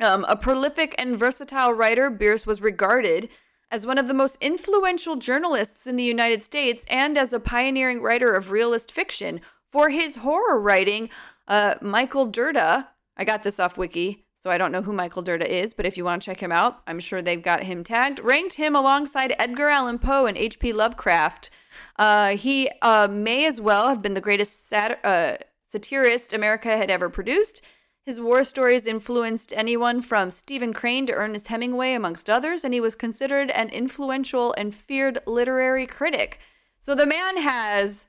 Um, 0.00 0.24
a 0.28 0.36
prolific 0.36 0.96
and 0.98 1.16
versatile 1.16 1.72
writer, 1.72 2.10
Bierce 2.10 2.44
was 2.44 2.60
regarded 2.60 3.28
as 3.70 3.86
one 3.86 3.98
of 3.98 4.08
the 4.08 4.14
most 4.14 4.36
influential 4.40 5.16
journalists 5.16 5.86
in 5.86 5.96
the 5.96 6.04
United 6.04 6.42
States 6.42 6.84
and 6.88 7.18
as 7.18 7.32
a 7.32 7.40
pioneering 7.40 8.00
writer 8.00 8.34
of 8.34 8.50
realist 8.50 8.90
fiction. 8.90 9.40
For 9.70 9.90
his 9.90 10.16
horror 10.16 10.58
writing, 10.58 11.10
uh, 11.46 11.74
Michael 11.80 12.30
Dirda, 12.30 12.88
I 13.16 13.24
got 13.24 13.42
this 13.42 13.60
off 13.60 13.76
Wiki, 13.76 14.24
so 14.40 14.50
I 14.50 14.58
don't 14.58 14.72
know 14.72 14.82
who 14.82 14.92
Michael 14.92 15.22
Dirda 15.22 15.46
is, 15.46 15.74
but 15.74 15.84
if 15.84 15.96
you 15.96 16.04
want 16.04 16.22
to 16.22 16.26
check 16.26 16.40
him 16.40 16.52
out, 16.52 16.80
I'm 16.86 17.00
sure 17.00 17.20
they've 17.20 17.42
got 17.42 17.64
him 17.64 17.84
tagged, 17.84 18.20
ranked 18.20 18.54
him 18.54 18.74
alongside 18.76 19.34
Edgar 19.38 19.68
Allan 19.68 19.98
Poe 19.98 20.26
and 20.26 20.38
H.P. 20.38 20.72
Lovecraft. 20.72 21.50
Uh, 21.96 22.36
he 22.36 22.70
uh, 22.80 23.08
may 23.10 23.46
as 23.46 23.60
well 23.60 23.88
have 23.88 24.00
been 24.00 24.14
the 24.14 24.20
greatest 24.20 24.68
sat- 24.68 25.04
uh, 25.04 25.36
satirist 25.66 26.32
America 26.32 26.76
had 26.76 26.90
ever 26.90 27.10
produced. 27.10 27.62
His 28.08 28.22
war 28.22 28.42
stories 28.42 28.86
influenced 28.86 29.52
anyone 29.54 30.00
from 30.00 30.30
Stephen 30.30 30.72
Crane 30.72 31.04
to 31.04 31.12
Ernest 31.12 31.48
Hemingway, 31.48 31.92
amongst 31.92 32.30
others, 32.30 32.64
and 32.64 32.72
he 32.72 32.80
was 32.80 32.94
considered 32.94 33.50
an 33.50 33.68
influential 33.68 34.54
and 34.56 34.74
feared 34.74 35.18
literary 35.26 35.84
critic. 35.84 36.38
So 36.78 36.94
the 36.94 37.04
man 37.04 37.36
has, 37.36 38.06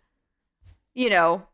you 0.94 1.10
know, 1.10 1.48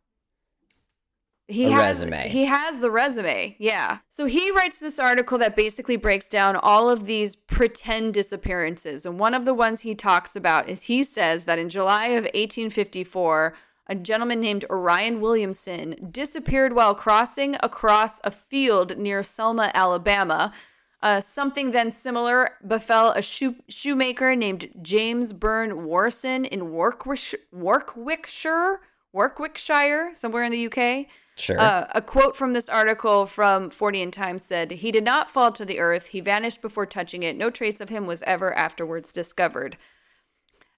he 1.48 1.66
A 1.66 1.72
has 1.72 2.06
resume. 2.06 2.30
he 2.30 2.46
has 2.46 2.82
the 2.82 2.92
resume. 2.92 3.56
Yeah. 3.58 3.98
So 4.12 4.26
he 4.26 4.52
writes 4.52 4.78
this 4.78 5.00
article 5.00 5.40
that 5.40 5.56
basically 5.56 5.96
breaks 5.96 6.28
down 6.28 6.56
all 6.56 6.88
of 6.88 7.08
these 7.08 7.36
pretend 7.36 8.14
disappearances. 8.14 9.08
And 9.08 9.18
one 9.18 9.34
of 9.34 9.46
the 9.46 9.56
ones 9.56 9.82
he 9.82 9.96
talks 9.96 10.36
about 10.36 10.70
is 10.70 10.84
he 10.84 11.04
says 11.04 11.46
that 11.46 11.58
in 11.58 11.68
July 11.68 12.10
of 12.10 12.26
1854, 12.26 13.56
a 13.88 13.96
gentleman 13.96 14.40
named 14.40 14.66
Orion 14.70 15.22
Williamson 15.22 16.10
disappeared 16.12 16.74
while 16.74 16.96
crossing 16.96 17.56
across 17.62 18.20
a 18.24 18.32
field 18.32 18.98
near 18.98 19.24
Selma, 19.24 19.72
Alabama. 19.74 20.54
Uh, 21.02 21.22
something 21.22 21.72
then 21.72 21.92
similar 21.92 22.52
befell 22.66 23.12
a 23.12 23.22
shoe- 23.22 23.62
shoemaker 23.70 24.36
named 24.36 24.70
James 24.82 25.34
Burne 25.34 25.86
Worson 25.86 26.46
in 26.46 26.72
Warwickshire, 26.72 27.40
Warwickshire, 27.52 28.80
Warwickshire, 29.14 30.16
somewhere 30.16 30.44
in 30.44 30.52
the 30.52 30.66
UK. 30.66 31.08
Sure. 31.38 31.60
Uh, 31.60 31.88
a 31.94 32.02
quote 32.02 32.36
from 32.36 32.54
this 32.54 32.70
article 32.70 33.26
from 33.26 33.70
Fortean 33.70 34.12
Times 34.12 34.44
said, 34.44 34.72
He 34.72 34.92
did 34.92 35.04
not 35.04 35.30
fall 35.30 35.52
to 35.52 35.66
the 35.66 35.80
earth. 35.80 36.08
He 36.08 36.22
vanished 36.22 36.62
before 36.62 36.86
touching 36.86 37.24
it. 37.24 37.36
No 37.36 37.50
trace 37.50 37.82
of 37.82 37.90
him 37.90 38.08
was 38.08 38.24
ever 38.24 38.54
afterwards 38.58 39.12
discovered. 39.12 39.78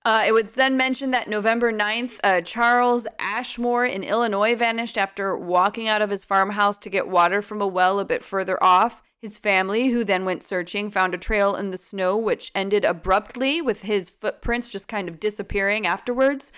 Uh, 0.08 0.24
it 0.26 0.32
was 0.32 0.54
then 0.54 0.78
mentioned 0.78 1.14
that 1.14 1.28
November 1.28 1.70
9th, 1.70 2.18
uh, 2.24 2.40
Charles 2.40 3.08
Ashmore 3.20 3.86
in 3.86 4.06
Illinois 4.06 4.56
vanished 4.56 4.98
after 4.98 5.38
walking 5.38 5.90
out 5.90 6.02
of 6.02 6.12
his 6.12 6.24
farmhouse 6.24 6.78
to 6.78 6.90
get 6.90 7.10
water 7.10 7.42
from 7.42 7.60
a 7.60 7.68
well 7.68 8.00
a 8.00 8.06
bit 8.06 8.24
further 8.24 8.58
off. 8.64 9.04
His 9.22 9.38
family, 9.38 9.90
who 9.90 10.06
then 10.06 10.24
went 10.24 10.44
searching, 10.44 10.90
found 10.90 11.14
a 11.14 11.18
trail 11.18 11.58
in 11.58 11.72
the 11.72 11.78
snow 11.78 12.16
which 12.16 12.54
ended 12.56 12.86
abruptly 12.86 13.62
with 13.62 13.82
his 13.82 14.10
footprints 14.10 14.72
just 14.72 14.88
kind 14.88 15.10
of 15.10 15.20
disappearing 15.20 15.86
afterwards. 15.86 16.54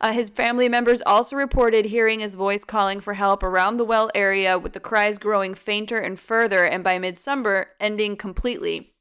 Uh, 0.00 0.12
his 0.12 0.30
family 0.30 0.70
members 0.70 1.02
also 1.04 1.36
reported 1.36 1.84
hearing 1.84 2.20
his 2.20 2.36
voice 2.36 2.64
calling 2.64 3.00
for 3.00 3.12
help 3.12 3.42
around 3.42 3.76
the 3.76 3.84
well 3.84 4.10
area, 4.14 4.58
with 4.58 4.72
the 4.72 4.80
cries 4.80 5.18
growing 5.18 5.52
fainter 5.52 5.98
and 5.98 6.18
further, 6.18 6.64
and 6.64 6.82
by 6.82 6.98
midsummer 6.98 7.66
ending 7.78 8.16
completely. 8.16 8.94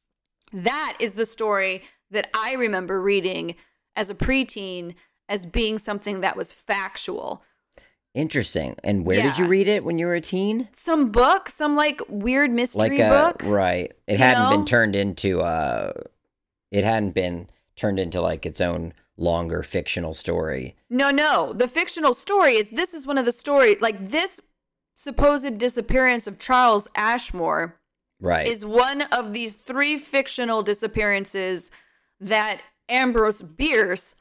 That 0.51 0.97
is 0.99 1.13
the 1.13 1.25
story 1.25 1.83
that 2.11 2.29
I 2.33 2.55
remember 2.55 3.01
reading 3.01 3.55
as 3.95 4.09
a 4.09 4.15
preteen 4.15 4.95
as 5.29 5.45
being 5.45 5.77
something 5.77 6.21
that 6.21 6.35
was 6.35 6.51
factual. 6.53 7.43
Interesting. 8.13 8.75
And 8.83 9.05
where 9.05 9.21
did 9.23 9.37
you 9.39 9.45
read 9.47 9.67
it 9.67 9.83
when 9.83 9.97
you 9.97 10.05
were 10.05 10.13
a 10.15 10.21
teen? 10.21 10.67
Some 10.71 11.09
book, 11.11 11.49
some 11.49 11.75
like 11.75 11.99
weird 12.07 12.51
mystery 12.51 12.97
Like 12.97 12.99
a 12.99 13.09
book. 13.09 13.41
right. 13.43 13.91
It 14.05 14.19
hadn't 14.19 14.43
know? 14.43 14.49
been 14.57 14.65
turned 14.65 14.95
into 14.95 15.41
uh 15.41 15.93
it 16.71 16.83
hadn't 16.83 17.11
been 17.15 17.49
turned 17.75 17.99
into 17.99 18.21
like 18.21 18.45
its 18.45 18.61
own 18.61 18.93
longer 19.17 19.63
fictional 19.63 20.13
story. 20.13 20.75
No, 20.91 21.09
no. 21.09 21.53
The 21.53 21.67
fictional 21.67 22.13
story 22.13 22.53
is 22.55 22.69
this 22.69 22.93
is 22.93 23.07
one 23.07 23.17
of 23.17 23.25
the 23.25 23.31
stories 23.31 23.77
like 23.81 24.09
this 24.09 24.39
supposed 24.95 25.57
disappearance 25.57 26.27
of 26.27 26.37
Charles 26.37 26.87
Ashmore 26.95 27.79
Right. 28.19 28.47
is 28.47 28.63
one 28.63 29.01
of 29.11 29.33
these 29.33 29.55
three 29.55 29.97
fictional 29.97 30.61
disappearances 30.61 31.71
that 32.19 32.61
Ambrose 32.89 33.41
Bierce 33.43 34.15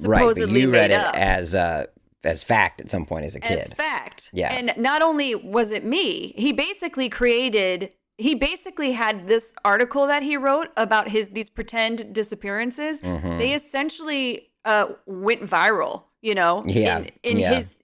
right, 0.00 0.20
but 0.20 0.28
supposedly 0.34 0.62
you 0.62 0.70
read 0.70 0.90
it 0.90 0.94
up 0.94 1.14
as 1.14 1.54
uh 1.54 1.86
as 2.24 2.42
fact 2.42 2.80
at 2.80 2.90
some 2.90 3.04
point 3.04 3.24
as 3.26 3.36
a 3.36 3.40
kid. 3.40 3.58
as 3.58 3.68
fact. 3.70 4.30
Yeah. 4.32 4.52
And 4.52 4.72
not 4.78 5.02
only 5.02 5.34
was 5.34 5.70
it 5.70 5.84
me, 5.84 6.32
he 6.36 6.52
basically 6.52 7.08
created 7.08 7.94
he 8.16 8.34
basically 8.34 8.92
had 8.92 9.26
this 9.26 9.54
article 9.64 10.06
that 10.06 10.22
he 10.22 10.36
wrote 10.36 10.68
about 10.76 11.08
his 11.08 11.28
these 11.30 11.50
pretend 11.50 12.14
disappearances. 12.14 13.00
Mhm. 13.02 13.38
They 13.38 13.52
essentially 13.52 14.50
uh 14.64 14.86
went 15.06 15.42
viral, 15.42 16.04
you 16.22 16.34
know, 16.34 16.64
Yeah, 16.66 16.98
in, 16.98 17.10
in 17.22 17.38
yeah. 17.38 17.54
his 17.56 17.80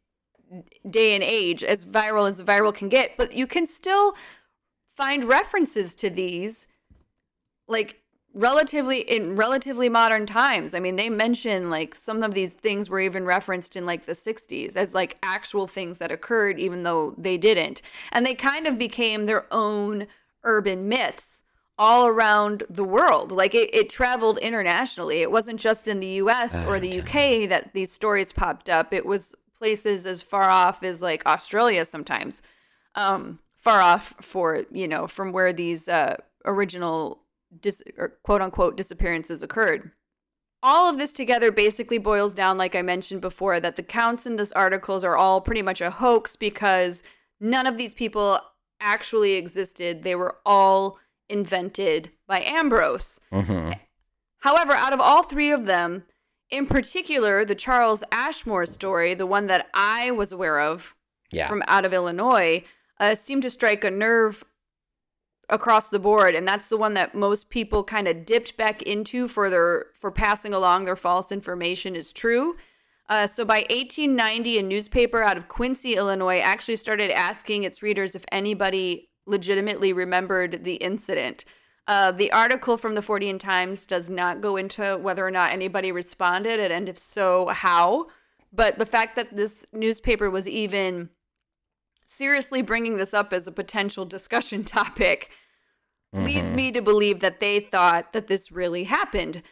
day 0.88 1.14
and 1.14 1.22
age, 1.22 1.62
as 1.62 1.84
viral 1.84 2.28
as 2.28 2.42
viral 2.42 2.74
can 2.74 2.88
get. 2.88 3.16
But 3.16 3.34
you 3.34 3.46
can 3.46 3.66
still 3.66 4.14
find 4.96 5.24
references 5.24 5.94
to 5.96 6.10
these 6.10 6.66
like 7.68 7.99
relatively 8.34 9.00
in 9.00 9.34
relatively 9.34 9.88
modern 9.88 10.26
times. 10.26 10.74
I 10.74 10.80
mean, 10.80 10.96
they 10.96 11.10
mention 11.10 11.68
like 11.70 11.94
some 11.94 12.22
of 12.22 12.34
these 12.34 12.54
things 12.54 12.88
were 12.88 13.00
even 13.00 13.24
referenced 13.24 13.76
in 13.76 13.86
like 13.86 14.06
the 14.06 14.12
60s 14.12 14.76
as 14.76 14.94
like 14.94 15.18
actual 15.22 15.66
things 15.66 15.98
that 15.98 16.12
occurred 16.12 16.58
even 16.58 16.84
though 16.84 17.14
they 17.18 17.36
didn't. 17.36 17.82
And 18.12 18.24
they 18.24 18.34
kind 18.34 18.66
of 18.66 18.78
became 18.78 19.24
their 19.24 19.46
own 19.52 20.06
urban 20.44 20.88
myths 20.88 21.42
all 21.76 22.06
around 22.06 22.62
the 22.70 22.84
world. 22.84 23.32
Like 23.32 23.54
it, 23.54 23.74
it 23.74 23.90
traveled 23.90 24.38
internationally. 24.38 25.22
It 25.22 25.32
wasn't 25.32 25.58
just 25.58 25.88
in 25.88 25.98
the 25.98 26.06
US 26.06 26.62
or 26.64 26.78
the 26.78 27.00
UK 27.00 27.48
that 27.48 27.70
these 27.74 27.90
stories 27.90 28.32
popped 28.32 28.70
up. 28.70 28.92
It 28.92 29.06
was 29.06 29.34
places 29.56 30.06
as 30.06 30.22
far 30.22 30.44
off 30.44 30.82
as 30.82 31.02
like 31.02 31.26
Australia 31.26 31.84
sometimes. 31.84 32.42
Um 32.94 33.40
far 33.56 33.80
off 33.80 34.14
for, 34.20 34.64
you 34.70 34.86
know, 34.86 35.06
from 35.06 35.32
where 35.32 35.52
these 35.52 35.88
uh 35.88 36.16
original 36.44 37.22
dis- 37.60 37.82
or 37.96 38.18
quote 38.22 38.42
unquote 38.42 38.76
disappearances 38.76 39.42
occurred. 39.42 39.90
All 40.62 40.90
of 40.90 40.98
this 40.98 41.12
together 41.12 41.50
basically 41.50 41.96
boils 41.98 42.32
down, 42.32 42.58
like 42.58 42.74
I 42.74 42.82
mentioned 42.82 43.22
before, 43.22 43.60
that 43.60 43.76
the 43.76 43.82
counts 43.82 44.26
in 44.26 44.36
this 44.36 44.52
articles 44.52 45.02
are 45.04 45.16
all 45.16 45.40
pretty 45.40 45.62
much 45.62 45.80
a 45.80 45.90
hoax 45.90 46.36
because 46.36 47.02
none 47.40 47.66
of 47.66 47.78
these 47.78 47.94
people 47.94 48.40
actually 48.78 49.34
existed. 49.34 50.02
They 50.02 50.14
were 50.14 50.36
all 50.44 50.98
invented 51.30 52.10
by 52.26 52.40
Ambrose. 52.42 53.20
Mhm. 53.32 53.78
However, 54.40 54.72
out 54.72 54.92
of 54.92 55.00
all 55.00 55.22
three 55.22 55.50
of 55.50 55.64
them, 55.66 56.04
in 56.50 56.66
particular, 56.66 57.44
the 57.44 57.54
Charles 57.54 58.02
Ashmore 58.12 58.66
story, 58.66 59.14
the 59.14 59.26
one 59.26 59.46
that 59.46 59.68
I 59.72 60.10
was 60.10 60.32
aware 60.32 60.60
of 60.60 60.94
Yeah. 61.30 61.48
from 61.48 61.62
out 61.68 61.84
of 61.84 61.94
Illinois, 61.94 62.64
uh, 62.98 63.14
seemed 63.14 63.42
to 63.42 63.50
strike 63.50 63.84
a 63.84 63.90
nerve 63.90 64.44
across 65.50 65.88
the 65.88 65.98
board, 65.98 66.34
and 66.34 66.46
that's 66.46 66.68
the 66.68 66.76
one 66.76 66.94
that 66.94 67.14
most 67.14 67.50
people 67.50 67.84
kind 67.84 68.08
of 68.08 68.24
dipped 68.24 68.56
back 68.56 68.82
into 68.82 69.28
for 69.28 69.50
their 69.50 69.86
for 69.98 70.10
passing 70.10 70.54
along 70.54 70.84
their 70.84 70.96
false 70.96 71.30
information 71.30 71.94
is 71.94 72.12
true. 72.12 72.56
Uh, 73.08 73.26
so 73.26 73.44
by 73.44 73.66
1890, 73.70 74.58
a 74.58 74.62
newspaper 74.62 75.22
out 75.22 75.36
of 75.36 75.48
Quincy, 75.48 75.96
Illinois, 75.96 76.38
actually 76.38 76.76
started 76.76 77.10
asking 77.10 77.64
its 77.64 77.82
readers 77.82 78.14
if 78.14 78.24
anybody 78.30 79.10
legitimately 79.26 79.92
remembered 79.92 80.62
the 80.62 80.76
incident. 80.76 81.44
Uh, 81.88 82.12
the 82.12 82.30
article 82.30 82.76
from 82.76 82.94
the 82.94 83.00
Fortean 83.00 83.40
Times 83.40 83.84
does 83.84 84.08
not 84.08 84.40
go 84.40 84.56
into 84.56 84.96
whether 84.98 85.26
or 85.26 85.30
not 85.32 85.50
anybody 85.50 85.90
responded, 85.90 86.60
and 86.60 86.88
if 86.88 86.96
so, 86.96 87.48
how. 87.48 88.06
But 88.52 88.78
the 88.78 88.86
fact 88.86 89.16
that 89.16 89.34
this 89.34 89.66
newspaper 89.72 90.30
was 90.30 90.46
even 90.46 91.10
seriously 92.10 92.60
bringing 92.60 92.96
this 92.96 93.14
up 93.14 93.32
as 93.32 93.46
a 93.46 93.52
potential 93.52 94.04
discussion 94.04 94.64
topic 94.78 95.30
leads 96.12 96.52
me 96.52 96.72
to 96.72 96.82
believe 96.82 97.20
that 97.20 97.38
they 97.38 97.60
thought 97.60 98.12
that 98.12 98.26
this 98.26 98.50
really 98.50 98.84
happened. 98.84 99.42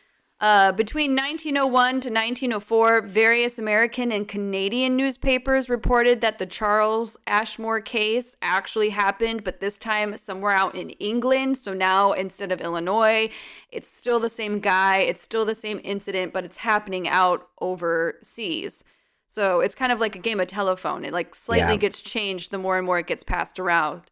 Uh, 0.41 0.71
between 0.71 1.17
1901 1.17 2.01
to 2.01 2.11
1904, 2.11 3.03
various 3.03 3.59
American 3.59 4.13
and 4.13 4.29
Canadian 4.29 4.97
newspapers 4.97 5.69
reported 5.69 6.21
that 6.21 6.39
the 6.39 6.47
Charles 6.47 7.17
Ashmore 7.27 7.81
case 7.81 8.37
actually 8.41 8.91
happened, 8.91 9.43
but 9.43 9.61
this 9.61 9.79
time 9.79 10.17
somewhere 10.17 10.53
out 10.53 10.77
in 10.77 10.91
England. 10.91 11.59
So 11.59 11.75
now 11.75 12.13
instead 12.13 12.53
of 12.53 12.61
Illinois, 12.61 13.31
it's 13.73 13.89
still 13.89 14.21
the 14.21 14.29
same 14.29 14.61
guy, 14.61 14.99
it's 14.99 15.23
still 15.23 15.45
the 15.45 15.57
same 15.57 15.81
incident, 15.83 16.33
but 16.33 16.45
it's 16.45 16.59
happening 16.59 17.09
out 17.09 17.49
overseas. 17.61 18.85
So 19.29 19.61
it's 19.61 19.75
kind 19.75 19.93
of 19.93 20.01
like 20.01 20.17
a 20.17 20.19
game 20.19 20.41
of 20.41 20.47
telephone. 20.49 21.05
It 21.05 21.13
like 21.13 21.35
slightly 21.35 21.75
Yeah. 21.75 21.81
gets 21.81 22.01
changed 22.03 22.51
the 22.51 22.59
more 22.59 22.77
and 22.79 22.87
more 22.87 22.99
it 22.99 23.07
gets 23.07 23.23
passed 23.23 23.61
around. 23.61 24.11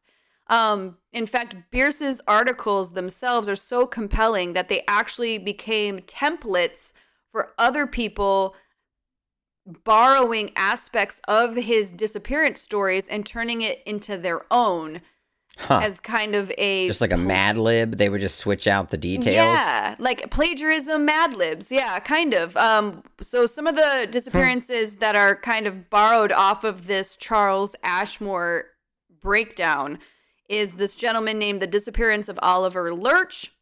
Um, 0.49 0.99
in 1.13 1.27
fact, 1.27 1.57
Bierce's 1.73 2.21
articles 2.29 2.93
themselves 2.93 3.49
are 3.49 3.57
so 3.57 3.87
compelling 3.87 4.53
that 4.53 4.69
they 4.69 4.85
actually 4.87 5.39
became 5.39 6.01
templates 6.01 6.93
for 7.33 7.53
other 7.59 7.87
people 7.87 8.55
borrowing 9.85 10.53
aspects 10.55 11.21
of 11.27 11.57
his 11.57 11.91
disappearance 11.91 12.61
stories 12.61 13.09
and 13.09 13.27
turning 13.27 13.63
it 13.63 13.83
into 13.85 14.17
their 14.17 14.43
own 14.53 15.01
Huh. 15.59 15.81
as 15.83 16.01
kind 16.01 16.35
of 16.35 16.53
a 16.59 16.87
Just 16.87 17.01
like 17.01 17.13
a 17.13 17.17
Mad 17.17 17.57
Lib, 17.57 17.97
they 17.97 18.09
would 18.09 18.21
just 18.21 18.37
switch 18.37 18.67
out 18.69 18.91
the 18.91 18.99
details. 18.99 19.35
yeah, 19.35 19.97
like 19.99 20.31
plagiarism, 20.31 21.05
Mad 21.07 21.35
Libs. 21.35 21.73
Yeah, 21.73 21.99
kind 21.99 22.35
of. 22.35 22.57
Um, 22.59 23.03
so 23.23 23.47
some 23.47 23.67
of 23.67 23.75
the 23.75 24.07
disappearances 24.11 24.97
that 24.97 25.17
are 25.17 25.35
kind 25.35 25.67
of 25.67 25.89
borrowed 25.89 26.31
off 26.31 26.63
of 26.63 26.87
this 26.87 27.17
Charles 27.17 27.75
Ashmore 27.83 28.67
breakdown 29.23 29.99
is 30.49 30.75
this 30.75 30.95
gentleman 30.95 31.39
named 31.39 31.61
The 31.63 31.67
Disappearance 31.67 32.29
of 32.29 32.39
Oliver 32.43 32.95
Lurch. 32.95 33.53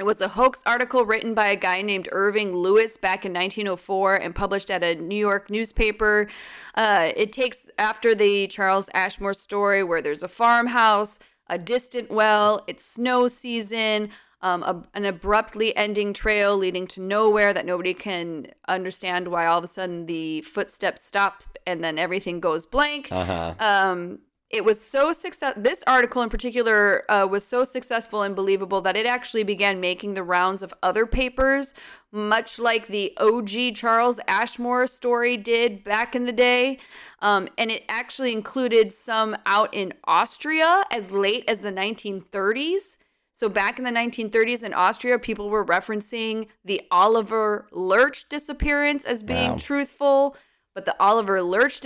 It 0.00 0.06
was 0.06 0.22
a 0.22 0.28
hoax 0.28 0.62
article 0.64 1.04
written 1.04 1.34
by 1.34 1.48
a 1.48 1.56
guy 1.56 1.82
named 1.82 2.08
Irving 2.10 2.56
Lewis 2.56 2.96
back 2.96 3.26
in 3.26 3.34
1904 3.34 4.14
and 4.16 4.34
published 4.34 4.70
at 4.70 4.82
a 4.82 4.94
New 4.94 5.14
York 5.14 5.50
newspaper. 5.50 6.26
Uh, 6.74 7.12
it 7.14 7.34
takes 7.34 7.68
after 7.78 8.14
the 8.14 8.46
Charles 8.46 8.88
Ashmore 8.94 9.34
story, 9.34 9.84
where 9.84 10.00
there's 10.00 10.22
a 10.22 10.28
farmhouse, 10.28 11.18
a 11.48 11.58
distant 11.58 12.10
well, 12.10 12.64
it's 12.66 12.82
snow 12.82 13.28
season, 13.28 14.08
um, 14.40 14.62
a, 14.62 14.82
an 14.94 15.04
abruptly 15.04 15.76
ending 15.76 16.14
trail 16.14 16.56
leading 16.56 16.86
to 16.86 17.00
nowhere 17.02 17.52
that 17.52 17.66
nobody 17.66 17.92
can 17.92 18.46
understand 18.68 19.28
why 19.28 19.44
all 19.44 19.58
of 19.58 19.64
a 19.64 19.66
sudden 19.66 20.06
the 20.06 20.40
footsteps 20.40 21.04
stop 21.04 21.42
and 21.66 21.84
then 21.84 21.98
everything 21.98 22.40
goes 22.40 22.64
blank 22.64 23.08
Uh 23.12 23.24
huh. 23.26 23.54
um, 23.58 24.20
it 24.50 24.64
was 24.64 24.80
so 24.80 25.12
success. 25.12 25.54
This 25.56 25.84
article 25.86 26.22
in 26.22 26.28
particular 26.28 27.04
uh, 27.08 27.24
was 27.24 27.44
so 27.46 27.62
successful 27.62 28.22
and 28.22 28.34
believable 28.34 28.80
that 28.80 28.96
it 28.96 29.06
actually 29.06 29.44
began 29.44 29.80
making 29.80 30.14
the 30.14 30.24
rounds 30.24 30.60
of 30.60 30.74
other 30.82 31.06
papers, 31.06 31.72
much 32.10 32.58
like 32.58 32.88
the 32.88 33.16
OG 33.18 33.76
Charles 33.76 34.18
Ashmore 34.26 34.88
story 34.88 35.36
did 35.36 35.84
back 35.84 36.16
in 36.16 36.24
the 36.24 36.32
day. 36.32 36.78
Um, 37.20 37.48
and 37.56 37.70
it 37.70 37.84
actually 37.88 38.32
included 38.32 38.92
some 38.92 39.36
out 39.46 39.72
in 39.72 39.92
Austria 40.04 40.82
as 40.90 41.12
late 41.12 41.44
as 41.46 41.58
the 41.58 41.72
1930s. 41.72 42.96
So 43.32 43.48
back 43.48 43.78
in 43.78 43.84
the 43.84 43.90
1930s 43.92 44.64
in 44.64 44.74
Austria, 44.74 45.18
people 45.18 45.48
were 45.48 45.64
referencing 45.64 46.48
the 46.64 46.82
Oliver 46.90 47.68
Lurch 47.70 48.28
disappearance 48.28 49.04
as 49.04 49.22
being 49.22 49.52
Wow. 49.52 49.56
truthful, 49.58 50.36
but 50.74 50.84
the 50.86 50.96
Oliver 51.00 51.40
Lurch 51.40 51.80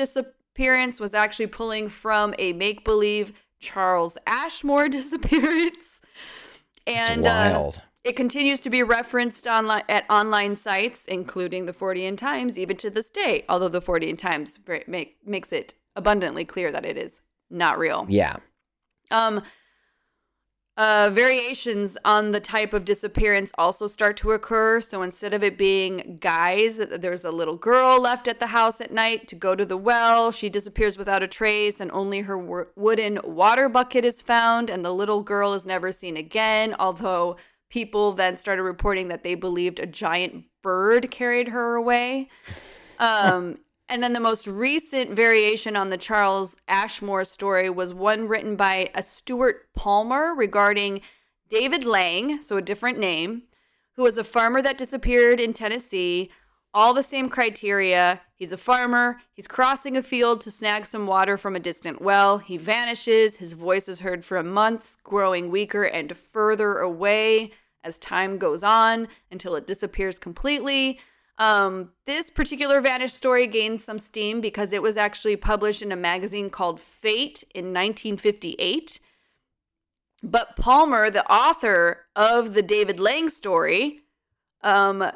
disappearance 0.55 1.01
was 1.01 1.15
actually 1.15 1.49
pulling 1.49 1.89
from 1.89 2.33
a 2.39 2.53
make-believe 2.53 3.33
Charles 3.59 4.17
Ashmore 4.27 4.89
disappearance. 5.01 6.01
And 6.87 7.27
uh. 7.27 7.73
It 8.05 8.17
continues 8.17 8.61
to 8.61 8.71
be 8.71 8.83
referenced 8.83 9.47
online 9.47 9.83
at 9.89 10.05
online 10.11 10.57
sites, 10.57 11.07
including 11.07 11.65
the 11.65 11.73
Fortean 11.73 12.19
Times, 12.19 12.59
even 12.59 12.77
to 12.77 12.91
this 12.91 13.09
day. 13.09 13.47
Although 13.49 13.71
the 13.71 13.81
Fortean 13.81 14.19
Times 14.19 14.59
make, 14.87 15.17
makes 15.25 15.55
it 15.55 15.75
abundantly 15.97 16.45
clear 16.45 16.71
that 16.71 16.85
it 16.85 16.99
is 16.99 17.23
not 17.49 17.79
real. 17.79 18.05
Yeah. 18.11 18.37
Um, 19.11 19.43
uh, 20.77 21.09
variations 21.13 21.97
on 22.05 22.33
the 22.33 22.41
type 22.41 22.73
of 22.73 22.85
disappearance 22.85 23.53
also 23.57 23.87
start 23.87 24.17
to 24.17 24.33
occur. 24.33 24.81
So 24.81 25.03
instead 25.03 25.33
of 25.33 25.45
it 25.45 25.57
being 25.57 26.19
guys, 26.21 26.79
there's 26.79 27.25
a 27.25 27.31
little 27.31 27.57
girl 27.57 28.01
left 28.01 28.27
at 28.27 28.41
the 28.41 28.49
house 28.49 28.81
at 28.81 28.93
night 28.93 29.29
to 29.29 29.37
go 29.37 29.55
to 29.55 29.65
the 29.65 29.77
well. 29.77 30.33
She 30.33 30.49
disappears 30.49 30.99
without 30.99 31.23
a 31.23 31.29
trace, 31.29 31.81
and 31.81 31.93
only 31.93 32.23
her 32.23 32.37
w- 32.37 32.67
wooden 32.75 33.21
water 33.23 33.69
bucket 33.69 34.05
is 34.05 34.21
found, 34.21 34.69
and 34.69 34.85
the 34.85 34.93
little 34.93 35.23
girl 35.23 35.53
is 35.53 35.65
never 35.65 35.93
seen 35.93 36.17
again. 36.17 36.75
Although 36.79 37.37
people 37.71 38.13
then 38.13 38.37
started 38.37 38.63
reporting 38.63 39.09
that 39.09 39.23
they 39.23 39.35
believed 39.35 39.79
a 39.79 39.87
giant 39.87 40.45
bird 40.63 41.11
carried 41.11 41.49
her 41.49 41.77
away. 41.77 42.29
Um, 42.99 43.59
and 43.89 44.03
then 44.03 44.13
the 44.13 44.21
most 44.21 44.47
recent 44.47 45.11
variation 45.11 45.77
on 45.77 45.91
the 45.91 45.99
Charles 45.99 46.57
Ashmore 46.69 47.25
story 47.25 47.69
was 47.69 47.93
one 47.93 48.29
written 48.29 48.57
by 48.57 48.91
a 48.95 49.03
Stuart 49.03 49.69
Palmer 49.75 50.35
regarding 50.35 51.01
David 51.49 51.85
Lang, 51.85 52.41
so 52.41 52.57
a 52.57 52.63
different 52.63 52.99
name, 52.99 53.43
who 53.97 54.03
was 54.03 54.19
a 54.19 54.25
farmer 54.25 54.63
that 54.63 54.79
disappeared 54.79 55.39
in 55.39 55.53
Tennessee. 55.53 56.31
All 56.73 56.95
the 56.95 57.03
same 57.03 57.29
criteria. 57.29 58.21
He's 58.35 58.51
a 58.51 58.57
farmer. 58.57 59.21
He's 59.33 59.47
crossing 59.47 59.97
a 59.97 60.03
field 60.03 60.41
to 60.41 60.51
snag 60.51 60.87
some 60.87 61.07
water 61.07 61.39
from 61.39 61.55
a 61.55 61.61
distant 61.61 62.03
well. 62.03 62.39
He 62.39 62.57
vanishes. 62.57 63.37
His 63.37 63.53
voice 63.53 63.89
is 63.89 64.01
heard 64.01 64.25
for 64.25 64.43
months, 64.43 64.97
growing 65.05 65.51
weaker 65.51 65.85
and 65.85 66.17
further 66.17 66.79
away 66.79 67.53
as 67.85 67.99
time 68.01 68.39
goes 68.39 68.65
on 68.65 69.07
until 69.31 69.55
it 69.55 69.69
disappears 69.69 70.19
completely. 70.19 70.99
Um, 71.39 71.91
this 72.07 72.31
particular 72.31 72.81
vanished 72.81 73.17
story 73.17 73.47
gained 73.47 73.81
some 73.81 73.99
steam 73.99 74.41
because 74.41 74.73
it 74.73 74.83
was 74.83 74.97
actually 74.97 75.37
published 75.37 75.83
in 75.83 75.91
a 75.91 75.97
magazine 75.97 76.49
called 76.49 76.81
Fate 76.81 77.43
in 77.55 77.67
1958. 77.67 79.01
But 80.23 80.57
Palmer, 80.57 81.11
the 81.11 81.31
author 81.31 82.07
of 82.15 82.55
the 82.55 82.63
David 82.63 83.01
Lang 83.01 83.29
story, 83.29 84.01
um, 84.63 85.11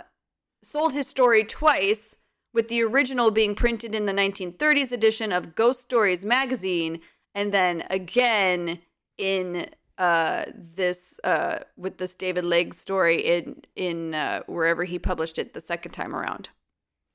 sold 0.62 0.92
his 0.92 1.06
story 1.06 1.44
twice, 1.44 2.16
with 2.52 2.68
the 2.68 2.82
original 2.82 3.30
being 3.30 3.54
printed 3.54 3.94
in 3.94 4.06
the 4.06 4.12
1930s 4.12 4.90
edition 4.90 5.32
of 5.32 5.54
Ghost 5.54 5.80
Stories 5.80 6.24
magazine, 6.24 7.00
and 7.34 7.52
then 7.52 7.84
again 7.88 8.80
in 9.16 9.68
uh, 9.98 10.44
this 10.54 11.18
uh, 11.24 11.58
with 11.76 11.98
this 11.98 12.14
David 12.14 12.44
Lang 12.44 12.72
story 12.72 13.20
in 13.20 13.62
in 13.76 14.14
uh, 14.14 14.42
wherever 14.46 14.84
he 14.84 14.98
published 14.98 15.38
it 15.38 15.52
the 15.52 15.60
second 15.60 15.92
time 15.92 16.14
around. 16.14 16.50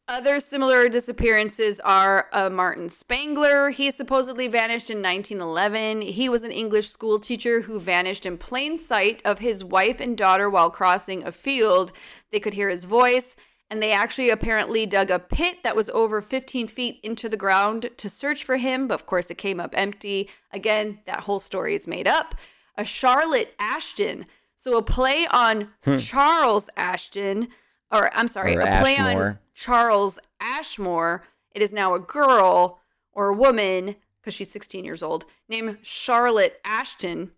Other 0.09 0.41
similar 0.41 0.89
disappearances 0.89 1.79
are 1.79 2.27
uh, 2.33 2.49
Martin 2.49 2.89
Spangler. 2.89 3.69
He 3.69 3.89
supposedly 3.89 4.49
vanished 4.49 4.89
in 4.89 5.01
1911. 5.01 6.01
He 6.01 6.27
was 6.27 6.43
an 6.43 6.51
English 6.51 6.89
school 6.89 7.19
teacher 7.19 7.61
who 7.61 7.79
vanished 7.79 8.25
in 8.25 8.37
plain 8.37 8.77
sight 8.77 9.21
of 9.23 9.39
his 9.39 9.63
wife 9.63 10.01
and 10.01 10.17
daughter 10.17 10.49
while 10.49 10.69
crossing 10.69 11.23
a 11.23 11.31
field. 11.31 11.93
They 12.33 12.41
could 12.41 12.53
hear 12.53 12.67
his 12.67 12.83
voice, 12.83 13.37
and 13.69 13.81
they 13.81 13.93
actually 13.93 14.29
apparently 14.29 14.85
dug 14.85 15.09
a 15.09 15.19
pit 15.19 15.59
that 15.63 15.75
was 15.75 15.89
over 15.91 16.19
15 16.19 16.67
feet 16.67 16.99
into 17.01 17.29
the 17.29 17.37
ground 17.37 17.89
to 17.95 18.09
search 18.09 18.43
for 18.43 18.57
him, 18.57 18.89
but 18.89 18.95
of 18.95 19.05
course 19.05 19.31
it 19.31 19.37
came 19.37 19.61
up 19.61 19.73
empty. 19.73 20.29
Again, 20.51 20.99
that 21.05 21.21
whole 21.21 21.39
story 21.39 21.75
is 21.75 21.87
made 21.87 22.09
up 22.09 22.35
a 22.75 22.85
Charlotte 22.85 23.53
Ashton. 23.59 24.25
So 24.55 24.77
a 24.77 24.81
play 24.81 25.27
on 25.29 25.69
hmm. 25.83 25.97
Charles 25.97 26.69
Ashton, 26.77 27.49
or 27.91 28.13
I'm 28.13 28.27
sorry, 28.27 28.55
or 28.55 28.61
a 28.61 28.81
play 28.81 28.95
Ashmore. 28.95 29.27
on 29.27 29.39
Charles 29.53 30.19
Ashmore. 30.39 31.23
It 31.51 31.61
is 31.61 31.73
now 31.73 31.93
a 31.93 31.99
girl 31.99 32.79
or 33.11 33.29
a 33.29 33.33
woman 33.33 33.95
because 34.21 34.33
she's 34.33 34.51
16 34.51 34.85
years 34.85 35.03
old 35.03 35.25
named 35.49 35.79
Charlotte 35.81 36.59
Ashton. 36.63 37.31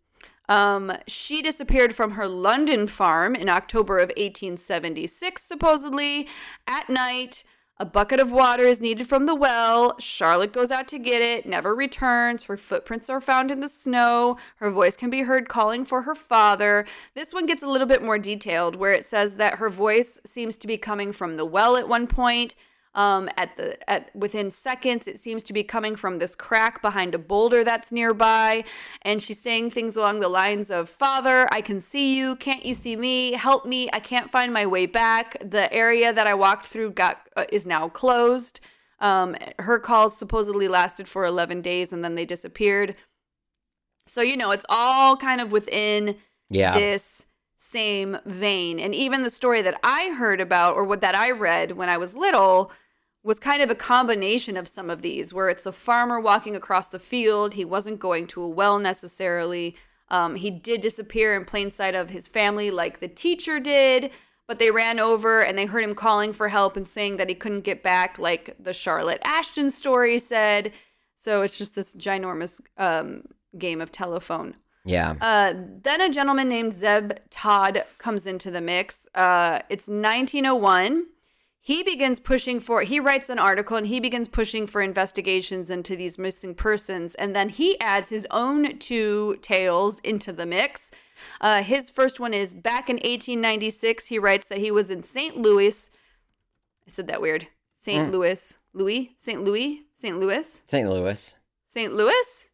Um, 0.48 0.94
she 1.08 1.42
disappeared 1.42 1.96
from 1.96 2.12
her 2.12 2.28
London 2.28 2.86
farm 2.88 3.36
in 3.36 3.50
October 3.50 3.98
of 3.98 4.10
1876, 4.10 5.42
supposedly 5.42 6.28
at 6.68 6.90
night. 6.90 7.44
A 7.78 7.86
bucket 7.86 8.22
of 8.22 8.32
water 8.32 8.64
is 8.64 8.80
needed 8.80 9.06
from 9.06 9.26
the 9.26 9.36
well. 9.36 10.00
Charlotte 10.00 10.54
goes 10.54 10.72
out 10.72 10.88
to 10.88 10.98
get 10.98 11.22
it, 11.22 11.46
never 11.46 11.76
returns. 11.76 12.46
Her 12.46 12.56
footprints 12.56 13.10
are 13.10 13.20
found 13.20 13.52
in 13.52 13.60
the 13.60 13.68
snow. 13.68 14.38
Her 14.58 14.72
voice 14.72 14.96
can 14.96 15.10
be 15.10 15.24
heard 15.24 15.50
calling 15.50 15.84
for 15.84 16.04
her 16.04 16.16
father. 16.16 16.86
This 17.16 17.34
one 17.34 17.46
gets 17.46 17.62
a 17.62 17.68
little 17.68 17.86
bit 17.86 18.02
more 18.02 18.18
detailed, 18.18 18.78
where 18.78 18.94
it 18.94 19.04
says 19.04 19.36
that 19.36 19.56
her 19.56 19.70
voice 19.70 20.22
seems 20.26 20.58
to 20.60 20.68
be 20.68 20.78
coming 20.78 21.12
from 21.12 21.36
the 21.36 21.44
well 21.44 21.76
at 21.76 21.90
one 21.90 22.08
point. 22.08 22.56
Um, 22.96 23.30
at 23.36 23.58
the 23.58 23.90
at 23.90 24.10
within 24.16 24.50
seconds, 24.50 25.06
it 25.06 25.18
seems 25.18 25.44
to 25.44 25.54
be 25.54 25.64
coming 25.64 25.98
from 25.98 26.18
this 26.20 26.34
crack 26.34 26.82
behind 26.82 27.14
a 27.14 27.18
boulder 27.18 27.62
that's 27.64 27.92
nearby, 27.92 28.64
and 29.02 29.22
she's 29.22 29.42
saying 29.42 29.72
things 29.72 29.98
along 29.98 30.20
the 30.20 30.30
lines 30.30 30.72
of 30.72 30.90
"Father, 30.90 31.48
I 31.52 31.60
can 31.60 31.82
see 31.82 32.16
you. 32.18 32.38
Can't 32.38 32.66
you 32.66 32.74
see 32.74 32.96
me? 32.96 33.34
Help 33.34 33.66
me! 33.66 33.90
I 33.92 34.00
can't 34.00 34.32
find 34.32 34.54
my 34.54 34.66
way 34.66 34.86
back. 34.86 35.36
The 35.42 35.72
area 35.74 36.14
that 36.14 36.26
I 36.26 36.34
walked 36.34 36.68
through 36.68 36.92
got 36.92 37.28
uh, 37.36 37.46
is 37.52 37.66
now 37.66 37.90
closed." 37.90 38.62
Um, 39.00 39.36
her 39.60 39.78
calls 39.78 40.18
supposedly 40.18 40.70
lasted 40.70 41.06
for 41.06 41.26
11 41.26 41.62
days 41.62 41.92
and 41.92 42.02
then 42.02 42.16
they 42.16 42.26
disappeared. 42.26 42.96
So 44.08 44.22
you 44.22 44.38
know, 44.38 44.52
it's 44.52 44.66
all 44.70 45.18
kind 45.18 45.42
of 45.42 45.52
within 45.52 46.16
yeah. 46.50 46.74
this 46.74 47.26
same 47.58 48.18
vein. 48.26 48.80
And 48.80 48.96
even 48.96 49.24
the 49.24 49.30
story 49.30 49.62
that 49.64 49.80
I 49.84 50.12
heard 50.18 50.40
about 50.40 50.76
or 50.76 50.86
what 50.86 51.02
that 51.02 51.16
I 51.16 51.32
read 51.32 51.74
when 51.74 51.90
I 51.90 51.98
was 51.98 52.16
little 52.16 52.72
was 53.26 53.40
kind 53.40 53.64
of 53.64 53.72
a 53.72 53.76
combination 53.76 54.56
of 54.56 54.68
some 54.68 54.88
of 54.88 55.02
these, 55.02 55.34
where 55.34 55.50
it's 55.50 55.66
a 55.66 55.72
farmer 55.72 56.20
walking 56.20 56.56
across 56.56 56.90
the 56.90 57.00
field. 57.00 57.56
He 57.56 57.66
wasn't 57.66 58.00
going 58.00 58.28
to 58.28 58.44
a 58.44 58.48
well 58.48 58.78
necessarily. 58.78 59.76
Um, 60.10 60.36
he 60.36 60.52
did 60.52 60.82
disappear 60.82 61.36
in 61.36 61.44
plain 61.44 61.72
sight 61.72 61.96
of 61.96 62.12
his 62.12 62.28
family, 62.28 62.70
like 62.70 63.00
the 63.00 63.08
teacher 63.08 63.60
did, 63.60 64.12
but 64.48 64.60
they 64.60 64.70
ran 64.70 65.00
over 65.00 65.42
and 65.42 65.58
they 65.58 65.66
heard 65.66 65.84
him 65.84 65.96
calling 65.96 66.34
for 66.34 66.50
help 66.50 66.78
and 66.78 66.88
saying 66.88 67.18
that 67.18 67.28
he 67.28 67.34
couldn't 67.34 67.62
get 67.62 67.82
back, 67.82 68.20
like 68.20 68.56
the 68.60 68.74
Charlotte 68.74 69.22
Ashton 69.26 69.72
story 69.72 70.20
said. 70.20 70.72
So 71.18 71.42
it's 71.42 71.58
just 71.58 71.74
this 71.74 71.96
ginormous 71.96 72.62
um, 72.78 73.24
game 73.58 73.82
of 73.82 73.92
telephone. 73.92 74.56
Yeah. 74.86 75.16
Uh, 75.20 75.56
then 75.82 76.00
a 76.00 76.12
gentleman 76.12 76.48
named 76.48 76.74
Zeb 76.74 77.14
Todd 77.32 77.86
comes 77.98 78.28
into 78.28 78.52
the 78.52 78.62
mix. 78.62 79.08
Uh, 79.16 79.62
it's 79.70 79.88
1901 79.88 81.08
he 81.66 81.82
begins 81.82 82.20
pushing 82.20 82.60
for 82.60 82.84
he 82.84 83.00
writes 83.00 83.28
an 83.28 83.40
article 83.40 83.76
and 83.76 83.88
he 83.88 84.00
begins 84.00 84.28
pushing 84.28 84.68
for 84.68 84.84
investigations 84.84 85.72
into 85.72 85.96
these 85.96 86.20
missing 86.20 86.54
persons. 86.54 87.16
And 87.16 87.36
then 87.36 87.50
he 87.50 87.80
adds 87.82 88.10
his 88.10 88.28
own 88.30 88.78
two 88.78 89.40
tales 89.42 90.00
into 90.02 90.32
the 90.32 90.46
mix. 90.46 90.92
Uh, 91.42 91.64
his 91.64 91.90
first 91.90 92.20
one 92.20 92.36
is 92.36 92.54
back 92.54 92.88
in 92.88 92.98
1896 92.98 94.06
he 94.06 94.20
writes 94.20 94.48
that 94.48 94.60
he 94.60 94.70
was 94.70 94.92
in 94.92 95.02
st 95.02 95.38
louis. 95.38 95.90
I 96.88 96.92
said 96.92 97.08
that 97.08 97.20
weird. 97.20 97.48
St 97.80 98.10
mm. 98.10 98.12
louis. 98.12 98.58
Louis? 98.76 99.16
St 99.18 99.44
louis? 99.44 99.86
St 99.96 100.20
louis? 100.20 100.64
St 100.68 100.88
louis. 100.88 101.36
St 101.68 101.94
louis? 101.96 102.50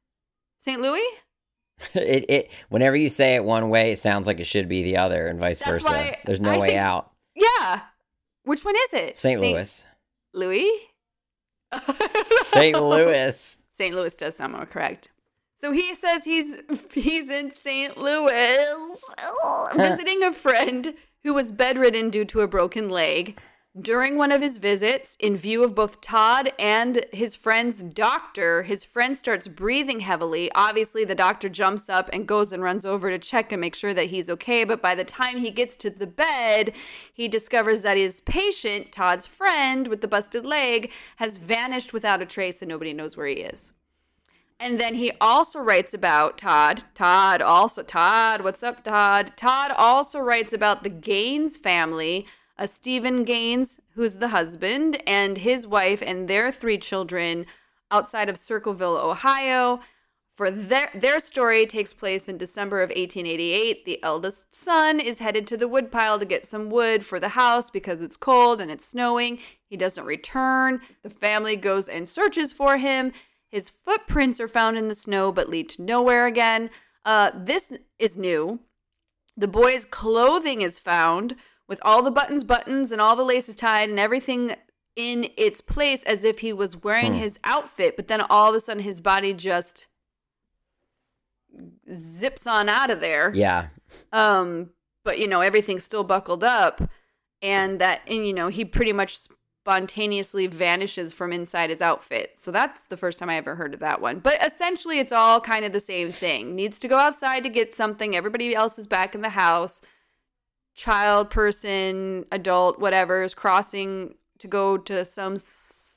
St 0.62 0.82
louis? 0.82 1.03
It, 1.95 2.30
it 2.30 2.51
whenever 2.70 2.95
you 2.95 3.09
say 3.09 3.36
it 3.36 3.43
one 3.43 3.68
way 3.68 3.91
it 3.91 3.99
sounds 3.99 4.26
like 4.26 4.39
it 4.39 4.45
should 4.45 4.70
be 4.70 4.84
the 4.84 4.97
other 4.97 5.28
and 5.28 5.38
vice 5.38 5.59
That's 5.59 5.84
versa. 5.84 6.16
there's 6.24 6.39
no 6.39 6.51
I 6.51 6.57
way 6.59 6.68
think, 6.70 6.80
out. 6.80 7.12
Yeah 7.36 7.82
which 8.44 8.64
one 8.66 8.76
is 8.76 8.94
it? 8.94 9.18
St. 9.18 9.39
Louis. 9.39 9.86
Louis? 10.34 10.72
St. 12.44 12.82
Louis. 12.82 13.58
St. 13.72 13.96
Louis 13.96 14.14
does 14.14 14.36
sound 14.36 14.54
more 14.54 14.66
correct. 14.66 15.10
So 15.58 15.72
he 15.72 15.94
says 15.94 16.26
he's 16.26 16.58
he's 16.92 17.30
in 17.30 17.52
St. 17.52 17.98
Louis 17.98 18.58
visiting 19.76 20.24
a 20.24 20.34
friend 20.34 20.96
who 21.24 21.34
was 21.34 21.52
bedridden 21.52 22.10
due 22.10 22.26
to 22.26 22.42
a 22.42 22.48
broken 22.48 22.89
leg. 22.89 23.39
During 23.80 24.17
one 24.17 24.34
of 24.34 24.41
his 24.41 24.57
visits, 24.57 25.15
in 25.17 25.38
view 25.38 25.63
of 25.63 25.74
both 25.74 26.01
Todd 26.01 26.51
and 26.59 27.05
his 27.13 27.38
friend's 27.38 27.82
doctor, 27.82 28.63
his 28.63 28.84
friend 28.84 29.17
starts 29.17 29.47
breathing 29.47 30.01
heavily. 30.01 30.51
Obviously, 30.53 31.05
the 31.05 31.15
doctor 31.15 31.47
jumps 31.47 31.88
up 31.88 32.09
and 32.11 32.28
goes 32.28 32.51
and 32.51 32.61
runs 32.61 32.84
over 32.84 33.09
to 33.09 33.17
check 33.17 33.53
and 33.53 33.61
make 33.61 33.74
sure 33.74 33.93
that 33.93 34.07
he's 34.07 34.30
okay. 34.30 34.65
But 34.65 34.82
by 34.82 34.93
the 34.93 35.05
time 35.05 35.38
he 35.38 35.51
gets 35.51 35.78
to 35.78 35.89
the 35.89 36.05
bed, 36.05 36.74
he 37.13 37.30
discovers 37.30 37.82
that 37.84 37.95
his 37.95 38.19
patient, 38.19 38.91
Todd's 38.91 39.26
friend 39.26 39.88
with 39.88 40.01
the 40.01 40.07
busted 40.09 40.45
leg, 40.45 40.91
has 41.15 41.38
vanished 41.38 41.93
without 41.93 42.22
a 42.22 42.26
trace 42.26 42.61
and 42.61 42.67
nobody 42.67 42.91
knows 42.91 43.15
where 43.15 43.28
he 43.28 43.36
is. 43.36 43.72
And 44.59 44.82
then 44.82 44.95
he 44.95 45.13
also 45.22 45.59
writes 45.59 45.93
about 45.93 46.38
Todd. 46.38 46.84
Todd 46.93 47.41
also, 47.41 47.84
Todd, 47.84 48.41
what's 48.41 48.63
up, 48.63 48.84
Todd? 48.84 49.32
Todd 49.38 49.72
also 49.78 50.19
writes 50.19 50.51
about 50.51 50.84
the 50.84 50.89
Gaines 50.89 51.57
family 51.57 52.28
a 52.62 52.68
Stephen 52.68 53.24
Gaines, 53.24 53.80
who's 53.95 54.18
the 54.18 54.28
husband, 54.28 55.01
and 55.07 55.39
his 55.39 55.66
wife 55.66 56.03
and 56.05 56.28
their 56.28 56.51
three 56.51 56.78
children 56.78 57.47
outside 57.89 58.30
of 58.30 58.38
Circleville, 58.38 58.97
Ohio. 58.97 59.80
For 60.36 60.51
their 60.51 60.91
their 60.93 61.20
story 61.20 61.66
takes 61.66 61.91
place 61.91 62.30
in 62.30 62.38
December 62.38 62.84
of 62.84 62.89
1888. 62.89 63.84
The 63.86 64.01
eldest 64.03 64.53
son 64.53 64.99
is 64.99 65.18
headed 65.18 65.47
to 65.47 65.57
the 65.57 65.68
woodpile 65.68 66.20
to 66.20 66.26
get 66.26 66.45
some 66.45 66.70
wood 66.70 67.03
for 67.03 67.20
the 67.20 67.30
house 67.30 67.72
because 67.72 67.99
it's 67.99 68.16
cold 68.16 68.62
and 68.62 68.70
it's 68.70 68.86
snowing. 68.86 69.39
He 69.68 69.76
doesn't 69.76 70.05
return. 70.05 70.82
The 71.01 71.09
family 71.09 71.55
goes 71.55 71.89
and 71.89 72.07
searches 72.07 72.53
for 72.53 72.78
him. 72.78 73.12
His 73.49 73.72
footprints 73.72 74.39
are 74.39 74.47
found 74.47 74.78
in 74.78 74.88
the 74.88 74.93
snow 74.93 75.32
but 75.32 75.49
lead 75.49 75.68
to 75.70 75.82
nowhere 75.82 76.28
again. 76.28 76.70
Uh, 77.05 77.32
this 77.34 77.74
is 77.97 78.16
new. 78.16 78.59
The 79.36 79.47
boy's 79.47 79.84
clothing 79.84 80.62
is 80.62 80.78
found 80.78 81.36
with 81.72 81.80
all 81.84 82.01
the 82.01 82.11
buttons, 82.11 82.43
buttons, 82.43 82.91
and 82.91 82.99
all 82.99 83.15
the 83.15 83.24
laces 83.24 83.55
tied 83.55 83.89
and 83.89 83.97
everything 83.97 84.53
in 84.97 85.30
its 85.38 85.61
place 85.61 86.03
as 86.03 86.26
if 86.26 86.39
he 86.39 86.51
was 86.51 86.76
wearing 86.84 87.13
Hmm. 87.13 87.19
his 87.19 87.39
outfit, 87.45 87.95
but 87.95 88.09
then 88.09 88.19
all 88.19 88.49
of 88.49 88.55
a 88.55 88.59
sudden 88.59 88.84
his 88.84 88.99
body 88.99 89.34
just 89.34 89.88
zips 91.93 92.45
on 92.45 92.67
out 92.67 92.89
of 92.89 92.99
there. 92.99 93.32
Yeah. 93.34 93.67
Um, 94.11 94.72
but 95.05 95.17
you 95.17 95.30
know, 95.30 95.39
everything's 95.39 95.86
still 95.86 96.03
buckled 96.03 96.43
up, 96.43 96.82
and 97.41 97.80
that, 97.80 98.01
and 98.05 98.28
you 98.28 98.34
know, 98.34 98.49
he 98.49 98.65
pretty 98.65 98.91
much 98.91 99.17
spontaneously 99.63 100.47
vanishes 100.47 101.13
from 101.13 101.32
inside 101.32 101.69
his 101.69 101.82
outfit. 101.82 102.32
So 102.36 102.51
that's 102.51 102.86
the 102.88 102.97
first 102.97 103.17
time 103.17 103.30
I 103.30 103.38
ever 103.38 103.55
heard 103.55 103.74
of 103.74 103.80
that 103.80 104.01
one. 104.01 104.19
But 104.19 104.43
essentially, 104.45 104.99
it's 104.99 105.13
all 105.13 105.39
kind 105.39 105.63
of 105.63 105.72
the 105.72 105.80
same 105.80 106.09
thing. 106.09 106.53
Needs 106.53 106.80
to 106.80 106.89
go 106.89 106.97
outside 106.97 107.43
to 107.43 107.49
get 107.49 107.74
something. 107.74 108.13
Everybody 108.13 108.53
else 108.53 108.78
is 108.78 108.88
back 108.88 109.15
in 109.15 109.22
the 109.22 109.30
house. 109.30 109.80
Child, 110.76 111.30
person, 111.30 112.26
adult, 112.32 112.80
whatever 112.80 113.24
is 113.24 113.34
crossing 113.34 114.15
to 114.39 114.47
go 114.47 114.78
to 114.78 115.03
some, 115.05 115.38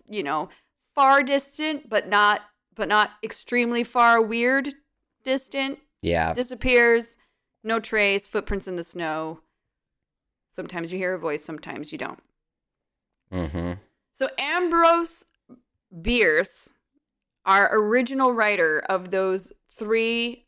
you 0.09 0.22
know, 0.22 0.49
far 0.95 1.22
distant, 1.22 1.89
but 1.89 2.09
not, 2.09 2.43
but 2.75 2.89
not 2.89 3.12
extremely 3.22 3.85
far. 3.85 4.20
Weird, 4.20 4.75
distant 5.22 5.79
Yeah. 6.03 6.35
disappears, 6.35 7.16
no 7.62 7.81
trace, 7.81 8.27
footprints 8.27 8.68
in 8.68 8.77
the 8.77 8.83
snow. 8.83 9.41
Sometimes 10.51 10.93
you 10.93 10.99
hear 10.99 11.14
a 11.14 11.18
voice, 11.18 11.45
sometimes 11.45 11.91
you 11.93 11.99
don't. 11.99 12.22
Mm-hmm. 13.33 13.72
So 14.12 14.29
Ambrose 14.39 15.25
Bierce, 16.03 16.68
our 17.45 17.68
original 17.77 18.33
writer 18.33 18.81
of 18.89 19.11
those 19.11 19.53
three, 19.70 20.44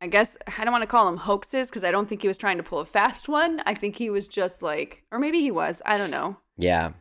I 0.00 0.06
guess 0.06 0.36
I 0.58 0.64
don't 0.64 0.72
want 0.72 0.82
to 0.82 0.88
call 0.88 1.06
them 1.06 1.16
hoaxes 1.16 1.68
because 1.68 1.84
I 1.84 1.90
don't 1.90 2.08
think 2.08 2.22
he 2.22 2.28
was 2.28 2.36
trying 2.36 2.58
to 2.58 2.62
pull 2.62 2.80
a 2.80 2.84
fast 2.84 3.28
one. 3.28 3.62
I 3.64 3.74
think 3.74 3.96
he 3.96 4.10
was 4.10 4.28
just 4.28 4.62
like, 4.62 5.04
or 5.10 5.18
maybe 5.18 5.40
he 5.40 5.50
was, 5.50 5.80
I 5.86 5.96
don't 5.96 6.10
know. 6.10 6.38
Yeah. 6.56 6.92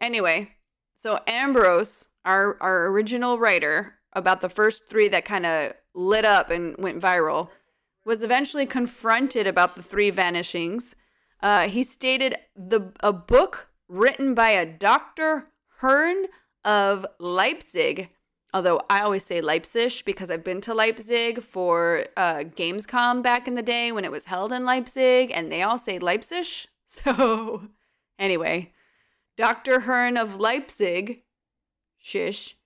Anyway, 0.00 0.50
so 0.96 1.20
Ambrose, 1.26 2.08
our 2.24 2.56
our 2.60 2.86
original 2.88 3.38
writer 3.38 3.94
about 4.12 4.40
the 4.40 4.48
first 4.48 4.86
three 4.88 5.08
that 5.08 5.24
kind 5.24 5.46
of 5.46 5.74
lit 5.94 6.24
up 6.24 6.50
and 6.50 6.76
went 6.78 7.00
viral, 7.00 7.50
was 8.04 8.22
eventually 8.22 8.66
confronted 8.66 9.46
about 9.46 9.76
the 9.76 9.82
three 9.82 10.10
vanishings. 10.10 10.94
Uh, 11.40 11.68
he 11.68 11.82
stated 11.82 12.36
the 12.56 12.92
a 13.00 13.12
book 13.12 13.68
written 13.88 14.34
by 14.34 14.50
a 14.50 14.66
Dr. 14.66 15.48
Hern 15.78 16.24
of 16.64 17.06
Leipzig. 17.18 18.10
Although 18.54 18.82
I 18.88 19.00
always 19.00 19.24
say 19.24 19.40
Leipzig 19.40 20.04
because 20.04 20.30
I've 20.30 20.44
been 20.44 20.60
to 20.60 20.74
Leipzig 20.74 21.42
for 21.42 22.06
uh, 22.16 22.44
Gamescom 22.44 23.20
back 23.20 23.48
in 23.48 23.56
the 23.56 23.62
day 23.62 23.90
when 23.90 24.04
it 24.04 24.12
was 24.12 24.26
held 24.26 24.52
in 24.52 24.64
Leipzig, 24.64 25.32
and 25.34 25.50
they 25.50 25.62
all 25.62 25.76
say 25.76 25.98
Leipzig. 25.98 26.46
So, 26.86 27.70
anyway, 28.20 28.70
Dr. 29.36 29.80
Hern 29.80 30.16
of 30.16 30.36
Leipzig, 30.36 31.22
shish. 31.98 32.56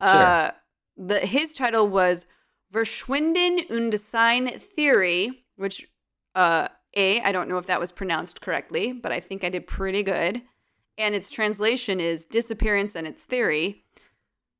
Uh, 0.00 0.52
the 0.96 1.20
his 1.20 1.54
title 1.54 1.88
was 1.88 2.26
Verschwinden 2.72 3.68
und 3.70 3.98
Sein 3.98 4.60
Theory, 4.60 5.44
which 5.56 5.88
uh 6.36 6.68
a 6.94 7.20
I 7.22 7.32
don't 7.32 7.48
know 7.48 7.58
if 7.58 7.66
that 7.66 7.80
was 7.80 7.90
pronounced 7.90 8.40
correctly, 8.40 8.92
but 8.92 9.10
I 9.10 9.18
think 9.18 9.42
I 9.42 9.48
did 9.48 9.66
pretty 9.66 10.04
good. 10.04 10.42
And 10.96 11.16
its 11.16 11.32
translation 11.32 11.98
is 11.98 12.24
Disappearance 12.24 12.94
and 12.94 13.08
its 13.08 13.24
Theory. 13.24 13.82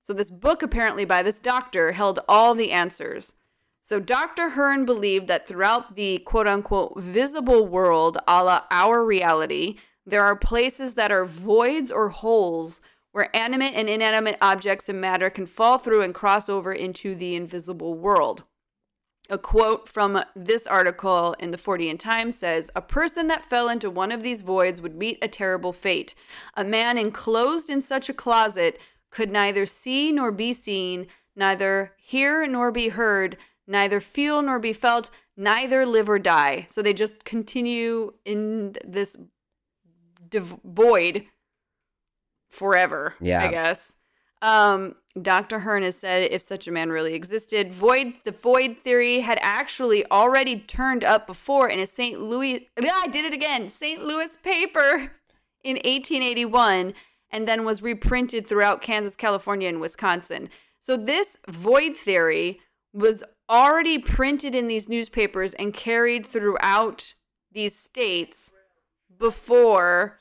So 0.04 0.12
this 0.12 0.30
book 0.30 0.62
apparently 0.62 1.06
by 1.06 1.22
this 1.22 1.40
doctor 1.40 1.92
held 1.92 2.20
all 2.28 2.54
the 2.54 2.72
answers. 2.72 3.32
So 3.80 4.00
Dr. 4.00 4.50
Hern 4.50 4.84
believed 4.84 5.28
that 5.28 5.48
throughout 5.48 5.96
the 5.96 6.18
quote 6.18 6.46
unquote 6.46 7.00
visible 7.00 7.66
world, 7.66 8.18
a 8.28 8.44
la 8.44 8.64
our 8.70 9.02
reality, 9.02 9.76
there 10.04 10.22
are 10.22 10.36
places 10.36 10.92
that 10.94 11.10
are 11.10 11.24
voids 11.24 11.90
or 11.90 12.10
holes 12.10 12.82
where 13.12 13.34
animate 13.34 13.72
and 13.72 13.88
inanimate 13.88 14.36
objects 14.42 14.90
and 14.90 15.00
matter 15.00 15.30
can 15.30 15.46
fall 15.46 15.78
through 15.78 16.02
and 16.02 16.14
cross 16.14 16.50
over 16.50 16.74
into 16.74 17.14
the 17.14 17.34
invisible 17.34 17.94
world. 17.94 18.44
A 19.30 19.38
quote 19.38 19.88
from 19.88 20.22
this 20.36 20.66
article 20.66 21.34
in 21.38 21.50
the 21.50 21.56
Fortean 21.56 21.98
Times 21.98 22.36
says 22.36 22.70
A 22.76 22.82
person 22.82 23.26
that 23.28 23.48
fell 23.48 23.70
into 23.70 23.88
one 23.88 24.12
of 24.12 24.22
these 24.22 24.42
voids 24.42 24.82
would 24.82 24.96
meet 24.96 25.18
a 25.22 25.28
terrible 25.28 25.72
fate. 25.72 26.14
A 26.52 26.62
man 26.62 26.98
enclosed 26.98 27.70
in 27.70 27.80
such 27.80 28.10
a 28.10 28.14
closet 28.14 28.78
could 29.14 29.30
neither 29.30 29.64
see 29.64 30.10
nor 30.10 30.32
be 30.32 30.52
seen, 30.52 31.06
neither 31.36 31.92
hear 31.96 32.44
nor 32.48 32.72
be 32.72 32.88
heard, 32.88 33.36
neither 33.66 34.00
feel 34.00 34.42
nor 34.42 34.58
be 34.58 34.72
felt, 34.72 35.08
neither 35.36 35.86
live 35.86 36.08
or 36.08 36.18
die. 36.18 36.66
So 36.68 36.82
they 36.82 36.92
just 36.92 37.24
continue 37.24 38.12
in 38.24 38.74
this 38.84 39.16
div- 40.28 40.56
void 40.64 41.26
forever, 42.50 43.14
Yeah. 43.20 43.44
I 43.44 43.48
guess. 43.48 43.94
Um, 44.42 44.96
Dr. 45.20 45.60
Hern 45.60 45.84
has 45.84 45.96
said 45.96 46.30
if 46.30 46.42
such 46.42 46.66
a 46.66 46.72
man 46.72 46.90
really 46.90 47.14
existed, 47.14 47.72
void 47.72 48.14
the 48.24 48.32
void 48.32 48.76
theory 48.78 49.20
had 49.20 49.38
actually 49.40 50.04
already 50.10 50.58
turned 50.58 51.04
up 51.04 51.26
before 51.26 51.68
in 51.68 51.78
a 51.78 51.86
St. 51.86 52.20
Louis 52.20 52.68
Ah, 52.82 53.02
I 53.04 53.06
did 53.08 53.24
it 53.24 53.32
again. 53.32 53.68
St. 53.70 54.04
Louis 54.04 54.36
paper 54.42 55.12
in 55.62 55.76
1881 55.76 56.94
and 57.34 57.48
then 57.48 57.64
was 57.64 57.82
reprinted 57.82 58.46
throughout 58.46 58.80
Kansas, 58.80 59.16
California, 59.16 59.68
and 59.68 59.80
Wisconsin. 59.80 60.48
So 60.80 60.96
this 60.96 61.36
void 61.48 61.96
theory 61.96 62.60
was 62.92 63.24
already 63.50 63.98
printed 63.98 64.54
in 64.54 64.68
these 64.68 64.88
newspapers 64.88 65.52
and 65.54 65.74
carried 65.74 66.24
throughout 66.24 67.14
these 67.50 67.76
states 67.76 68.52
before 69.18 70.20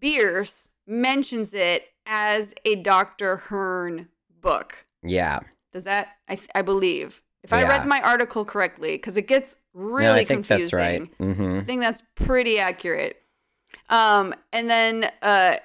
Bierce 0.00 0.70
mentions 0.84 1.54
it 1.54 1.84
as 2.06 2.54
a 2.64 2.74
Dr. 2.74 3.36
Hern 3.36 4.08
book. 4.40 4.86
Yeah. 5.04 5.40
Does 5.72 5.84
that 5.84 6.08
I 6.28 6.38
I 6.54 6.62
believe 6.62 7.22
if 7.44 7.52
I 7.52 7.62
read 7.62 7.86
my 7.86 8.00
article 8.00 8.44
correctly 8.44 8.92
because 8.92 9.16
it 9.16 9.28
gets 9.28 9.58
really 9.72 10.04
no, 10.04 10.14
I 10.14 10.24
think 10.24 10.46
confusing. 10.46 10.62
that's 10.62 10.72
right. 10.72 11.18
Mm-hmm. 11.18 11.58
I 11.60 11.64
think 11.64 11.80
that's 11.80 12.02
pretty 12.16 12.58
accurate. 12.58 13.22
Um, 13.88 14.34
and 14.52 14.68
then 14.68 15.10
uh, 15.22 15.58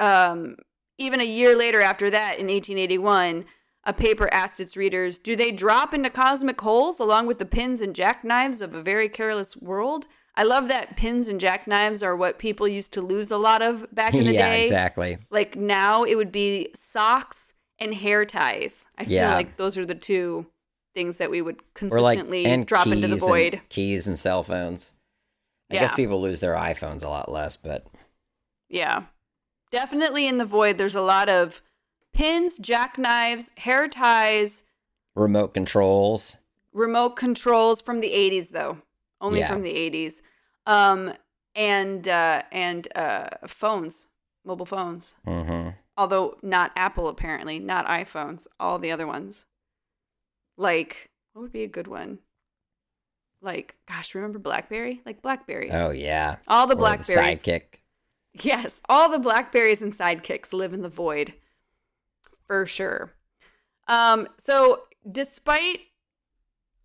um, 0.00 0.56
even 0.98 1.20
a 1.20 1.24
year 1.24 1.56
later 1.56 1.80
after 1.80 2.10
that, 2.10 2.38
in 2.38 2.46
1881, 2.48 3.44
a 3.84 3.92
paper 3.92 4.28
asked 4.32 4.60
its 4.60 4.76
readers, 4.76 5.18
"Do 5.18 5.34
they 5.36 5.50
drop 5.50 5.94
into 5.94 6.10
cosmic 6.10 6.60
holes 6.60 6.98
along 7.00 7.26
with 7.26 7.38
the 7.38 7.46
pins 7.46 7.80
and 7.80 7.94
jackknives 7.94 8.60
of 8.60 8.74
a 8.74 8.82
very 8.82 9.08
careless 9.08 9.56
world?" 9.56 10.06
I 10.36 10.42
love 10.44 10.68
that 10.68 10.96
pins 10.96 11.26
and 11.28 11.40
jackknives 11.40 12.02
are 12.02 12.16
what 12.16 12.38
people 12.38 12.68
used 12.68 12.92
to 12.92 13.02
lose 13.02 13.30
a 13.30 13.36
lot 13.36 13.62
of 13.62 13.92
back 13.94 14.14
in 14.14 14.20
the 14.24 14.32
day. 14.32 14.34
yeah, 14.34 14.50
day. 14.52 14.62
exactly. 14.62 15.18
Like 15.30 15.56
now, 15.56 16.04
it 16.04 16.14
would 16.14 16.30
be 16.32 16.68
socks 16.74 17.52
and 17.78 17.94
hair 17.94 18.24
ties. 18.24 18.86
I 18.96 19.04
feel 19.04 19.12
Yeah. 19.14 19.34
like 19.34 19.56
those 19.56 19.76
are 19.76 19.84
the 19.86 19.94
two 19.94 20.46
things 20.94 21.16
that 21.18 21.30
we 21.30 21.40
would 21.42 21.56
like 21.56 21.74
consistently 21.74 22.44
and 22.46 22.66
drop 22.66 22.86
into 22.86 23.06
the 23.08 23.14
and- 23.14 23.20
void. 23.20 23.60
keys 23.70 24.06
and 24.06 24.18
cell 24.18 24.42
phones. 24.42 24.92
I 25.70 25.74
Yeah. 25.74 25.80
guess 25.80 25.94
people 25.94 26.20
lose 26.20 26.40
their 26.40 26.54
iPhones 26.54 27.02
a 27.02 27.08
lot 27.08 27.30
less, 27.30 27.56
but 27.56 27.86
Yeah. 28.68 29.04
Definitely 29.70 30.26
in 30.26 30.38
the 30.38 30.44
void, 30.44 30.78
there's 30.78 30.94
a 30.94 31.00
lot 31.00 31.28
of 31.28 31.62
pins, 32.12 32.58
jackknives, 32.58 33.52
hair 33.58 33.88
ties, 33.88 34.62
remote 35.14 35.54
controls. 35.54 36.38
remote 36.72 37.10
controls 37.16 37.80
from 37.80 38.00
the 38.00 38.12
80s, 38.12 38.50
though. 38.50 38.78
Only 39.20 39.40
Yeah. 39.40 39.48
from 39.48 39.62
the 39.62 39.74
80s. 39.76 40.22
Um, 40.66 41.12
and 41.54 42.06
uh, 42.08 42.42
and 42.52 42.86
uh, 42.96 43.28
phones, 43.46 44.08
mobile 44.44 44.66
phones. 44.66 45.16
Mm-hmm. 45.26 45.70
Although 45.96 46.38
not 46.42 46.72
Apple, 46.76 47.08
apparently, 47.08 47.58
not 47.58 47.86
iPhones, 47.86 48.46
all 48.58 48.78
the 48.78 48.90
other 48.92 49.06
ones. 49.06 49.44
Like, 50.56 51.10
what 51.32 51.42
would 51.42 51.52
be 51.52 51.64
a 51.64 51.68
good 51.68 51.86
one? 51.86 52.18
Like, 53.42 53.76
gosh, 53.88 54.14
remember 54.14 54.38
Blackberry? 54.38 55.00
Like 55.04 55.22
Blackberries. 55.22 55.72
Oh 55.74 55.90
yeah. 55.90 56.36
all 56.46 56.66
the 56.66 56.74
Or 56.74 56.78
Blackberries. 56.78 57.38
sidekick. 57.38 57.79
Yes, 58.32 58.80
all 58.88 59.10
the 59.10 59.18
blackberries 59.18 59.82
and 59.82 59.92
sidekicks 59.92 60.52
live 60.52 60.72
in 60.72 60.82
the 60.82 60.88
void. 60.88 61.34
For 62.46 62.66
sure. 62.66 63.12
Um, 63.88 64.28
so 64.38 64.84
despite 65.10 65.80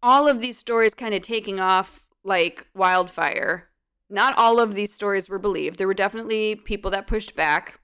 all 0.02 0.28
of 0.28 0.40
these 0.40 0.58
stories 0.58 0.94
kind 0.94 1.14
of 1.14 1.22
taking 1.22 1.60
off 1.60 2.04
like 2.24 2.68
wildfire, 2.74 3.70
not 4.10 4.38
all 4.38 4.60
of 4.60 4.76
these 4.76 4.94
stories 4.94 5.30
were 5.30 5.40
believed. 5.40 5.78
There 5.78 5.88
were 5.88 5.94
definitely 5.94 6.56
people 6.56 6.92
that 6.92 7.08
pushed 7.08 7.36
back. 7.36 7.80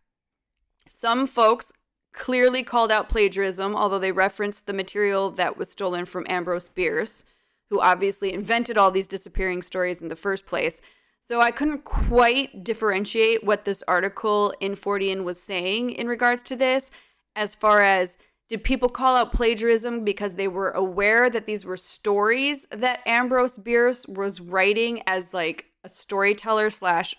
Some 0.87 1.25
folks 1.25 1.71
clearly 2.13 2.63
called 2.63 2.91
out 2.91 3.09
plagiarism, 3.09 3.75
although 3.75 3.99
they 3.99 4.11
referenced 4.11 4.65
the 4.65 4.73
material 4.73 5.31
that 5.31 5.57
was 5.57 5.71
stolen 5.71 6.05
from 6.05 6.25
Ambrose 6.27 6.69
Bierce, 6.69 7.23
who 7.69 7.79
obviously 7.79 8.33
invented 8.33 8.77
all 8.77 8.91
these 8.91 9.07
disappearing 9.07 9.61
stories 9.61 10.01
in 10.01 10.09
the 10.09 10.15
first 10.15 10.45
place. 10.45 10.81
So 11.23 11.39
I 11.39 11.51
couldn't 11.51 11.83
quite 11.85 12.63
differentiate 12.63 13.43
what 13.43 13.65
this 13.65 13.83
article 13.87 14.53
in 14.59 14.75
Fortean 14.75 15.23
was 15.23 15.41
saying 15.41 15.91
in 15.91 16.07
regards 16.07 16.43
to 16.43 16.55
this, 16.55 16.91
as 17.35 17.55
far 17.55 17.81
as 17.83 18.17
did 18.49 18.65
people 18.65 18.89
call 18.89 19.15
out 19.15 19.31
plagiarism 19.31 20.03
because 20.03 20.35
they 20.35 20.49
were 20.49 20.71
aware 20.71 21.29
that 21.29 21.45
these 21.45 21.63
were 21.63 21.77
stories 21.77 22.67
that 22.69 22.99
Ambrose 23.07 23.57
Bierce 23.57 24.05
was 24.07 24.41
writing 24.41 25.01
as 25.07 25.33
like 25.33 25.67
a 25.85 25.89
storyteller 25.89 26.69
slash 26.69 27.15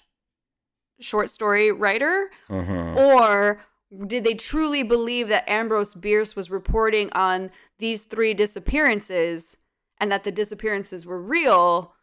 short 1.01 1.31
story 1.31 1.73
writer? 1.73 2.31
Mhm. 2.51 2.97
Or 2.97 3.63
did 4.07 4.25
they 4.25 4.35
truly 4.35 4.83
believe 4.83 5.29
that 5.29 5.49
Ambrose 5.49 5.95
Bierce 5.95 6.37
was 6.37 6.51
reporting 6.51 7.11
on 7.13 7.51
these 7.79 8.03
three 8.03 8.35
disappearances 8.35 9.57
and 9.99 10.13
that 10.13 10.25
the 10.25 10.33
disappearances 10.33 11.07
were 11.07 11.21
real? 11.21 11.95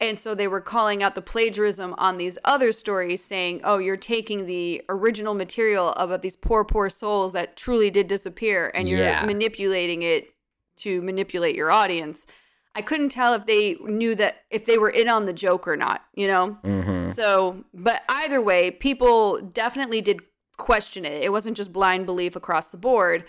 And 0.00 0.18
so 0.18 0.34
they 0.34 0.48
were 0.48 0.62
calling 0.62 1.02
out 1.02 1.14
the 1.14 1.20
plagiarism 1.22 1.94
on 1.98 2.16
these 2.16 2.38
other 2.44 2.72
stories, 2.72 3.22
saying, 3.22 3.60
oh, 3.64 3.76
you're 3.78 3.98
taking 3.98 4.46
the 4.46 4.82
original 4.88 5.34
material 5.34 5.90
about 5.90 6.22
these 6.22 6.36
poor, 6.36 6.64
poor 6.64 6.88
souls 6.88 7.34
that 7.34 7.54
truly 7.56 7.90
did 7.90 8.08
disappear 8.08 8.70
and 8.74 8.88
you're 8.88 8.98
Yeah. 9.00 9.24
manipulating 9.26 10.00
it 10.02 10.32
to 10.78 11.02
manipulate 11.02 11.54
your 11.54 11.70
audience. 11.70 12.26
I 12.74 12.80
couldn't 12.82 13.10
tell 13.10 13.34
if 13.34 13.44
they 13.44 13.74
knew 13.84 14.14
that, 14.14 14.44
if 14.48 14.64
they 14.64 14.78
were 14.78 14.88
in 14.88 15.08
on 15.08 15.26
the 15.26 15.32
joke 15.34 15.68
or 15.68 15.76
not, 15.76 16.02
you 16.14 16.26
know? 16.26 16.56
Mhm. 16.64 17.14
So, 17.14 17.64
but 17.74 18.02
either 18.08 18.40
way, 18.40 18.70
people 18.70 19.40
definitely 19.40 20.00
did 20.00 20.20
question 20.56 21.04
it. 21.04 21.22
It 21.22 21.30
wasn't 21.30 21.56
just 21.56 21.72
blind 21.72 22.06
belief 22.06 22.36
across 22.36 22.68
the 22.68 22.76
board. 22.78 23.24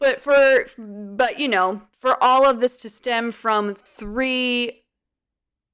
But 0.00 0.20
for, 0.20 0.66
but 0.78 1.38
you 1.38 1.48
know, 1.48 1.82
for 2.00 2.20
all 2.22 2.44
of 2.44 2.60
this 2.60 2.78
to 2.82 2.90
stem 2.90 3.30
from 3.30 3.74
three 3.74 4.83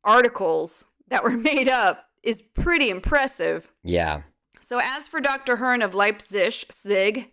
articles 0.04 0.88
that 1.08 1.24
were 1.24 1.30
made 1.36 1.68
up 1.68 2.06
is 2.22 2.42
pretty 2.42 2.90
impressive. 2.90 3.68
Yeah. 3.82 4.22
So, 4.60 4.80
as 4.82 5.08
for 5.08 5.20
Dr. 5.20 5.56
Hern 5.56 5.82
of 5.82 5.94
Leipzig, 5.94 6.52
Zig, 6.72 7.32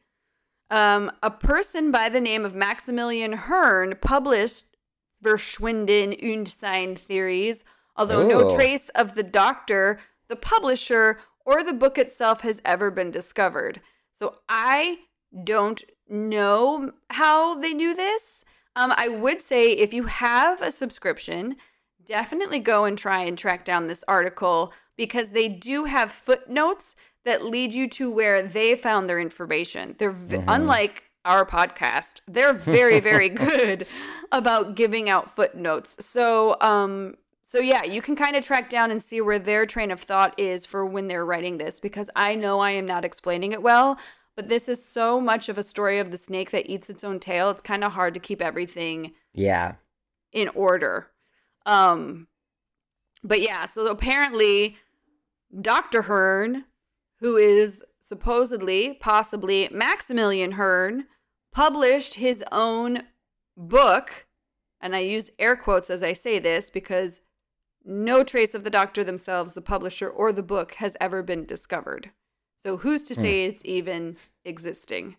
um, 0.69 1.11
a 1.21 1.29
person 1.29 1.91
by 1.91 2.09
the 2.09 2.21
name 2.21 2.45
of 2.45 2.55
Maximilian 2.55 3.33
Hern 3.33 3.95
published 4.01 4.77
Verschwinden 5.23 6.17
und 6.21 6.47
sein 6.47 6.95
theories, 6.95 7.63
although 7.95 8.25
no 8.25 8.49
trace 8.49 8.89
of 8.89 9.15
the 9.15 9.23
doctor, 9.23 9.99
the 10.29 10.35
publisher, 10.35 11.19
or 11.45 11.63
the 11.63 11.73
book 11.73 11.97
itself 11.97 12.41
has 12.41 12.61
ever 12.63 12.91
been 12.91 13.11
discovered. 13.11 13.81
So, 14.15 14.35
I 14.47 14.99
don't 15.43 15.83
know 16.09 16.91
how 17.09 17.55
they 17.55 17.73
knew 17.73 17.95
this. 17.95 18.45
Um, 18.75 18.93
I 18.95 19.07
would 19.07 19.41
say 19.41 19.71
if 19.71 19.93
you 19.93 20.03
have 20.03 20.61
a 20.61 20.71
subscription, 20.71 21.57
definitely 22.07 22.59
go 22.59 22.85
and 22.85 22.97
try 22.97 23.21
and 23.23 23.37
track 23.37 23.63
down 23.65 23.87
this 23.87 24.03
article 24.07 24.73
because 24.95 25.29
they 25.29 25.47
do 25.47 25.85
have 25.85 26.11
footnotes 26.11 26.95
that 27.25 27.43
lead 27.45 27.73
you 27.73 27.87
to 27.89 28.09
where 28.09 28.41
they 28.41 28.73
found 28.75 29.09
their 29.09 29.19
information. 29.19 29.95
They're 29.99 30.11
v- 30.11 30.39
unlike 30.47 31.03
our 31.25 31.45
podcast. 31.45 32.21
They're 32.27 32.53
very 32.53 32.99
very 32.99 33.29
good 33.47 33.85
about 34.31 34.75
giving 34.75 35.09
out 35.09 35.29
footnotes. 35.29 35.97
So 36.05 36.55
um 36.61 37.15
so 37.43 37.59
yeah, 37.59 37.83
you 37.83 38.01
can 38.01 38.15
kind 38.15 38.35
of 38.35 38.43
track 38.45 38.69
down 38.69 38.91
and 38.91 39.01
see 39.01 39.21
where 39.21 39.39
their 39.39 39.65
train 39.65 39.91
of 39.91 40.01
thought 40.01 40.37
is 40.39 40.65
for 40.65 40.85
when 40.85 41.07
they're 41.07 41.25
writing 41.25 41.57
this 41.57 41.79
because 41.79 42.09
I 42.15 42.35
know 42.35 42.59
I 42.59 42.71
am 42.71 42.85
not 42.85 43.05
explaining 43.05 43.51
it 43.53 43.61
well, 43.61 43.97
but 44.35 44.49
this 44.49 44.67
is 44.67 44.83
so 44.83 45.19
much 45.21 45.47
of 45.49 45.57
a 45.57 45.63
story 45.63 45.99
of 45.99 46.11
the 46.11 46.17
snake 46.17 46.51
that 46.51 46.69
eats 46.69 46.89
its 46.89 47.03
own 47.03 47.19
tail. 47.19 47.49
It's 47.49 47.61
kind 47.63 47.83
of 47.83 47.93
hard 47.93 48.13
to 48.15 48.19
keep 48.19 48.41
everything 48.41 49.13
Yeah. 49.33 49.75
in 50.33 50.49
order. 50.49 51.09
Um 51.67 52.27
but 53.23 53.41
yeah, 53.41 53.65
so 53.65 53.87
apparently 53.87 54.77
Dr. 55.61 56.03
Hern, 56.03 56.65
who 57.19 57.37
is 57.37 57.83
supposedly 57.99 58.93
possibly 58.99 59.69
Maximilian 59.71 60.53
Hern, 60.53 61.05
published 61.51 62.15
his 62.15 62.43
own 62.51 63.03
book, 63.55 64.27
and 64.79 64.95
I 64.95 64.99
use 64.99 65.29
air 65.39 65.55
quotes 65.55 65.89
as 65.89 66.03
I 66.03 66.13
say 66.13 66.39
this 66.39 66.69
because 66.69 67.21
no 67.83 68.23
trace 68.23 68.53
of 68.53 68.63
the 68.63 68.69
doctor 68.69 69.03
themselves, 69.03 69.53
the 69.53 69.61
publisher, 69.61 70.09
or 70.09 70.31
the 70.31 70.43
book 70.43 70.75
has 70.75 70.95
ever 70.99 71.23
been 71.23 71.45
discovered. 71.45 72.11
So 72.61 72.77
who's 72.77 73.03
to 73.03 73.15
say 73.15 73.45
it's 73.45 73.61
even 73.63 74.17
existing? 74.43 75.15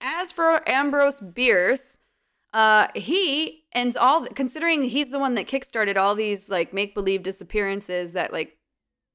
As 0.00 0.30
for 0.30 0.68
Ambrose 0.68 1.20
Bierce, 1.20 1.98
uh, 2.52 2.88
he 2.94 3.64
ends 3.74 3.96
all 3.96 4.26
considering 4.26 4.84
he's 4.84 5.10
the 5.10 5.18
one 5.18 5.34
that 5.34 5.46
kickstarted 5.46 5.96
all 5.96 6.14
these 6.14 6.50
like 6.50 6.74
make 6.74 6.94
believe 6.94 7.22
disappearances 7.22 8.12
that 8.12 8.32
like 8.32 8.58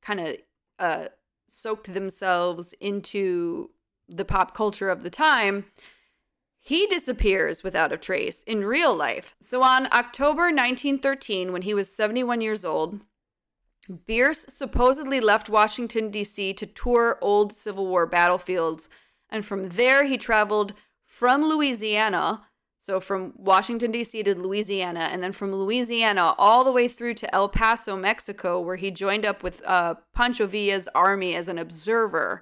kind 0.01 0.19
of 0.19 0.35
uh 0.79 1.07
soaked 1.47 1.93
themselves 1.93 2.73
into 2.79 3.69
the 4.07 4.25
pop 4.25 4.53
culture 4.53 4.89
of 4.89 5.03
the 5.03 5.09
time. 5.09 5.65
He 6.59 6.85
disappears 6.87 7.63
without 7.63 7.93
a 7.93 7.97
trace 7.97 8.43
in 8.43 8.65
real 8.65 8.93
life. 8.93 9.35
So 9.39 9.63
on 9.63 9.87
October 9.93 10.43
1913, 10.43 11.53
when 11.53 11.61
he 11.61 11.73
was 11.73 11.93
71 11.93 12.41
years 12.41 12.65
old, 12.65 12.99
Bierce 14.05 14.45
supposedly 14.49 15.21
left 15.21 15.49
Washington, 15.49 16.09
D.C. 16.09 16.53
to 16.55 16.65
tour 16.65 17.17
old 17.21 17.53
Civil 17.53 17.87
War 17.87 18.05
battlefields. 18.05 18.89
And 19.29 19.45
from 19.45 19.69
there, 19.69 20.05
he 20.05 20.17
traveled 20.17 20.73
from 21.05 21.45
Louisiana, 21.45 22.47
so 22.87 23.01
from 23.01 23.33
Washington, 23.35 23.91
D.C. 23.91 24.23
to 24.23 24.33
Louisiana, 24.33 25.09
and 25.11 25.21
then 25.21 25.33
from 25.33 25.53
Louisiana 25.53 26.33
all 26.37 26.63
the 26.63 26.71
way 26.71 26.87
through 26.87 27.15
to 27.15 27.35
El 27.35 27.49
Paso, 27.49 27.97
Mexico, 27.97 28.61
where 28.61 28.77
he 28.77 28.91
joined 28.91 29.25
up 29.25 29.43
with 29.43 29.61
uh, 29.65 29.95
Pancho 30.15 30.47
Villa's 30.47 30.87
army 30.95 31.35
as 31.35 31.49
an 31.49 31.57
observer. 31.57 32.41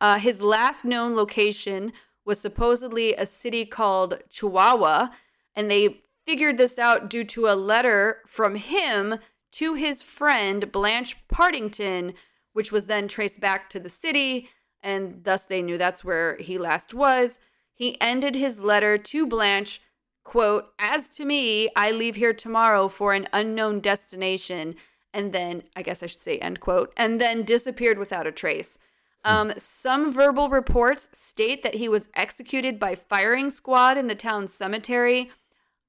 Uh, 0.00 0.18
his 0.18 0.40
last 0.40 0.86
known 0.86 1.14
location 1.14 1.92
was 2.24 2.40
supposedly 2.40 3.12
a 3.12 3.26
city 3.26 3.66
called 3.66 4.22
Chihuahua, 4.30 5.08
and 5.54 5.70
they 5.70 6.00
figured 6.24 6.56
this 6.56 6.78
out 6.78 7.10
due 7.10 7.24
to 7.24 7.48
a 7.48 7.54
letter 7.54 8.22
from 8.26 8.54
him 8.54 9.16
to 9.52 9.74
his 9.74 10.00
friend 10.00 10.72
Blanche 10.72 11.28
Partington, 11.28 12.14
which 12.54 12.72
was 12.72 12.86
then 12.86 13.06
traced 13.06 13.38
back 13.38 13.68
to 13.68 13.78
the 13.78 13.90
city, 13.90 14.48
and 14.82 15.24
thus 15.24 15.44
they 15.44 15.60
knew 15.60 15.76
that's 15.76 16.02
where 16.02 16.38
he 16.38 16.56
last 16.56 16.94
was. 16.94 17.38
He 17.74 18.00
ended 18.00 18.34
his 18.34 18.60
letter 18.60 18.96
to 18.96 19.26
Blanche, 19.26 19.80
quote, 20.22 20.72
As 20.78 21.08
to 21.10 21.24
me, 21.24 21.68
I 21.76 21.90
leave 21.90 22.14
here 22.14 22.32
tomorrow 22.32 22.88
for 22.88 23.12
an 23.12 23.28
unknown 23.32 23.80
destination, 23.80 24.76
and 25.12 25.32
then, 25.32 25.64
I 25.76 25.82
guess 25.82 26.02
I 26.02 26.06
should 26.06 26.20
say, 26.20 26.38
end 26.38 26.60
quote, 26.60 26.92
and 26.96 27.20
then 27.20 27.42
disappeared 27.42 27.98
without 27.98 28.26
a 28.26 28.32
trace. 28.32 28.78
Um, 29.24 29.54
some 29.56 30.12
verbal 30.12 30.50
reports 30.50 31.08
state 31.14 31.62
that 31.62 31.76
he 31.76 31.88
was 31.88 32.10
executed 32.14 32.78
by 32.78 32.94
firing 32.94 33.48
squad 33.48 33.96
in 33.96 34.06
the 34.06 34.14
town 34.14 34.48
cemetery. 34.48 35.30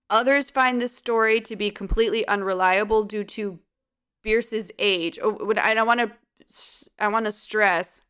Others 0.10 0.52
find 0.52 0.80
this 0.80 0.96
story 0.96 1.42
to 1.42 1.56
be 1.56 1.70
completely 1.70 2.26
unreliable 2.28 3.04
due 3.04 3.24
to 3.24 3.60
Bierce's 4.24 4.72
age. 4.80 5.20
Oh, 5.22 5.54
I 5.58 5.84
want 5.84 6.00
to 6.00 6.12
I 6.98 7.08
want 7.10 7.26
to 7.26 7.32
stress 7.32 8.02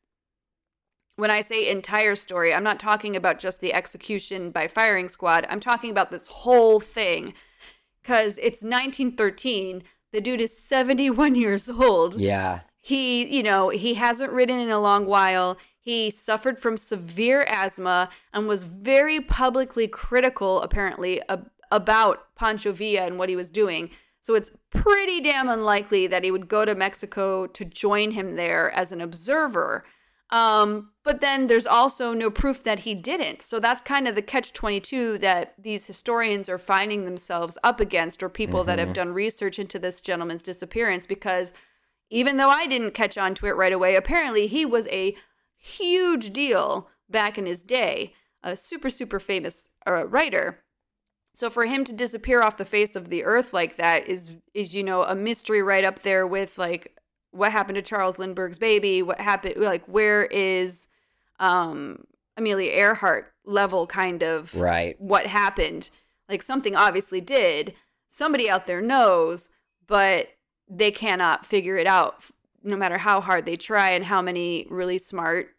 when 1.18 1.32
I 1.32 1.42
say 1.42 1.68
entire 1.70 2.16
story, 2.16 2.54
I'm 2.54 2.64
not 2.64 2.80
talking 2.80 3.16
about 3.16 3.40
just 3.40 3.62
the 3.62 3.74
execution 3.74 4.52
by 4.52 4.68
firing 4.68 5.08
squad. 5.08 5.46
I'm 5.50 5.60
talking 5.60 5.90
about 5.92 6.12
this 6.12 6.28
whole 6.28 6.80
thing 6.80 7.34
cuz 8.04 8.38
it's 8.38 8.62
1913. 8.62 9.84
The 10.12 10.22
dude 10.22 10.42
is 10.42 10.58
71 10.58 11.36
years 11.44 11.70
old 11.70 12.20
Yeah. 12.20 12.62
he 12.80 13.26
you 13.36 13.44
know 13.44 13.70
he 13.70 13.96
hasn't 13.96 14.32
ridden 14.32 14.60
in 14.60 14.70
a 14.70 14.80
long 14.80 15.06
while 15.06 15.58
he 15.80 16.10
suffered 16.10 16.58
from 16.60 16.78
severe 16.78 17.44
asthma 17.50 18.10
and 18.34 18.48
was 18.48 18.64
very 18.64 19.20
publicly 19.20 19.88
critical 19.88 20.62
apparently 20.62 21.22
ab- 21.28 21.50
about 21.72 22.34
pancho 22.36 22.72
villa 22.72 23.02
and 23.06 23.18
what 23.20 23.28
he 23.30 23.36
was 23.36 23.50
doing 23.50 23.90
so 24.22 24.34
it's 24.36 24.52
pretty 24.72 25.20
damn 25.22 25.50
unlikely 25.50 26.08
that 26.08 26.24
he 26.24 26.32
would 26.32 26.48
go 26.48 26.64
to 26.64 26.76
mexico 26.76 27.46
to 27.48 27.66
join 27.66 28.12
him 28.12 28.36
there 28.36 28.72
as 28.72 28.92
an 28.92 29.02
observer 29.02 29.84
um, 30.32 30.92
but 31.04 31.22
then 31.22 31.48
there's 31.48 31.68
also 31.68 32.14
no 32.14 32.32
proof 32.32 32.64
that 32.64 32.80
he 32.80 32.96
didn't. 32.96 33.42
So 33.42 33.60
that's 33.60 33.82
kind 33.82 34.08
of 34.08 34.16
the 34.16 34.22
catch 34.22 34.54
22 34.54 35.20
that 35.20 35.54
these 35.58 35.86
historians 35.86 36.50
are 36.50 36.58
finding 36.58 37.06
themselves 37.06 37.58
up 37.64 37.80
against, 37.80 38.24
or 38.24 38.30
people 38.30 38.64
that 38.64 38.80
have 38.80 38.94
done 38.94 39.14
research 39.14 39.60
into 39.60 39.78
this 39.78 40.02
gentleman's 40.02 40.44
disappearance, 40.44 41.06
because 41.06 41.54
even 42.10 42.38
though 42.38 42.50
I 42.50 42.66
didn't 42.66 42.94
catch 42.94 43.18
on 43.18 43.36
to 43.36 43.46
it 43.48 43.56
right 43.56 43.74
away, 43.74 43.96
apparently 43.96 44.48
he 44.48 44.66
was 44.66 44.88
a 44.88 45.16
huge 45.58 46.32
deal 46.34 46.90
back 47.10 47.38
in 47.38 47.46
his 47.46 47.64
day, 47.64 48.14
a 48.44 48.56
super, 48.56 48.90
super 48.90 49.20
famous 49.20 49.70
uh, 49.88 50.08
writer. 50.08 50.64
So 51.36 51.50
for 51.50 51.66
him 51.66 51.84
to 51.84 51.94
disappear 51.94 52.42
off 52.42 52.58
the 52.58 52.66
face 52.66 52.96
of 52.96 53.10
the 53.10 53.26
earth 53.26 53.54
like 53.54 53.76
that 53.76 54.08
is 54.08 54.38
is 54.54 54.74
you 54.74 54.84
know 54.84 55.04
a 55.04 55.16
mystery 55.16 55.62
right 55.62 55.84
up 55.84 56.00
there 56.00 56.26
with 56.26 56.58
like 56.58 56.98
what 57.36 57.52
happened 57.52 57.76
to 57.76 57.82
Charles 57.82 58.18
Lindbergh's 58.18 58.60
baby, 58.60 59.02
what 59.02 59.20
happened 59.20 59.56
like 59.58 59.86
where 59.88 60.26
is 60.26 60.88
um 61.40 62.04
Amelia 62.38 62.72
Earhart 62.72 63.34
level 63.46 63.88
kind 63.88 64.24
of 64.24 64.54
Right. 64.56 65.00
what 65.00 65.28
happened. 65.28 65.90
Like 66.28 66.42
something 66.42 66.76
obviously 66.76 67.22
did. 67.22 67.74
Somebody 68.08 68.50
out 68.50 68.66
there 68.68 68.82
knows, 68.82 69.50
but 69.88 70.30
they 70.68 70.92
cannot 70.92 71.46
figure 71.46 71.78
it 71.78 71.88
out 71.88 72.24
no 72.64 72.76
matter 72.76 72.98
how 72.98 73.22
hard 73.22 73.46
they 73.46 73.56
try 73.56 73.92
and 73.92 74.06
how 74.06 74.22
many 74.22 74.66
really 74.70 74.98
smart 74.98 75.50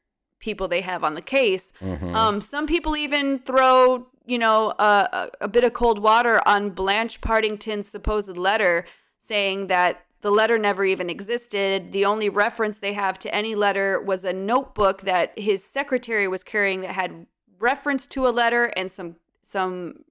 people 0.41 0.67
they 0.69 0.81
have 0.81 1.05
on 1.05 1.15
the 1.15 1.23
case. 1.23 1.73
Mhm. 1.81 2.15
Um, 2.15 2.41
some 2.41 2.67
people 2.67 2.97
even 2.97 3.39
throw, 3.39 4.07
you 4.25 4.39
know, 4.39 4.71
a, 4.79 5.31
a 5.41 5.49
bit 5.49 5.63
of 5.65 5.73
cold 5.73 5.99
water 6.01 6.43
on 6.47 6.71
Blanche 6.71 7.21
Partington's 7.21 7.89
supposed 7.89 8.37
letter, 8.37 8.85
saying 9.21 9.69
that 9.69 10.05
the 10.27 10.33
letter 10.33 10.59
never 10.59 10.85
even 10.85 11.09
existed. 11.09 11.93
The 11.93 12.05
only 12.05 12.29
reference 12.29 12.81
they 12.81 12.95
have 12.95 13.17
to 13.21 13.33
any 13.33 13.55
letter 13.55 14.01
was 14.01 14.25
a 14.25 14.33
notebook 14.33 15.03
that 15.03 15.39
his 15.39 15.63
secretary 15.63 16.27
was 16.27 16.43
carrying 16.43 16.81
that 16.81 16.97
had 16.97 17.29
reference 17.61 18.07
to 18.07 18.27
a 18.27 18.31
letter 18.31 18.65
and 18.77 18.91
some 18.91 19.15
some 19.45 20.03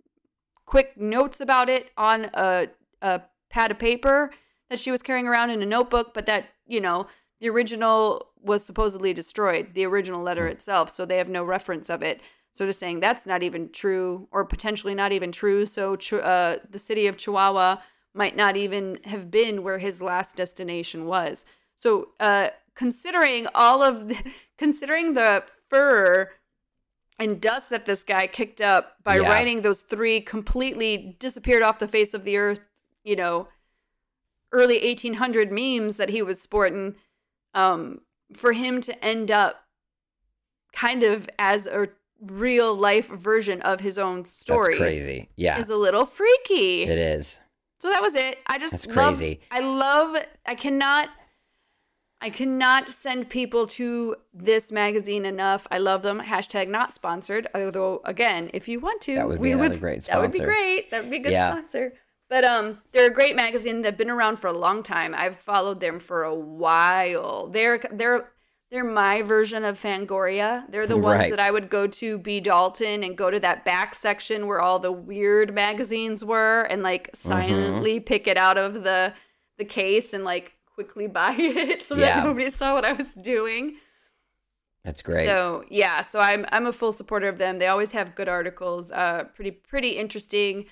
quick 0.65 0.95
notes 0.95 1.41
about 1.41 1.67
it 1.67 1.91
on 1.97 2.29
a, 2.33 2.69
a 3.01 3.23
pad 3.49 3.71
of 3.71 3.77
paper 3.77 4.31
that 4.69 4.79
she 4.79 4.89
was 4.89 5.01
carrying 5.01 5.27
around 5.27 5.49
in 5.49 5.61
a 5.61 5.65
notebook, 5.65 6.13
but 6.13 6.25
that, 6.27 6.45
you 6.65 6.79
know, 6.79 7.07
the 7.41 7.49
original 7.49 8.29
was 8.41 8.63
supposedly 8.63 9.13
destroyed, 9.13 9.73
the 9.73 9.85
original 9.85 10.23
letter 10.23 10.47
itself, 10.47 10.89
so 10.89 11.05
they 11.05 11.17
have 11.17 11.27
no 11.27 11.43
reference 11.43 11.89
of 11.89 12.01
it. 12.01 12.21
So 12.53 12.63
they're 12.63 12.71
saying 12.71 13.01
that's 13.01 13.25
not 13.25 13.43
even 13.43 13.69
true, 13.69 14.29
or 14.31 14.45
potentially 14.45 14.95
not 14.95 15.11
even 15.11 15.33
true. 15.33 15.65
So 15.65 15.95
uh, 15.95 16.59
the 16.69 16.79
city 16.79 17.05
of 17.05 17.17
Chihuahua 17.17 17.81
might 18.15 18.35
not 18.35 18.55
even 18.57 18.99
have 19.05 19.29
been 19.29 19.61
where 19.63 19.77
his 19.77 20.01
last 20.01 20.35
destination 20.35 21.05
was. 21.05 21.45
So 21.77 22.09
uh, 22.19 22.49
considering 22.73 23.47
all 23.53 23.81
of, 23.83 24.07
the, 24.07 24.17
considering 24.57 25.13
the 25.13 25.43
fur 25.69 26.31
and 27.19 27.39
dust 27.41 27.69
that 27.69 27.85
this 27.85 28.03
guy 28.03 28.27
kicked 28.27 28.61
up 28.61 28.97
by 29.03 29.17
Yeah. 29.17 29.29
writing 29.29 29.61
those 29.61 29.81
three 29.81 30.21
completely 30.21 31.15
disappeared 31.19 31.61
off 31.63 31.79
the 31.79 31.87
face 31.87 32.13
of 32.13 32.23
the 32.23 32.37
earth, 32.37 32.59
you 33.03 33.15
know, 33.15 33.47
early 34.51 34.79
1800 34.85 35.51
memes 35.51 35.97
that 35.97 36.09
he 36.09 36.21
was 36.21 36.41
sporting, 36.41 36.95
um, 37.53 38.01
for 38.33 38.53
him 38.53 38.81
to 38.81 39.03
end 39.05 39.29
up 39.31 39.65
kind 40.73 41.03
of 41.03 41.29
as 41.39 41.67
a 41.67 41.87
real 42.21 42.73
life 42.75 43.07
version 43.07 43.61
of 43.61 43.81
his 43.81 43.97
own 43.97 44.25
story 44.25 44.73
That's 44.73 44.79
crazy. 44.79 45.29
Yeah. 45.35 45.59
is 45.59 45.69
a 45.69 45.75
little 45.75 46.05
freaky. 46.05 46.83
It 46.83 46.97
is. 46.97 47.39
So 47.85 47.91
that 47.91 48.01
was 48.01 48.15
it. 48.15 48.39
I 48.47 48.57
just 48.57 48.71
That's 48.71 48.87
love- 48.87 48.95
crazy. 48.95 49.41
I 49.51 49.59
love. 49.59 50.17
I 50.43 50.55
cannot. 50.55 51.09
I 52.19 52.31
cannot 52.31 52.89
send 52.89 53.29
people 53.29 53.67
to 53.67 54.15
this 54.33 54.71
magazine 54.71 55.23
enough. 55.23 55.67
I 55.69 55.77
love 55.77 56.01
them. 56.01 56.19
Hashtag 56.19 56.67
not 56.67 56.93
sponsored. 56.93 57.45
Although 57.53 58.01
again, 58.03 58.49
if 58.55 58.67
you 58.67 58.79
want 58.79 59.01
to, 59.01 59.13
That 59.15 59.27
would 59.27 59.39
be 59.39 59.53
we 59.53 59.55
would. 59.55 59.79
great 59.79 60.01
That 60.05 60.19
would 60.19 60.31
be 60.31 60.39
great. 60.39 60.89
That 60.89 61.03
would 61.03 61.11
be 61.11 61.17
a 61.17 61.19
good 61.19 61.31
Yeah. 61.33 61.51
sponsor. 61.51 61.93
But 62.27 62.43
um, 62.43 62.79
they're 62.91 63.05
a 63.05 63.13
great 63.13 63.35
magazine. 63.35 63.83
They've 63.83 63.95
been 63.95 64.09
around 64.09 64.37
for 64.37 64.47
a 64.47 64.53
long 64.53 64.81
time. 64.81 65.13
I've 65.13 65.35
followed 65.35 65.79
them 65.79 65.99
for 65.99 66.23
a 66.23 66.33
while. 66.33 67.45
They're 67.47 67.77
they're 67.91 68.31
they're 68.75 68.83
my 68.83 69.21
version 69.21 69.63
of 69.63 69.79
Fangoria. 69.81 70.69
They're 70.69 70.85
the 70.85 70.97
ones 70.97 71.19
Right. 71.21 71.29
that 71.29 71.39
I 71.39 71.49
would 71.49 71.69
go 71.69 71.87
to 71.87 72.17
B 72.17 72.41
Dalton 72.41 73.03
and 73.05 73.17
go 73.17 73.31
to 73.31 73.39
that 73.39 73.63
back 73.63 73.95
section 73.95 74.47
where 74.47 74.59
all 74.59 74.79
the 74.79 74.91
weird 74.91 75.53
magazines 75.53 76.25
were 76.25 76.63
and 76.63 76.83
like 76.83 77.09
Mm-hmm. 77.13 77.29
silently 77.29 77.99
pick 78.01 78.27
it 78.27 78.37
out 78.37 78.57
of 78.57 78.83
the 78.83 79.13
the 79.57 79.63
case 79.63 80.13
and 80.13 80.25
like 80.25 80.51
quickly 80.73 81.07
buy 81.19 81.33
it 81.39 81.83
so 81.83 81.95
Yeah. 81.95 82.15
that 82.19 82.25
nobody 82.25 82.49
saw 82.51 82.73
what 82.73 82.83
I 82.83 82.91
was 82.91 83.15
doing. 83.15 83.77
That's 84.83 85.01
great. 85.01 85.25
So 85.25 85.63
yeah, 85.69 86.01
so 86.01 86.19
I'm 86.19 86.45
I'm 86.51 86.65
a 86.65 86.73
full 86.73 86.91
supporter 86.91 87.29
of 87.29 87.37
them. 87.37 87.57
They 87.59 87.67
always 87.67 87.93
have 87.93 88.13
good 88.13 88.27
articles, 88.27 88.91
uh, 88.91 89.23
pretty 89.35 89.51
pretty 89.51 89.91
interesting. 89.91 90.65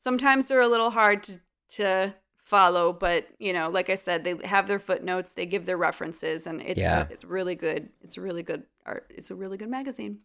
Sometimes 0.00 0.48
they're 0.48 0.60
a 0.60 0.66
little 0.68 0.90
hard 0.90 1.22
to 1.22 1.40
to 1.76 2.14
follow, 2.44 2.92
but 2.92 3.26
you 3.38 3.52
know, 3.52 3.68
like 3.70 3.90
I 3.90 3.94
said, 3.96 4.22
they 4.24 4.36
have 4.46 4.68
their 4.68 4.78
footnotes, 4.78 5.32
they 5.32 5.46
give 5.46 5.66
their 5.66 5.76
references, 5.78 6.46
and 6.46 6.60
it's 6.62 6.78
Yeah. 6.78 7.06
it's 7.10 7.24
really 7.24 7.54
good. 7.56 7.88
It's 8.02 8.16
a 8.16 8.20
really 8.20 8.42
good 8.42 8.62
art. 8.86 9.10
It's 9.10 9.30
a 9.30 9.34
really 9.34 9.56
good 9.56 9.70
magazine, 9.70 10.18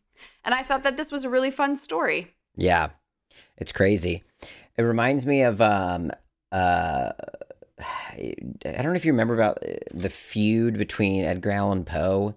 and 0.46 0.54
I 0.54 0.62
thought 0.64 0.84
that 0.84 0.98
this 0.98 1.12
was 1.12 1.24
a 1.26 1.30
really 1.30 1.52
fun 1.52 1.76
story. 1.76 2.34
Yeah. 2.56 2.90
It's 3.58 3.72
crazy. 3.72 4.24
It 4.78 4.82
reminds 4.84 5.26
me 5.26 5.42
of 5.44 5.62
um 5.62 6.12
uh 6.52 7.12
I 7.82 8.34
don't 8.64 8.86
know 8.86 8.94
if 8.94 9.06
you 9.06 9.14
remember 9.14 9.34
about 9.34 9.60
uh, 9.64 9.76
the 9.94 10.10
feud 10.10 10.78
between 10.78 11.24
Edgar 11.24 11.52
Allan 11.52 11.86
Poe 11.86 12.36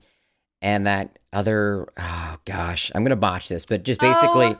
and 0.60 0.86
that 0.86 1.18
other 1.32 1.88
oh 1.98 2.36
gosh, 2.44 2.92
I'm 2.94 3.04
to 3.04 3.16
botch 3.16 3.48
this, 3.48 3.64
but 3.64 3.82
just 3.82 4.00
basically 4.00 4.46
Oh, 4.46 4.58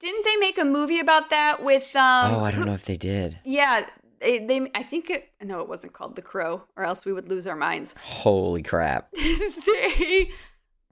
Didn't 0.00 0.24
they 0.24 0.36
make 0.36 0.58
a 0.58 0.64
movie 0.64 1.00
about 1.00 1.30
that 1.30 1.62
with 1.62 1.94
um? 1.96 2.34
Oh, 2.34 2.44
I 2.44 2.50
don't 2.50 2.60
who- 2.60 2.66
know 2.66 2.74
if 2.74 2.84
they 2.86 2.96
did. 2.96 3.38
Yeah, 3.44 3.86
they, 4.20 4.38
they 4.44 4.70
I 4.74 4.82
think 4.82 5.10
it. 5.10 5.28
No, 5.42 5.60
it 5.60 5.68
wasn't 5.68 5.92
called 5.92 6.16
The 6.16 6.22
Crow, 6.22 6.62
or 6.76 6.84
else 6.84 7.04
we 7.04 7.12
would 7.12 7.28
lose 7.28 7.46
our 7.46 7.56
minds. 7.56 7.94
Holy 8.02 8.62
crap. 8.62 9.10
they 9.12 10.30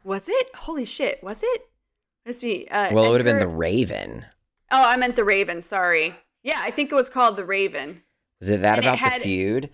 was 0.05 0.29
it? 0.29 0.55
Holy 0.55 0.85
shit! 0.85 1.23
Was 1.23 1.43
it? 1.43 1.63
Let's 2.27 2.39
see. 2.39 2.67
Uh, 2.71 2.93
Well, 2.95 3.05
it 3.07 3.11
would 3.11 3.21
have 3.25 3.37
been 3.39 3.39
the 3.49 3.55
Raven. 3.55 4.27
Oh, 4.71 4.85
I 4.89 4.97
meant 4.97 5.17
the 5.17 5.25
Raven. 5.25 5.61
Sorry. 5.63 6.15
Yeah, 6.43 6.59
I 6.61 6.71
think 6.71 6.91
it 6.91 6.95
was 6.95 7.09
called 7.09 7.37
the 7.37 7.45
Raven, 7.45 8.03
Was 8.41 8.49
it 8.49 8.63
that 8.63 8.79
And 8.79 8.87
it 8.87 8.89
about 8.89 8.99
had- 8.99 9.21
the 9.21 9.25
feud? 9.25 9.71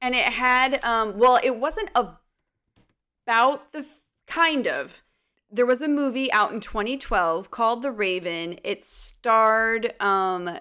and 0.00 0.14
it 0.14 0.24
had 0.24 0.82
um. 0.84 1.18
Well, 1.18 1.38
it 1.42 1.56
wasn't 1.56 1.90
about 1.94 3.72
the 3.72 3.78
f- 3.80 4.00
kind 4.26 4.66
of. 4.68 5.02
There 5.50 5.66
was 5.66 5.80
a 5.80 5.88
movie 5.88 6.30
out 6.32 6.52
in 6.52 6.60
2012 6.60 7.50
called 7.50 7.82
The 7.82 7.90
Raven. 7.92 8.58
It 8.64 8.84
starred 8.84 9.94
um 10.00 10.58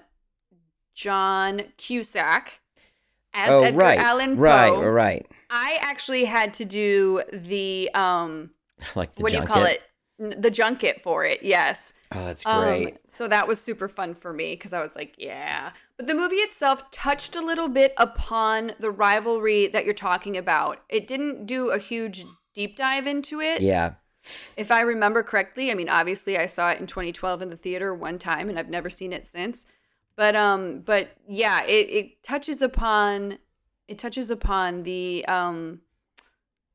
John 0.96 1.62
Cusack 1.78 2.60
as 3.34 3.50
oh, 3.50 3.64
Edgar 3.64 3.78
right. 3.80 4.00
Allan 4.00 4.36
Poe. 4.36 4.42
Right, 4.42 4.70
right. 4.72 5.28
I 5.50 5.78
actually 5.82 6.26
had 6.26 6.54
to 6.56 6.66
do 6.66 7.22
the 7.32 7.90
um 7.94 8.52
Like 8.96 9.14
the 9.14 9.22
what 9.24 9.32
do 9.32 9.38
you 9.38 9.44
call 9.44 9.66
it? 9.66 9.82
The 10.18 10.50
junket 10.50 11.02
for 11.02 11.26
it. 11.26 11.44
Yes. 11.44 11.92
Oh, 12.14 12.24
that's 12.26 12.46
Um, 12.46 12.64
great. 12.64 12.98
so 13.08 13.28
that 13.28 13.48
was 13.48 13.60
super 13.60 13.90
fun 13.90 14.14
for 14.14 14.32
me 14.32 14.54
because 14.54 14.72
I 14.72 14.80
was 14.82 14.96
like, 14.96 15.14
yeah. 15.18 15.72
But 15.98 16.08
the 16.08 16.14
movie 16.14 16.38
itself 16.38 16.90
touched 16.92 17.36
a 17.36 17.42
little 17.42 17.68
bit 17.68 17.94
upon 17.98 18.74
the 18.80 18.92
rivalry 18.92 19.68
that 19.68 19.84
you're 19.84 19.94
talking 19.94 20.38
about. 20.38 20.80
It 20.88 21.06
didn't 21.08 21.46
do 21.46 21.70
a 21.70 21.78
huge 21.78 22.26
deep 22.54 22.78
dive 22.78 23.08
into 23.08 23.42
it. 23.42 23.62
yeah. 23.62 23.96
If 24.58 24.72
I 24.72 24.82
remember 24.82 25.22
correctly, 25.22 25.70
I 25.70 25.74
mean, 25.76 25.90
obviously 25.90 26.38
I 26.38 26.46
saw 26.48 26.72
it 26.72 26.80
in 26.80 26.88
2012 26.88 27.42
in 27.44 27.50
the 27.50 27.58
theater 27.58 27.94
one 27.94 28.18
time 28.18 28.50
and 28.50 28.58
I've 28.58 28.70
never 28.70 28.90
seen 28.90 29.14
it 29.14 29.26
since. 29.26 29.66
But 30.18 30.36
um, 30.36 30.82
but 30.82 31.16
yeah, 31.28 31.64
it, 31.66 31.90
it 31.90 32.24
touches 32.24 32.62
upon 32.62 33.38
it 33.88 33.98
touches 33.98 34.32
upon 34.32 34.84
the 34.84 35.26
um 35.26 35.82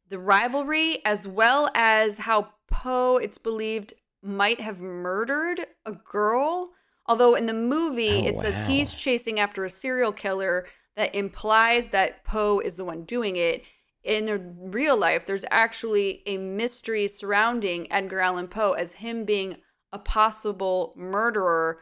the 0.09 0.19
rivalry 0.19 1.05
as 1.05 1.27
well 1.27 1.71
as 1.75 2.19
how 2.19 2.51
Poe, 2.71 3.17
it's 3.17 3.39
believed, 3.39 3.95
might 4.23 4.61
have 4.61 4.81
murdered 4.81 5.67
a 5.85 5.93
girl. 5.93 6.71
Although 7.07 7.35
in 7.35 7.47
the 7.47 7.55
movie 7.55 8.23
Oh, 8.25 8.29
it 8.29 8.37
says 8.37 8.67
he's 8.69 8.95
chasing 8.95 9.41
after 9.41 9.65
a 9.65 9.71
serial 9.71 10.13
killer 10.13 10.67
that 10.97 11.15
implies 11.15 11.89
that 11.89 12.25
Poe 12.25 12.61
is 12.61 12.77
the 12.77 12.85
one 12.85 13.05
doing 13.05 13.37
it. 13.37 13.65
In 14.05 14.57
real 14.59 14.97
life, 14.97 15.27
there's 15.27 15.45
actually 15.51 16.23
a 16.27 16.39
mystery 16.39 17.07
surrounding 17.09 17.91
Edgar 17.93 18.21
Allan 18.21 18.49
Poe 18.49 18.73
as 18.73 18.95
him 18.95 19.25
being 19.25 19.57
a 19.93 19.99
possible 19.99 20.95
murderer 20.97 21.81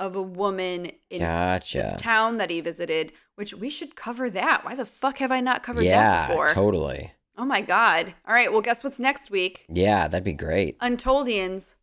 of 0.00 0.16
a 0.16 0.22
woman 0.22 0.90
in 1.10 1.20
Gotcha. 1.20 1.78
this 1.78 1.94
town 1.96 2.38
that 2.38 2.50
he 2.50 2.60
visited, 2.60 3.12
which 3.36 3.54
we 3.54 3.70
should 3.70 3.96
cover 3.96 4.30
that. 4.30 4.64
Why 4.64 4.74
the 4.74 4.86
fuck 4.86 5.18
have 5.18 5.32
I 5.32 5.40
not 5.40 5.62
covered 5.62 5.84
yeah, 5.84 6.00
that 6.00 6.28
before? 6.28 6.50
totally. 6.50 7.12
Oh 7.38 7.44
my 7.44 7.60
god. 7.60 8.14
All 8.26 8.34
right, 8.34 8.50
well 8.50 8.62
guess 8.62 8.82
what's 8.82 8.98
next 8.98 9.30
week? 9.30 9.64
Yeah, 9.68 10.08
that'd 10.08 10.24
be 10.24 10.32
great. 10.32 10.78
Untoldians. 10.80 11.76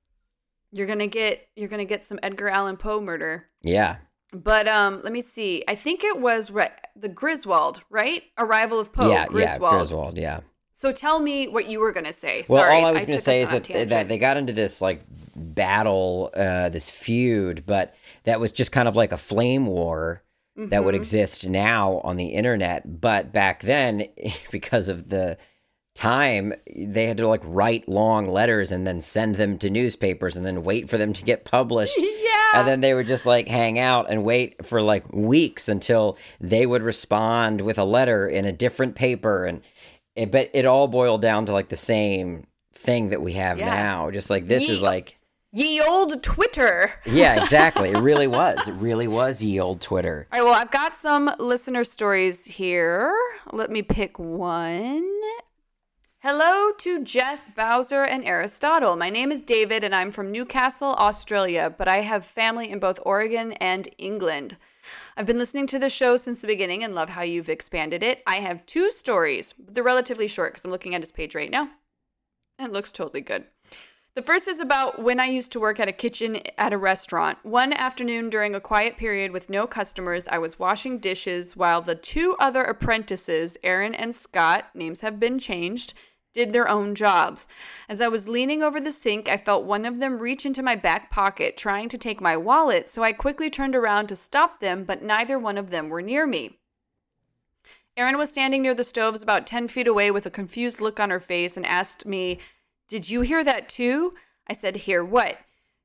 You're 0.72 0.88
going 0.88 1.00
to 1.00 1.08
get 1.08 1.48
you're 1.56 1.70
going 1.70 1.80
to 1.80 1.86
get 1.86 2.04
some 2.04 2.20
Edgar 2.24 2.50
Allan 2.50 2.78
Poe 2.78 3.00
murder. 3.00 3.48
Yeah. 3.62 3.98
But 4.34 4.68
um 4.68 5.02
let 5.04 5.14
me 5.14 5.22
see. 5.22 5.64
I 5.68 5.76
think 5.76 6.04
it 6.04 6.20
was 6.20 6.50
right, 6.50 6.72
the 6.96 7.10
Griswold, 7.10 7.84
right? 7.92 8.24
Arrival 8.38 8.80
of 8.80 8.92
Poe, 8.92 9.10
yeah, 9.12 9.28
Griswold. 9.28 9.62
yeah, 9.62 9.78
Griswold, 9.78 10.18
yeah. 10.18 10.40
So 10.74 10.92
tell 10.92 11.20
me 11.20 11.48
what 11.48 11.68
you 11.68 11.80
were 11.80 11.92
going 11.92 12.06
to 12.08 12.14
say. 12.14 12.44
Well, 12.50 12.64
Sorry, 12.64 12.76
all 12.76 12.86
I 12.88 12.92
was 12.92 13.06
going 13.06 13.18
to 13.18 13.24
say 13.24 13.44
is 13.44 13.50
that 13.50 13.90
that 13.90 14.08
they 14.08 14.18
got 14.18 14.38
into 14.38 14.54
this 14.54 14.82
like 14.82 15.04
battle, 15.44 16.30
uh, 16.36 16.70
this 16.70 16.90
feud, 16.90 17.64
but 17.66 17.94
that 18.24 18.40
was 18.40 18.52
just 18.52 18.72
kind 18.72 18.88
of 18.88 18.96
like 18.96 19.12
a 19.12 19.18
flame 19.18 19.66
war 19.68 20.22
that 20.56 20.84
would 20.84 20.94
Mhm. 20.94 20.98
exist 21.00 21.48
now 21.48 22.00
on 22.04 22.16
the 22.16 22.28
internet. 22.28 23.02
But 23.02 23.34
back 23.34 23.62
then, 23.64 24.06
because 24.52 24.88
of 24.88 25.10
the 25.10 25.38
time, 25.96 26.54
they 26.76 27.06
had 27.08 27.18
to 27.18 27.28
like 27.28 27.42
write 27.44 27.88
long 27.88 28.28
letters 28.28 28.72
and 28.72 28.86
then 28.88 29.00
send 29.02 29.36
them 29.36 29.58
to 29.60 29.70
newspapers 29.70 30.36
and 30.36 30.46
then 30.46 30.64
wait 30.64 30.90
for 30.90 30.98
them 30.98 31.14
to 31.14 31.24
get 31.24 31.46
published. 31.46 31.98
Yeah. 32.54 32.60
And 32.60 32.68
then 32.68 32.82
they 32.82 32.94
would 32.94 33.08
just 33.08 33.26
like 33.26 33.48
hang 33.48 33.80
out 33.80 34.12
and 34.12 34.24
wait 34.24 34.64
for 34.66 34.80
like 34.82 35.12
weeks 35.12 35.68
until 35.68 36.18
they 36.40 36.66
would 36.68 36.84
respond 36.84 37.62
with 37.62 37.80
a 37.80 37.84
letter 37.84 38.28
in 38.28 38.46
a 38.46 38.52
different 38.52 38.94
paper. 38.96 39.46
And 39.46 39.62
it, 40.16 40.32
but 40.32 40.52
it 40.54 40.66
all 40.66 40.88
boiled 40.88 41.22
down 41.22 41.48
to 41.48 41.52
like 41.52 41.70
the 41.70 41.76
same 41.76 42.46
thing 42.74 43.10
that 43.10 43.22
we 43.24 43.34
have 43.34 43.58
Yeah. 43.60 43.74
now. 43.74 44.12
Just 44.12 44.30
like 44.30 44.48
this 44.48 44.70
is 44.70 44.82
like 44.84 45.18
Ye 45.56 45.80
old 45.80 46.24
Twitter. 46.24 46.90
Yeah, 47.06 47.40
exactly. 47.40 47.92
It 47.92 48.00
really 48.00 48.26
was. 48.42 48.68
It 48.68 48.72
really 48.72 49.08
was 49.08 49.44
ye 49.44 49.60
old 49.60 49.82
Twitter. 49.82 50.28
All 50.34 50.40
right, 50.40 50.44
well, 50.44 50.60
I've 50.60 50.72
got 50.72 50.96
some 50.96 51.30
listener 51.38 51.84
stories 51.84 52.46
here. 52.46 53.16
Let 53.52 53.70
me 53.70 53.84
pick 53.84 54.18
one. 54.18 55.08
Hello 56.24 56.72
to 56.80 57.04
Jess, 57.04 57.52
Bowser, 57.56 58.04
and 58.04 58.26
Aristotle. 58.26 58.96
My 58.96 59.12
name 59.12 59.32
is 59.32 59.44
David, 59.44 59.84
and 59.84 59.94
I'm 59.94 60.10
from 60.10 60.32
Newcastle, 60.32 60.96
Australia, 60.96 61.72
but 61.78 61.88
I 61.88 61.98
have 61.98 62.26
family 62.26 62.72
in 62.72 62.80
both 62.80 63.00
Oregon 63.06 63.52
and 63.54 63.88
England. 64.00 64.58
I've 65.16 65.28
been 65.28 65.38
listening 65.38 65.68
to 65.68 65.78
the 65.78 65.88
show 65.88 66.18
since 66.18 66.42
the 66.42 66.48
beginning 66.48 66.84
and 66.84 66.96
love 66.96 67.10
how 67.10 67.22
you've 67.22 67.50
expanded 67.50 68.02
it. 68.02 68.24
I 68.26 68.38
have 68.38 68.66
two 68.66 68.90
stories. 68.90 69.54
They're 69.60 69.84
relatively 69.84 70.28
short 70.28 70.54
because 70.54 70.66
I'm 70.66 70.72
looking 70.72 70.96
at 70.96 71.02
his 71.02 71.12
page 71.12 71.36
right 71.36 71.52
now. 71.52 71.70
And 72.58 72.70
it 72.70 72.74
looks 72.74 72.92
totally 72.92 73.22
good. 73.22 73.46
The 74.16 74.22
first 74.22 74.48
is 74.48 74.60
about 74.60 75.02
when 75.02 75.20
I 75.20 75.26
used 75.26 75.52
to 75.54 75.60
work 75.60 75.80
at 75.80 75.88
a 75.88 75.92
kitchen 75.92 76.40
at 76.56 76.72
a 76.72 76.78
restaurant. 76.78 77.40
One 77.42 77.74
afternoon 77.74 78.30
during 78.30 78.54
a 78.54 78.62
quiet 78.62 78.96
period 78.96 79.32
with 79.32 79.50
no 79.50 79.66
customers, 79.66 80.28
I 80.28 80.38
was 80.38 80.60
washing 80.60 81.00
dishes 81.00 81.58
while 81.58 81.82
the 81.82 81.96
two 81.96 82.36
other 82.40 82.62
apprentices, 82.62 83.58
Aaron 83.64 83.96
and 83.96 84.14
Scott, 84.14 84.66
names 84.76 85.02
have 85.02 85.20
been 85.20 85.40
changed, 85.40 85.96
did 86.32 86.54
their 86.54 86.70
own 86.70 86.94
jobs. 86.94 87.48
As 87.90 88.02
I 88.02 88.08
was 88.08 88.30
leaning 88.30 88.62
over 88.62 88.80
the 88.80 88.92
sink, 88.92 89.28
I 89.28 89.38
felt 89.38 89.66
one 89.66 89.84
of 89.84 90.00
them 90.00 90.20
reach 90.20 90.46
into 90.46 90.62
my 90.62 90.76
back 90.76 91.10
pocket, 91.10 91.58
trying 91.58 91.90
to 91.90 91.98
take 91.98 92.22
my 92.22 92.38
wallet, 92.38 92.88
so 92.88 93.02
I 93.02 93.14
quickly 93.14 93.50
turned 93.50 93.76
around 93.76 94.08
to 94.08 94.16
stop 94.16 94.60
them, 94.60 94.84
but 94.84 95.02
neither 95.02 95.40
one 95.40 95.58
of 95.58 95.72
them 95.72 95.90
were 95.90 96.04
near 96.04 96.28
me. 96.28 96.60
Erin 97.98 98.18
was 98.18 98.30
standing 98.30 98.62
near 98.62 98.76
the 98.76 98.84
stoves 98.84 99.24
about 99.24 99.48
10 99.48 99.68
feet 99.70 99.88
away 99.88 100.12
with 100.12 100.28
a 100.28 100.32
confused 100.32 100.82
look 100.82 101.00
on 101.00 101.10
her 101.10 101.20
face 101.20 101.58
and 101.58 101.66
asked 101.66 102.06
me, 102.06 102.40
Did 102.88 103.10
you 103.10 103.22
hear 103.22 103.44
that 103.44 103.70
too? 103.70 104.12
I 104.48 104.54
said, 104.54 104.76
Hear 104.76 105.04
what? 105.04 105.38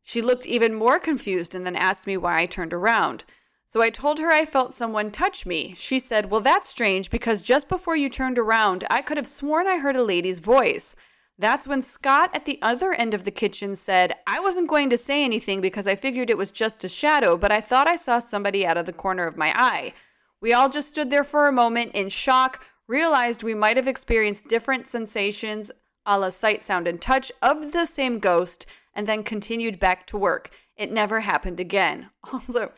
She 0.03 0.23
looked 0.23 0.47
even 0.47 0.75
more 0.75 0.99
confused 0.99 1.55
and 1.55 1.67
then 1.67 1.77
asked 1.77 2.07
me 2.07 2.17
why 2.17 2.41
I 2.41 2.47
turned 2.47 2.73
around. 2.73 3.25
So 3.67 3.83
I 3.83 3.91
told 3.91 4.19
her 4.19 4.31
I 4.31 4.47
felt 4.47 4.73
someone 4.73 5.11
touch 5.11 5.45
me. 5.45 5.75
She 5.77 5.99
said, 5.99 6.31
Well, 6.31 6.41
that's 6.41 6.69
strange 6.69 7.11
because 7.11 7.43
just 7.43 7.69
before 7.69 7.97
you 7.97 8.09
turned 8.09 8.39
around, 8.39 8.85
I 8.91 9.03
could 9.03 9.19
have 9.19 9.27
sworn 9.27 9.67
I 9.67 9.79
heard 9.79 9.97
a 9.97 10.03
lady's 10.03 10.39
voice. 10.39 10.97
That's 11.39 11.69
when 11.69 11.83
Scott 11.83 12.31
at 12.35 12.47
the 12.47 12.59
other 12.63 12.93
end 12.93 13.15
of 13.15 13.25
the 13.25 13.31
kitchen 13.31 13.77
said, 13.77 14.15
I 14.27 14.41
wasn't 14.41 14.69
going 14.69 14.91
to 14.91 14.97
say 14.97 15.23
anything 15.23 15.61
because 15.61 15.87
I 15.87 15.95
figured 15.95 16.31
it 16.31 16.39
was 16.39 16.51
just 16.51 16.83
a 16.83 16.89
shadow, 16.89 17.37
but 17.37 17.53
I 17.53 17.61
thought 17.61 17.87
I 17.87 17.95
saw 17.95 18.19
somebody 18.19 18.67
out 18.67 18.77
of 18.77 18.87
the 18.87 18.93
corner 18.93 19.27
of 19.27 19.37
my 19.37 19.53
eye. 19.55 19.93
We 20.41 20.53
all 20.53 20.69
just 20.69 20.89
stood 20.89 21.11
there 21.11 21.23
for 21.23 21.47
a 21.47 21.53
moment 21.53 21.93
in 21.95 22.09
shock, 22.09 22.65
realized 22.89 23.43
we 23.43 23.55
might 23.55 23.77
have 23.77 23.87
experienced 23.87 24.49
different 24.49 24.87
sensations 24.87 25.71
a 26.09 26.19
la 26.19 26.31
sight, 26.31 26.63
sound, 26.63 26.89
and 26.89 27.01
touch 27.01 27.31
of 27.43 27.73
the 27.73 27.85
same 27.85 28.19
ghost, 28.19 28.67
and 28.95 29.07
then 29.07 29.23
continued 29.23 29.79
back 29.79 30.07
to 30.07 30.17
work. 30.17 30.51
It 30.77 30.91
never 30.91 31.21
happened 31.21 31.61
again. 31.61 32.11
Also, 32.33 32.73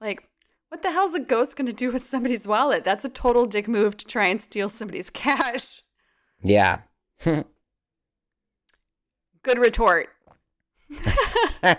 like, 0.00 0.26
what 0.70 0.82
the 0.82 0.90
hell's 0.90 1.14
a 1.14 1.20
ghost 1.20 1.56
going 1.56 1.66
to 1.66 1.74
do 1.74 1.90
with 1.90 2.02
somebody's 2.04 2.48
wallet? 2.48 2.82
That's 2.84 3.04
a 3.04 3.10
total 3.10 3.44
dick 3.44 3.68
move 3.68 3.96
to 3.98 4.06
try 4.06 4.26
and 4.26 4.40
steal 4.40 4.68
somebody's 4.68 5.10
cash. 5.14 5.82
Yeah. 6.42 6.80
Good 7.22 7.44
retort. 9.58 10.08
I 11.62 11.76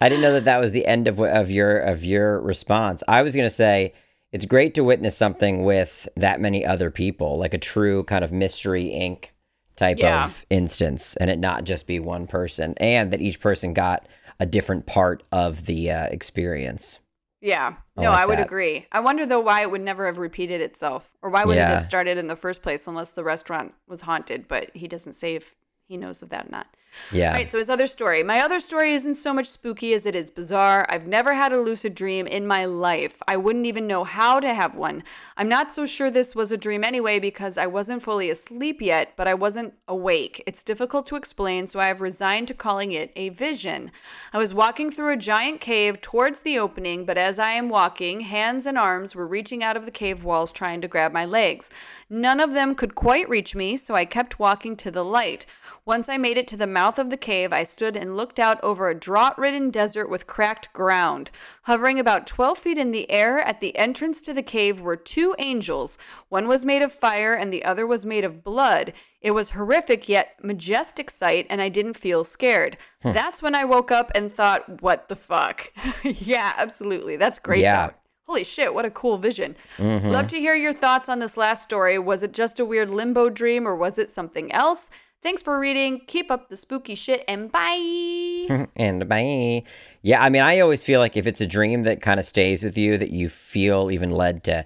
didn't 0.00 0.20
know 0.22 0.34
that 0.34 0.44
that 0.44 0.60
was 0.60 0.72
the 0.72 0.86
end 0.86 1.08
of 1.08 1.20
of 1.20 1.50
your 1.50 1.78
of 1.78 2.04
your 2.04 2.40
response. 2.40 3.02
I 3.08 3.22
was 3.22 3.34
going 3.34 3.46
to 3.46 3.50
say 3.50 3.92
it's 4.32 4.46
great 4.46 4.74
to 4.74 4.84
witness 4.84 5.16
something 5.16 5.64
with 5.64 6.08
that 6.16 6.40
many 6.40 6.64
other 6.64 6.90
people, 6.90 7.38
like 7.38 7.54
a 7.54 7.58
true 7.58 8.04
kind 8.04 8.24
of 8.24 8.32
mystery 8.32 8.84
inc 8.84 9.30
type 9.78 9.98
Yeah. 9.98 10.24
of 10.26 10.44
instance, 10.50 11.16
and 11.16 11.30
it 11.30 11.38
not 11.38 11.64
just 11.64 11.86
be 11.86 11.98
one 12.00 12.26
person, 12.26 12.74
and 12.78 13.10
that 13.12 13.22
each 13.22 13.40
person 13.40 13.72
got 13.72 14.06
a 14.38 14.44
different 14.44 14.84
part 14.84 15.22
of 15.32 15.64
the 15.64 15.90
uh, 15.90 16.06
experience. 16.08 16.98
Yeah. 17.40 17.74
I 17.96 18.02
No, 18.02 18.10
like 18.10 18.18
I 18.18 18.26
would 18.26 18.38
that. 18.38 18.46
agree. 18.46 18.86
I 18.92 19.00
wonder 19.00 19.24
though 19.24 19.40
why 19.40 19.62
it 19.62 19.70
would 19.70 19.80
never 19.80 20.06
have 20.06 20.18
repeated 20.18 20.60
itself 20.60 21.10
or 21.22 21.30
why 21.30 21.44
would 21.44 21.56
it 21.56 21.60
have 21.60 21.82
started 21.82 22.18
in 22.18 22.26
the 22.26 22.34
first 22.36 22.62
place 22.62 22.86
unless 22.88 23.12
the 23.12 23.22
restaurant 23.22 23.74
was 23.86 24.02
haunted, 24.02 24.48
but 24.48 24.70
he 24.74 24.88
doesn't 24.88 25.12
say 25.12 25.36
if 25.36 25.54
he 25.88 25.96
knows 25.96 26.22
of 26.22 26.28
that 26.28 26.46
or 26.46 26.50
not. 26.50 26.66
Yeah. 27.12 27.28
All 27.28 27.34
right, 27.34 27.48
so 27.48 27.58
his 27.58 27.70
other 27.70 27.86
story. 27.86 28.22
My 28.22 28.40
other 28.40 28.60
story 28.60 28.92
isn't 28.92 29.14
so 29.14 29.32
much 29.32 29.46
spooky 29.46 29.94
as 29.94 30.04
it 30.04 30.14
is 30.14 30.30
bizarre. 30.30 30.86
I've 30.88 31.06
never 31.06 31.32
had 31.32 31.52
a 31.52 31.60
lucid 31.60 31.94
dream 31.94 32.26
in 32.26 32.46
my 32.46 32.64
life. 32.64 33.22
I 33.28 33.36
wouldn't 33.36 33.66
even 33.66 33.86
know 33.86 34.04
how 34.04 34.40
to 34.40 34.52
have 34.52 34.74
one. 34.74 35.04
I'm 35.36 35.48
not 35.48 35.72
so 35.72 35.86
sure 35.86 36.10
this 36.10 36.34
was 36.34 36.50
a 36.50 36.56
dream 36.56 36.84
anyway 36.84 37.18
because 37.18 37.56
I 37.56 37.66
wasn't 37.66 38.02
fully 38.02 38.30
asleep 38.30 38.82
yet, 38.82 39.12
but 39.16 39.28
I 39.28 39.34
wasn't 39.34 39.74
awake. 39.86 40.42
It's 40.46 40.64
difficult 40.64 41.06
to 41.06 41.16
explain, 41.16 41.66
so 41.66 41.78
I 41.78 41.86
have 41.86 42.00
resigned 42.00 42.48
to 42.48 42.54
calling 42.54 42.92
it 42.92 43.12
a 43.16 43.30
vision. 43.30 43.90
I 44.32 44.38
was 44.38 44.52
walking 44.52 44.90
through 44.90 45.12
a 45.12 45.16
giant 45.16 45.60
cave 45.60 46.00
towards 46.00 46.42
the 46.42 46.58
opening, 46.58 47.04
but 47.04 47.16
as 47.16 47.38
I 47.38 47.52
am 47.52 47.68
walking, 47.68 48.20
hands 48.20 48.66
and 48.66 48.76
arms 48.76 49.14
were 49.14 49.26
reaching 49.26 49.62
out 49.62 49.76
of 49.76 49.84
the 49.84 49.90
cave 49.90 50.24
walls 50.24 50.52
trying 50.52 50.80
to 50.80 50.88
grab 50.88 51.12
my 51.12 51.24
legs. 51.24 51.70
None 52.10 52.40
of 52.40 52.52
them 52.52 52.74
could 52.74 52.94
quite 52.94 53.28
reach 53.28 53.54
me, 53.54 53.76
so 53.76 53.94
I 53.94 54.04
kept 54.04 54.38
walking 54.38 54.76
to 54.76 54.90
the 54.90 55.04
light. 55.04 55.46
Once 55.88 56.10
I 56.10 56.18
made 56.18 56.36
it 56.36 56.46
to 56.48 56.56
the 56.58 56.66
mouth 56.66 56.98
of 56.98 57.08
the 57.08 57.16
cave, 57.16 57.50
I 57.50 57.62
stood 57.62 57.96
and 57.96 58.14
looked 58.14 58.38
out 58.38 58.62
over 58.62 58.90
a 58.90 58.94
drought 58.94 59.38
ridden 59.38 59.70
desert 59.70 60.10
with 60.10 60.26
cracked 60.26 60.70
ground. 60.74 61.30
Hovering 61.62 61.98
about 61.98 62.26
12 62.26 62.58
feet 62.58 62.76
in 62.76 62.90
the 62.90 63.10
air 63.10 63.38
at 63.38 63.62
the 63.62 63.74
entrance 63.74 64.20
to 64.20 64.34
the 64.34 64.42
cave 64.42 64.82
were 64.82 64.96
two 64.96 65.34
angels. 65.38 65.96
One 66.28 66.46
was 66.46 66.66
made 66.66 66.82
of 66.82 66.92
fire 66.92 67.32
and 67.32 67.50
the 67.50 67.64
other 67.64 67.86
was 67.86 68.04
made 68.04 68.22
of 68.22 68.44
blood. 68.44 68.92
It 69.22 69.30
was 69.30 69.48
horrific 69.48 70.10
yet 70.10 70.34
majestic 70.42 71.08
sight, 71.08 71.46
and 71.48 71.62
I 71.62 71.70
didn't 71.70 71.96
feel 71.96 72.22
scared. 72.22 72.76
That's 73.02 73.40
when 73.40 73.54
I 73.54 73.64
woke 73.64 73.90
up 73.90 74.12
and 74.14 74.30
thought, 74.30 74.82
what 74.82 75.08
the 75.08 75.16
fuck? 75.16 75.72
yeah, 76.02 76.52
absolutely. 76.58 77.16
That's 77.16 77.38
great. 77.38 77.62
Yeah. 77.62 77.92
Holy 78.26 78.44
shit, 78.44 78.74
what 78.74 78.84
a 78.84 78.90
cool 78.90 79.16
vision. 79.16 79.56
Mm-hmm. 79.78 80.10
Love 80.10 80.26
to 80.26 80.38
hear 80.38 80.54
your 80.54 80.74
thoughts 80.74 81.08
on 81.08 81.18
this 81.18 81.38
last 81.38 81.62
story. 81.62 81.98
Was 81.98 82.22
it 82.22 82.34
just 82.34 82.60
a 82.60 82.64
weird 82.66 82.90
limbo 82.90 83.30
dream 83.30 83.66
or 83.66 83.74
was 83.74 83.98
it 83.98 84.10
something 84.10 84.52
else? 84.52 84.90
Thanks 85.22 85.42
for 85.42 85.58
reading. 85.58 86.00
Keep 86.06 86.30
up 86.30 86.48
the 86.48 86.56
spooky 86.56 86.94
shit 86.94 87.24
and 87.26 87.50
bye. 87.50 88.66
and 88.76 89.08
bye. 89.08 89.64
Yeah, 90.02 90.22
I 90.22 90.28
mean, 90.28 90.42
I 90.42 90.60
always 90.60 90.84
feel 90.84 91.00
like 91.00 91.16
if 91.16 91.26
it's 91.26 91.40
a 91.40 91.46
dream 91.46 91.82
that 91.84 92.00
kind 92.02 92.20
of 92.20 92.26
stays 92.26 92.62
with 92.62 92.78
you, 92.78 92.96
that 92.98 93.10
you 93.10 93.28
feel 93.28 93.90
even 93.90 94.10
led 94.10 94.44
to 94.44 94.64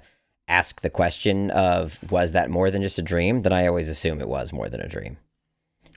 ask 0.49 0.83
the 0.83 0.91
question 0.91 1.51
of, 1.53 1.99
was 2.11 2.33
that 2.33 2.51
more 2.51 2.71
than 2.71 2.83
just 2.83 2.99
a 2.99 3.03
dream? 3.03 3.43
Then 3.43 3.53
I 3.53 3.67
always 3.67 3.89
assume 3.89 4.21
it 4.21 4.29
was 4.29 4.53
more 4.53 4.69
than 4.69 4.81
a 4.83 4.89
dream. 4.89 5.17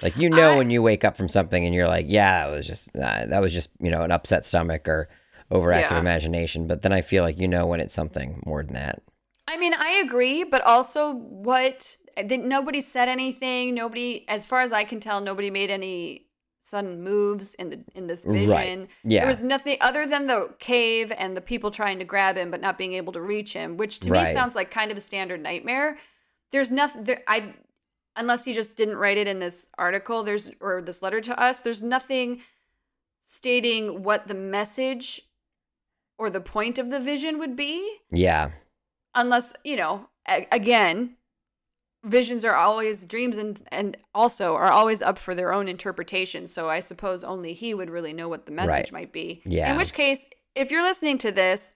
Like 0.01 0.18
you 0.18 0.30
know 0.30 0.53
I- 0.53 0.58
when 0.58 0.70
you 0.70 0.82
wake 0.82 1.03
up 1.03 1.16
from 1.18 1.28
something 1.30 1.66
and 1.66 1.74
you're 1.76 1.88
like, 1.88 2.06
yeah, 2.08 2.47
that 2.47 2.56
was 2.56 2.68
just 2.68 2.89
uh, 2.95 3.26
that 3.28 3.41
was 3.41 3.53
just 3.53 3.70
you 3.80 3.91
know 3.91 4.03
an 4.03 4.12
upset 4.12 4.43
stomach 4.45 4.88
or 4.89 5.08
overactive 5.51 5.91
Yeah. 5.91 5.99
imagination. 5.99 6.68
But 6.68 6.82
then 6.82 6.91
I 6.93 7.01
feel 7.01 7.24
like 7.24 7.38
you 7.39 7.47
know 7.47 7.66
when 7.66 7.80
it's 7.80 7.93
something 7.93 8.41
more 8.45 8.64
than 8.64 8.74
that. 8.74 9.01
I 9.47 9.58
mean, 9.58 9.74
I 9.78 10.01
agree, 10.06 10.43
but 10.43 10.62
also 10.64 11.14
what 11.14 11.95
did 12.24 12.41
nobody 12.41 12.82
said 12.82 13.09
anything. 13.09 13.73
Nobody, 13.76 14.26
as 14.27 14.45
far 14.45 14.61
as 14.61 14.72
I 14.73 14.84
can 14.84 14.99
tell, 14.99 15.22
nobody 15.22 15.49
made 15.49 15.69
any 15.69 16.27
sudden 16.61 17.03
moves 17.03 17.53
in 17.56 17.69
the 17.69 17.80
in 17.94 18.07
this 18.07 18.26
Right. 18.26 18.48
vision. 18.48 18.88
Yeah. 19.03 19.19
There 19.22 19.27
was 19.27 19.44
nothing 19.44 19.77
other 19.81 20.07
than 20.07 20.26
the 20.27 20.56
cave 20.60 21.11
and 21.18 21.38
the 21.38 21.41
people 21.41 21.69
trying 21.72 21.99
to 21.99 22.06
grab 22.06 22.38
him 22.38 22.49
but 22.52 22.60
not 22.61 22.77
being 22.77 22.94
able 22.94 23.14
to 23.14 23.22
reach 23.22 23.53
him, 23.53 23.77
which 23.77 23.99
to 24.02 24.10
me 24.11 24.34
sounds 24.34 24.56
like 24.56 24.72
kind 24.72 24.89
of 24.91 24.98
a 24.98 25.02
standard 25.02 25.41
nightmare. 25.41 25.99
There's 26.52 26.72
nothing 26.72 27.03
there 27.03 27.22
I 27.27 27.53
unless 28.15 28.45
he 28.45 28.53
just 28.53 28.76
didn't 28.76 28.95
write 28.95 29.18
it 29.18 29.27
in 29.27 29.39
this 29.39 29.69
article, 29.77 30.23
there's 30.23 30.49
or 30.61 30.81
this 30.81 31.02
letter 31.02 31.22
to 31.22 31.39
us, 31.39 31.60
there's 31.61 31.84
nothing 31.84 32.41
stating 33.23 34.03
what 34.03 34.27
the 34.27 34.34
message 34.34 35.22
or 36.18 36.30
the 36.30 36.41
point 36.41 36.77
of 36.77 36.91
the 36.91 36.99
vision 36.99 37.39
would 37.39 37.56
be 37.56 37.98
Yeah, 38.11 38.52
unless 39.14 39.53
you 39.64 39.76
know 39.76 40.07
a- 40.27 40.48
again 40.52 41.18
visions 42.06 42.45
are 42.45 42.56
always 42.56 43.03
dreams 43.06 43.38
and 43.38 43.61
and 43.72 43.98
also 44.14 44.56
are 44.56 44.72
always 44.72 45.02
up 45.02 45.18
for 45.18 45.34
their 45.36 45.52
own 45.52 45.68
interpretation 45.68 46.45
so 46.48 46.69
i 46.69 46.80
suppose 46.80 47.23
only 47.23 47.53
he 47.53 47.73
would 47.73 47.90
really 47.90 48.14
know 48.14 48.30
what 48.30 48.45
the 48.45 48.52
message 48.52 48.69
Right. 48.69 48.91
might 48.91 49.11
be 49.11 49.41
Yeah. 49.45 49.72
in 49.72 49.77
which 49.77 49.94
case 49.94 50.27
if 50.56 50.69
you're 50.72 50.84
listening 50.84 51.18
to 51.19 51.32
this 51.32 51.73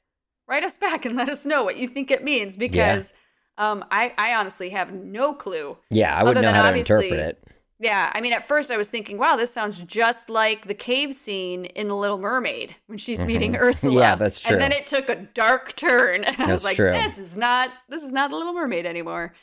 write 0.47 0.63
us 0.63 0.77
back 0.85 1.05
and 1.05 1.15
let 1.15 1.29
us 1.29 1.45
know 1.45 1.63
what 1.63 1.77
you 1.77 1.87
think 1.87 2.11
it 2.11 2.23
means 2.23 2.55
because 2.57 3.11
um 3.57 3.83
i 3.91 4.13
i 4.17 4.33
honestly 4.35 4.69
have 4.69 4.93
no 4.93 5.33
clue 5.33 5.77
yeah, 5.89 6.15
I 6.15 6.23
wouldn't 6.23 6.43
know 6.43 6.53
how 6.53 6.71
to 6.71 6.77
interpret 6.77 7.11
it. 7.13 7.43
yeah 7.79 8.11
i 8.13 8.21
mean 8.21 8.33
at 8.33 8.43
first 8.43 8.69
i 8.71 8.77
was 8.77 8.87
thinking 8.89 9.17
wow 9.17 9.35
this 9.35 9.51
sounds 9.51 9.81
just 9.83 10.29
like 10.29 10.67
the 10.67 10.73
cave 10.75 11.13
scene 11.13 11.65
in 11.65 11.87
the 11.87 11.95
little 11.95 12.17
mermaid 12.19 12.75
when 12.87 12.97
she's 12.97 13.19
meeting 13.19 13.55
ursula 13.67 13.91
Mm-hmm. 13.93 13.99
Yeah, 13.99 14.15
that's 14.15 14.39
true. 14.41 14.53
and 14.53 14.61
then 14.61 14.71
it 14.71 14.85
took 14.85 15.09
a 15.09 15.15
dark 15.15 15.75
turn 15.75 16.23
i 16.27 16.31
That's 16.35 16.49
was 16.51 16.63
like 16.63 16.75
true. 16.75 16.91
this 16.91 17.17
is 17.17 17.35
not 17.35 17.69
this 17.89 18.03
is 18.03 18.11
not 18.11 18.29
the 18.29 18.35
little 18.37 18.53
mermaid 18.53 18.85
anymore 18.85 19.33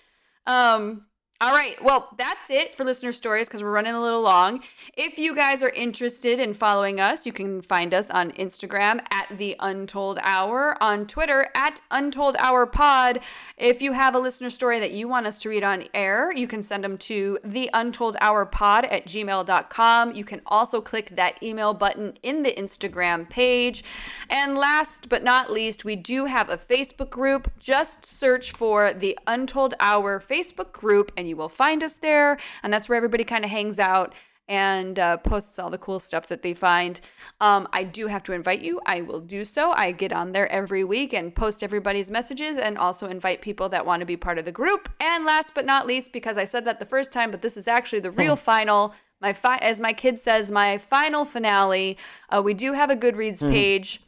um 0.46 1.06
All 1.38 1.52
right. 1.52 1.76
Well, 1.84 2.08
that's 2.16 2.48
it 2.48 2.74
for 2.74 2.82
listener 2.82 3.12
stories 3.12 3.46
because 3.46 3.62
we're 3.62 3.70
running 3.70 3.92
a 3.92 4.00
little 4.00 4.22
long. 4.22 4.62
If 4.96 5.18
you 5.18 5.36
guys 5.36 5.62
are 5.62 5.68
interested 5.68 6.40
in 6.40 6.54
following 6.54 6.98
us, 6.98 7.26
you 7.26 7.32
can 7.32 7.60
find 7.60 7.92
us 7.92 8.10
on 8.10 8.32
Instagram 8.32 9.04
at 9.10 9.26
The 9.36 9.54
Untold 9.60 10.18
Hour, 10.22 10.82
on 10.82 11.06
Twitter 11.06 11.50
at 11.54 11.82
Untold 11.90 12.36
Hour 12.38 12.64
Pod. 12.64 13.20
If 13.58 13.82
you 13.82 13.92
have 13.92 14.14
a 14.14 14.18
listener 14.18 14.48
story 14.48 14.80
that 14.80 14.92
you 14.92 15.08
want 15.08 15.26
us 15.26 15.38
to 15.42 15.50
read 15.50 15.62
on 15.62 15.84
air, 15.92 16.32
you 16.32 16.48
can 16.48 16.62
send 16.62 16.82
them 16.82 16.96
to 16.98 17.38
The 17.44 17.68
Untold 17.74 18.16
Hour 18.22 18.46
Pod 18.46 18.86
at 18.86 19.04
gmail.com. 19.04 20.14
You 20.14 20.24
can 20.24 20.40
also 20.46 20.80
click 20.80 21.16
that 21.16 21.42
email 21.42 21.74
button 21.74 22.16
in 22.22 22.44
the 22.44 22.54
Instagram 22.54 23.28
page. 23.28 23.84
And 24.30 24.56
last 24.56 25.10
but 25.10 25.22
not 25.22 25.52
least, 25.52 25.84
we 25.84 25.96
do 25.96 26.24
have 26.24 26.48
a 26.48 26.56
Facebook 26.56 27.10
group. 27.10 27.52
Just 27.58 28.06
search 28.06 28.52
for 28.52 28.94
The 28.94 29.18
Untold 29.26 29.74
Hour 29.80 30.18
Facebook 30.18 30.72
group 30.72 31.12
and 31.14 31.25
you 31.26 31.36
will 31.36 31.48
find 31.48 31.82
us 31.82 31.94
there. 31.94 32.38
And 32.62 32.72
that's 32.72 32.88
where 32.88 32.96
everybody 32.96 33.24
kind 33.24 33.44
of 33.44 33.50
hangs 33.50 33.78
out 33.78 34.14
and 34.48 34.98
uh, 34.98 35.16
posts 35.18 35.58
all 35.58 35.70
the 35.70 35.78
cool 35.78 35.98
stuff 35.98 36.28
that 36.28 36.42
they 36.42 36.54
find. 36.54 37.00
Um, 37.40 37.66
I 37.72 37.84
do 37.84 38.06
have 38.06 38.22
to 38.24 38.32
invite 38.32 38.60
you. 38.60 38.80
I 38.86 39.00
will 39.00 39.20
do 39.20 39.44
so. 39.44 39.72
I 39.72 39.92
get 39.92 40.12
on 40.12 40.32
there 40.32 40.50
every 40.50 40.84
week 40.84 41.12
and 41.12 41.34
post 41.34 41.62
everybody's 41.62 42.10
messages 42.10 42.56
and 42.56 42.78
also 42.78 43.08
invite 43.08 43.40
people 43.40 43.68
that 43.70 43.84
want 43.84 44.00
to 44.00 44.06
be 44.06 44.16
part 44.16 44.38
of 44.38 44.44
the 44.44 44.52
group. 44.52 44.88
And 45.00 45.24
last 45.24 45.52
but 45.54 45.66
not 45.66 45.86
least, 45.86 46.12
because 46.12 46.38
I 46.38 46.44
said 46.44 46.64
that 46.64 46.78
the 46.78 46.84
first 46.84 47.12
time, 47.12 47.30
but 47.30 47.42
this 47.42 47.56
is 47.56 47.66
actually 47.66 48.00
the 48.00 48.12
real 48.12 48.36
final. 48.36 48.94
My 49.20 49.32
fi- 49.32 49.58
as 49.58 49.80
my 49.80 49.92
kid 49.92 50.18
says, 50.18 50.52
my 50.52 50.78
final 50.78 51.24
finale. 51.24 51.96
Uh, 52.28 52.42
we 52.44 52.54
do 52.54 52.72
have 52.72 52.90
a 52.90 52.96
Goodreads 52.96 53.48
page. 53.50 54.00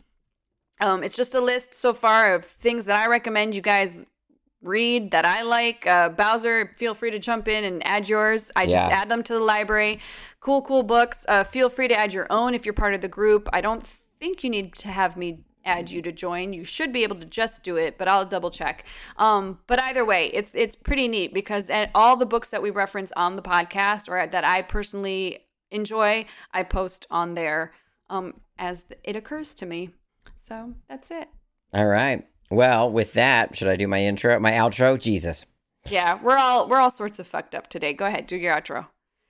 Um, 0.81 1.03
it's 1.03 1.17
just 1.17 1.35
a 1.35 1.41
list 1.41 1.75
so 1.75 1.93
far 1.93 2.35
of 2.35 2.45
things 2.45 2.85
that 2.85 2.97
I 2.97 3.09
recommend 3.09 3.57
you 3.57 3.63
guys 3.63 4.03
read 4.63 5.11
that 5.13 5.25
I 5.25 5.43
like. 5.43 5.87
Uh, 5.87 6.09
Bowser, 6.09 6.73
feel 6.77 6.95
free 6.95 7.11
to 7.11 7.19
jump 7.19 7.49
in 7.49 7.65
and 7.65 7.87
add 7.87 8.09
yours. 8.09 8.51
I 8.57 8.65
just 8.65 8.75
Yeah. 8.75 8.89
add 8.89 9.09
them 9.09 9.23
to 9.25 9.35
the 9.35 9.41
library. 9.41 10.01
Cool, 10.41 10.63
cool 10.63 10.83
books. 10.83 11.25
Uh, 11.29 11.45
feel 11.45 11.69
free 11.69 11.89
to 11.89 11.95
add 11.95 12.13
your 12.13 12.27
own 12.31 12.55
if 12.55 12.67
you're 12.67 12.73
part 12.73 12.95
of 12.95 13.01
the 13.01 13.09
group. 13.09 13.49
I 13.53 13.61
don't 13.61 13.87
think 14.21 14.43
you 14.43 14.51
need 14.51 14.75
to 14.77 14.89
have 14.89 15.17
me 15.17 15.45
add 15.65 15.91
you 15.91 16.01
to 16.01 16.11
join. 16.11 16.53
You 16.53 16.65
should 16.65 16.93
be 16.93 17.03
able 17.03 17.17
to 17.17 17.27
just 17.27 17.63
do 17.63 17.77
it, 17.77 17.99
but 17.99 18.09
I'll 18.09 18.25
double 18.25 18.51
check. 18.51 18.85
Um, 19.17 19.59
but 19.67 19.79
either 19.81 20.05
way, 20.05 20.29
it's 20.33 20.55
it's 20.55 20.75
pretty 20.75 21.09
neat 21.09 21.35
because 21.35 21.69
at 21.69 21.91
all 21.95 22.17
the 22.17 22.25
books 22.27 22.51
that 22.51 22.63
we 22.63 22.71
reference 22.71 23.13
on 23.17 23.37
the 23.37 23.43
podcast 23.43 24.09
or 24.09 24.27
that 24.27 24.45
I 24.47 24.63
personally 24.63 25.47
enjoy, 25.71 26.25
I 26.53 26.63
post 26.63 27.07
on 27.11 27.35
there 27.35 27.73
um, 28.09 28.41
as 28.59 28.87
it 29.05 29.15
occurs 29.15 29.55
to 29.57 29.67
me. 29.67 29.91
So 30.37 30.73
that's 30.89 31.11
it. 31.11 31.29
All 31.75 31.87
right. 31.87 32.27
Well, 32.51 32.91
with 32.91 33.13
that, 33.13 33.57
should 33.57 33.69
I 33.69 33.77
do 33.77 33.87
my 33.87 34.03
intro, 34.03 34.39
my 34.41 34.53
outro? 34.53 34.99
Jesus. 34.99 35.45
Yeah, 35.89 36.19
we're 36.23 36.39
all 36.39 36.69
we're 36.69 36.81
all 36.81 36.91
sorts 36.91 37.19
of 37.19 37.27
fucked 37.27 37.55
up 37.55 37.69
today. 37.69 37.93
Go 37.93 38.07
ahead, 38.07 38.27
do 38.27 38.37
your 38.37 38.55
outro. 38.55 38.87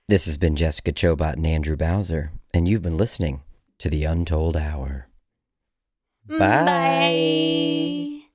This 0.07 0.25
has 0.25 0.37
been 0.37 0.55
Jessica 0.55 0.91
Chobot 0.91 1.33
and 1.33 1.45
Andrew 1.45 1.75
Bowser, 1.75 2.31
and 2.53 2.67
you've 2.67 2.81
been 2.81 2.97
listening 2.97 3.41
to 3.77 3.89
The 3.89 4.03
Untold 4.05 4.57
Hour. 4.57 5.07
Mm, 6.27 6.39
bye. 6.39 6.65
Bye. 6.65 8.25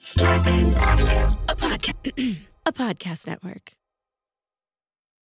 Starburns 0.00 0.76
Audio, 0.80 1.38
a 1.48 1.56
podcast, 1.56 2.38
a 2.66 2.72
podcast 2.72 3.26
network. 3.26 3.74